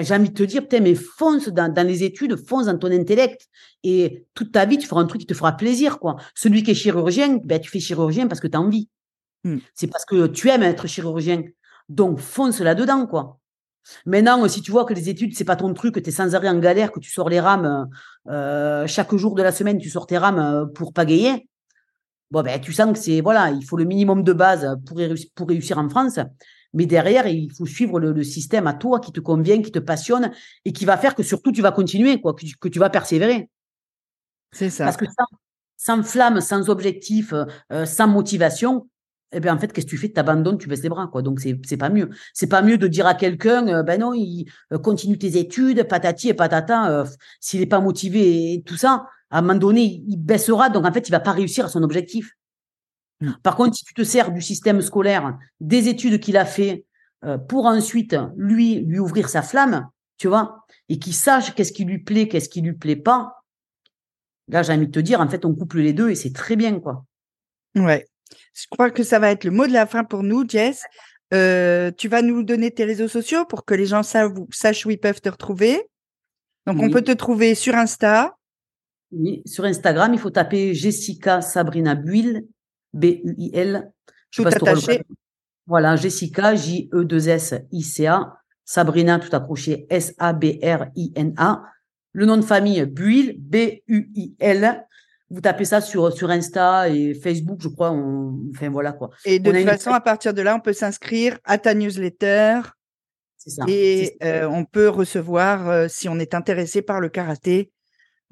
j'ai 0.00 0.14
envie 0.14 0.30
de 0.30 0.34
te 0.34 0.42
dire, 0.42 0.62
putain, 0.62 0.80
mais 0.80 0.94
fonce 0.94 1.48
dans, 1.48 1.72
dans, 1.72 1.86
les 1.86 2.04
études, 2.04 2.36
fonce 2.36 2.66
dans 2.66 2.78
ton 2.78 2.90
intellect. 2.90 3.48
Et 3.82 4.26
toute 4.34 4.52
ta 4.52 4.64
vie, 4.64 4.78
tu 4.78 4.86
feras 4.86 5.00
un 5.00 5.06
truc 5.06 5.20
qui 5.20 5.26
te 5.26 5.34
fera 5.34 5.52
plaisir, 5.52 5.98
quoi. 5.98 6.16
Celui 6.34 6.62
qui 6.62 6.70
est 6.70 6.74
chirurgien, 6.74 7.38
ben, 7.44 7.60
tu 7.60 7.70
fais 7.70 7.80
chirurgien 7.80 8.26
parce 8.26 8.40
que 8.40 8.46
tu 8.46 8.56
as 8.56 8.60
envie. 8.60 8.88
Hmm. 9.44 9.58
C'est 9.74 9.88
parce 9.88 10.06
que 10.06 10.26
tu 10.26 10.48
aimes 10.48 10.62
être 10.62 10.86
chirurgien. 10.86 11.42
Donc, 11.88 12.18
fonce 12.18 12.60
là-dedans, 12.60 13.06
quoi. 13.06 13.38
Maintenant, 14.06 14.48
si 14.48 14.62
tu 14.62 14.70
vois 14.70 14.86
que 14.86 14.94
les 14.94 15.10
études, 15.10 15.36
c'est 15.36 15.44
pas 15.44 15.56
ton 15.56 15.74
truc, 15.74 15.94
que 15.94 16.00
tu 16.00 16.08
es 16.08 16.12
sans 16.12 16.34
arrêt 16.34 16.48
en 16.48 16.58
galère, 16.58 16.90
que 16.90 17.00
tu 17.00 17.10
sors 17.10 17.28
les 17.28 17.40
rames, 17.40 17.88
euh, 18.28 18.86
chaque 18.86 19.14
jour 19.14 19.34
de 19.34 19.42
la 19.42 19.52
semaine, 19.52 19.78
tu 19.78 19.90
sors 19.90 20.06
tes 20.06 20.16
rames 20.16 20.38
euh, 20.38 20.66
pour 20.66 20.94
pagayer, 20.94 21.46
bon, 22.30 22.42
ben, 22.42 22.60
tu 22.60 22.72
sens 22.72 22.92
que 22.92 22.98
c'est, 22.98 23.20
voilà, 23.20 23.50
il 23.50 23.64
faut 23.64 23.76
le 23.76 23.84
minimum 23.84 24.22
de 24.22 24.32
base 24.32 24.78
pour, 24.86 24.98
pour 25.34 25.48
réussir 25.48 25.78
en 25.78 25.88
France. 25.90 26.18
Mais 26.74 26.86
derrière, 26.86 27.26
il 27.26 27.50
faut 27.52 27.66
suivre 27.66 28.00
le, 28.00 28.22
système 28.24 28.66
à 28.66 28.74
toi 28.74 29.00
qui 29.00 29.12
te 29.12 29.20
convient, 29.20 29.62
qui 29.62 29.70
te 29.70 29.78
passionne 29.78 30.32
et 30.64 30.72
qui 30.72 30.84
va 30.84 30.98
faire 30.98 31.14
que 31.14 31.22
surtout 31.22 31.52
tu 31.52 31.62
vas 31.62 31.72
continuer, 31.72 32.20
quoi, 32.20 32.34
que, 32.34 32.68
tu, 32.68 32.78
vas 32.78 32.90
persévérer. 32.90 33.48
C'est 34.52 34.70
ça. 34.70 34.84
Parce 34.84 34.96
que 34.96 35.06
sans, 35.76 36.02
flamme, 36.02 36.40
sans 36.40 36.68
objectif, 36.68 37.32
euh, 37.72 37.86
sans 37.86 38.08
motivation, 38.08 38.88
eh 39.32 39.40
bien, 39.40 39.54
en 39.54 39.58
fait, 39.58 39.72
qu'est-ce 39.72 39.86
que 39.86 39.90
tu 39.90 39.98
fais? 39.98 40.12
Tu 40.12 40.18
abandonnes, 40.18 40.58
tu 40.58 40.68
baisses 40.68 40.82
les 40.82 40.88
bras, 40.88 41.08
quoi. 41.08 41.22
Donc, 41.22 41.40
c'est, 41.40 41.58
c'est 41.64 41.76
pas 41.76 41.88
mieux. 41.90 42.10
C'est 42.32 42.46
pas 42.48 42.62
mieux 42.62 42.78
de 42.78 42.86
dire 42.86 43.06
à 43.06 43.14
quelqu'un, 43.14 43.66
euh, 43.68 43.82
ben 43.82 44.00
non, 44.00 44.12
il 44.12 44.46
euh, 44.72 44.78
continue 44.78 45.18
tes 45.18 45.38
études, 45.38 45.84
patati 45.84 46.28
et 46.28 46.34
patata. 46.34 47.04
s'il 47.40 47.60
n'est 47.60 47.66
pas 47.66 47.80
motivé 47.80 48.54
et 48.54 48.62
tout 48.62 48.76
ça, 48.76 49.06
à 49.30 49.38
un 49.38 49.42
moment 49.42 49.58
donné, 49.58 50.02
il 50.08 50.16
baissera. 50.16 50.70
Donc, 50.70 50.86
en 50.86 50.92
fait, 50.92 51.08
il 51.08 51.12
va 51.12 51.20
pas 51.20 51.32
réussir 51.32 51.66
à 51.66 51.68
son 51.68 51.82
objectif. 51.82 52.36
Par 53.42 53.56
contre, 53.56 53.76
si 53.76 53.84
tu 53.84 53.94
te 53.94 54.04
sers 54.04 54.32
du 54.32 54.40
système 54.40 54.80
scolaire, 54.80 55.38
des 55.60 55.88
études 55.88 56.20
qu'il 56.20 56.36
a 56.36 56.44
fait, 56.44 56.84
euh, 57.24 57.38
pour 57.38 57.66
ensuite 57.66 58.16
lui 58.36 58.80
lui 58.80 58.98
ouvrir 58.98 59.28
sa 59.28 59.42
flamme, 59.42 59.88
tu 60.18 60.28
vois, 60.28 60.64
et 60.88 60.98
qu'il 60.98 61.14
sache 61.14 61.54
qu'est-ce 61.54 61.72
qui 61.72 61.84
lui 61.84 61.98
plaît, 61.98 62.28
qu'est-ce 62.28 62.48
qui 62.48 62.60
lui 62.60 62.74
plaît 62.74 62.96
pas. 62.96 63.44
Là, 64.48 64.62
j'ai 64.62 64.72
envie 64.72 64.86
de 64.86 64.92
te 64.92 65.00
dire, 65.00 65.20
en 65.20 65.28
fait, 65.28 65.44
on 65.44 65.54
couple 65.54 65.80
les 65.80 65.92
deux 65.92 66.10
et 66.10 66.14
c'est 66.14 66.32
très 66.32 66.56
bien, 66.56 66.78
quoi. 66.80 67.04
Ouais. 67.74 68.06
Je 68.52 68.66
crois 68.70 68.90
que 68.90 69.02
ça 69.02 69.18
va 69.18 69.30
être 69.30 69.44
le 69.44 69.50
mot 69.50 69.66
de 69.66 69.72
la 69.72 69.86
fin 69.86 70.04
pour 70.04 70.22
nous, 70.22 70.46
Jess. 70.46 70.84
Euh, 71.32 71.90
tu 71.96 72.08
vas 72.08 72.22
nous 72.22 72.42
donner 72.42 72.70
tes 72.70 72.84
réseaux 72.84 73.08
sociaux 73.08 73.44
pour 73.46 73.64
que 73.64 73.74
les 73.74 73.86
gens 73.86 74.02
sachent 74.02 74.86
où 74.86 74.90
ils 74.90 75.00
peuvent 75.00 75.20
te 75.20 75.28
retrouver. 75.28 75.82
Donc, 76.66 76.80
on 76.80 76.90
peut 76.90 77.02
te 77.02 77.12
trouver 77.12 77.54
sur 77.54 77.74
Insta. 77.74 78.36
Oui, 79.12 79.42
sur 79.46 79.64
Instagram, 79.64 80.12
il 80.12 80.18
faut 80.18 80.30
taper 80.30 80.74
Jessica 80.74 81.40
Sabrina 81.40 81.94
Buil, 81.94 82.46
B-U-I-L. 82.94 83.92
Tout 84.30 84.46
attaché. 84.46 85.02
Voilà, 85.66 85.96
Jessica, 85.96 86.54
J-E-2-S-I-C-A. 86.54 88.38
Sabrina, 88.64 89.18
tout 89.18 89.34
accroché, 89.34 89.86
S-A-B-R-I-N-A. 89.90 91.62
Le 92.12 92.26
nom 92.26 92.36
de 92.36 92.42
famille, 92.42 92.84
Buil, 92.86 93.36
B-U-I-L. 93.38 94.86
vous 95.30 95.40
tapez 95.40 95.64
ça 95.64 95.80
sur, 95.80 96.12
sur 96.12 96.30
Insta 96.30 96.88
et 96.88 97.14
Facebook, 97.14 97.58
je 97.60 97.68
crois. 97.68 97.90
On, 97.90 98.38
enfin, 98.54 98.70
voilà 98.70 98.92
quoi. 98.92 99.10
Et 99.24 99.38
de 99.38 99.50
toute 99.50 99.64
façon, 99.64 99.90
à 99.90 100.00
partir 100.00 100.32
de 100.32 100.42
là, 100.42 100.56
on 100.56 100.60
peut 100.60 100.72
s'inscrire 100.72 101.38
à 101.44 101.58
ta 101.58 101.74
newsletter. 101.74 102.60
Ça, 103.36 103.64
et 103.68 104.16
euh, 104.22 104.48
on 104.48 104.64
peut 104.64 104.88
recevoir, 104.88 105.68
euh, 105.68 105.86
si 105.88 106.08
on 106.08 106.18
est 106.18 106.34
intéressé 106.34 106.80
par 106.80 107.00
le 107.00 107.10
karaté, 107.10 107.70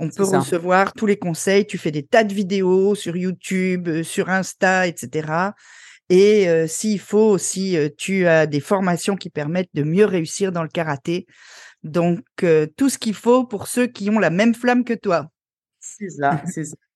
on 0.03 0.09
peut 0.09 0.25
recevoir 0.25 0.93
tous 0.93 1.07
les 1.07 1.17
conseils. 1.17 1.67
Tu 1.67 1.79
fais 1.79 1.91
des 1.91 2.03
tas 2.03 2.25
de 2.25 2.35
vidéos 2.35 2.95
sur 2.95 3.17
YouTube, 3.17 3.89
euh, 3.89 4.03
sur 4.03 4.29
Insta, 4.29 4.87
etc. 4.87 5.53
Et 6.09 6.47
s'il 6.69 6.99
faut 6.99 7.31
aussi, 7.31 7.79
tu 7.97 8.27
as 8.27 8.47
des 8.47 8.61
formations 8.61 9.17
qui 9.17 9.31
permettent 9.31 9.71
de 9.73 9.83
mieux 9.83 10.05
réussir 10.05 10.53
dans 10.53 10.63
le 10.63 10.69
karaté. 10.69 11.27
Donc, 11.85 12.21
tout 12.77 12.91
ce 12.91 12.99
qu'il 12.99 13.15
faut 13.15 13.45
pour 13.45 13.67
ceux 13.67 13.87
qui 13.87 14.11
ont 14.11 14.19
la 14.19 14.29
même 14.29 14.55
flamme 14.55 14.85
que 14.85 14.93
toi. 14.93 15.31
C'est 15.81 16.11
ça, 16.11 16.43
c'est 16.53 16.65
ça. 16.65 16.77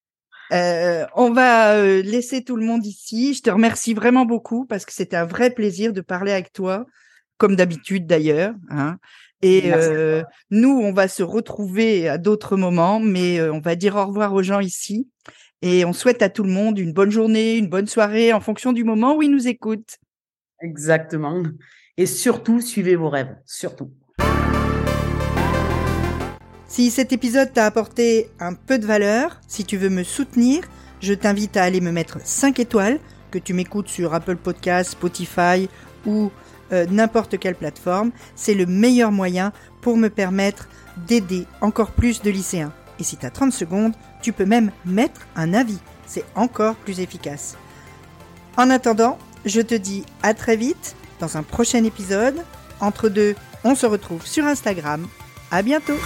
Euh, 0.52 1.04
on 1.14 1.32
va 1.32 1.74
euh, 1.74 2.02
laisser 2.02 2.44
tout 2.44 2.56
le 2.56 2.64
monde 2.64 2.86
ici. 2.86 3.34
Je 3.34 3.42
te 3.42 3.50
remercie 3.50 3.94
vraiment 3.94 4.24
beaucoup 4.24 4.64
parce 4.64 4.84
que 4.84 4.92
c'était 4.92 5.16
un 5.16 5.24
vrai 5.24 5.50
plaisir 5.50 5.92
de 5.92 6.00
parler 6.00 6.32
avec 6.32 6.52
toi, 6.52 6.86
comme 7.36 7.56
d'habitude 7.56 8.06
d'ailleurs. 8.06 8.54
Hein. 8.70 8.98
Et 9.42 9.72
euh, 9.72 10.22
nous, 10.50 10.70
on 10.70 10.92
va 10.92 11.08
se 11.08 11.22
retrouver 11.22 12.08
à 12.08 12.18
d'autres 12.18 12.56
moments, 12.56 13.00
mais 13.00 13.40
on 13.50 13.60
va 13.60 13.74
dire 13.74 13.96
au 13.96 14.06
revoir 14.06 14.32
aux 14.32 14.42
gens 14.42 14.60
ici. 14.60 15.08
Et 15.62 15.84
on 15.84 15.92
souhaite 15.92 16.22
à 16.22 16.28
tout 16.28 16.42
le 16.42 16.50
monde 16.50 16.78
une 16.78 16.92
bonne 16.92 17.10
journée, 17.10 17.56
une 17.56 17.68
bonne 17.68 17.86
soirée 17.86 18.32
en 18.32 18.40
fonction 18.40 18.72
du 18.72 18.84
moment 18.84 19.16
où 19.16 19.22
ils 19.22 19.30
nous 19.30 19.48
écoutent. 19.48 19.96
Exactement. 20.60 21.42
Et 21.96 22.06
surtout, 22.06 22.60
suivez 22.60 22.96
vos 22.96 23.08
rêves, 23.08 23.36
surtout. 23.44 23.90
Si 26.68 26.90
cet 26.90 27.12
épisode 27.12 27.52
t'a 27.52 27.64
apporté 27.64 28.28
un 28.38 28.52
peu 28.54 28.78
de 28.78 28.86
valeur, 28.86 29.40
si 29.48 29.64
tu 29.64 29.76
veux 29.76 29.88
me 29.88 30.02
soutenir, 30.02 30.62
je 31.00 31.14
t'invite 31.14 31.56
à 31.56 31.62
aller 31.62 31.80
me 31.80 31.92
mettre 31.92 32.18
5 32.22 32.58
étoiles, 32.58 32.98
que 33.30 33.38
tu 33.38 33.54
m'écoutes 33.54 33.88
sur 33.88 34.14
Apple 34.14 34.36
Podcasts, 34.36 34.92
Spotify 34.92 35.68
ou 36.06 36.30
euh, 36.72 36.86
n'importe 36.90 37.38
quelle 37.38 37.54
plateforme. 37.54 38.10
C'est 38.34 38.54
le 38.54 38.66
meilleur 38.66 39.12
moyen 39.12 39.52
pour 39.80 39.96
me 39.96 40.08
permettre 40.08 40.68
d'aider 41.06 41.46
encore 41.60 41.90
plus 41.90 42.22
de 42.22 42.30
lycéens. 42.30 42.72
Et 42.98 43.04
si 43.04 43.16
tu 43.16 43.26
as 43.26 43.30
30 43.30 43.52
secondes, 43.52 43.94
tu 44.22 44.32
peux 44.32 44.46
même 44.46 44.70
mettre 44.84 45.22
un 45.36 45.54
avis. 45.54 45.78
C'est 46.06 46.24
encore 46.34 46.76
plus 46.76 47.00
efficace. 47.00 47.56
En 48.56 48.70
attendant, 48.70 49.18
je 49.44 49.60
te 49.60 49.74
dis 49.74 50.04
à 50.22 50.34
très 50.34 50.56
vite 50.56 50.96
dans 51.20 51.36
un 51.36 51.42
prochain 51.42 51.84
épisode. 51.84 52.36
Entre 52.80 53.08
deux, 53.08 53.34
on 53.64 53.74
se 53.74 53.86
retrouve 53.86 54.26
sur 54.26 54.44
Instagram. 54.44 55.06
À 55.50 55.62
bientôt! 55.62 55.98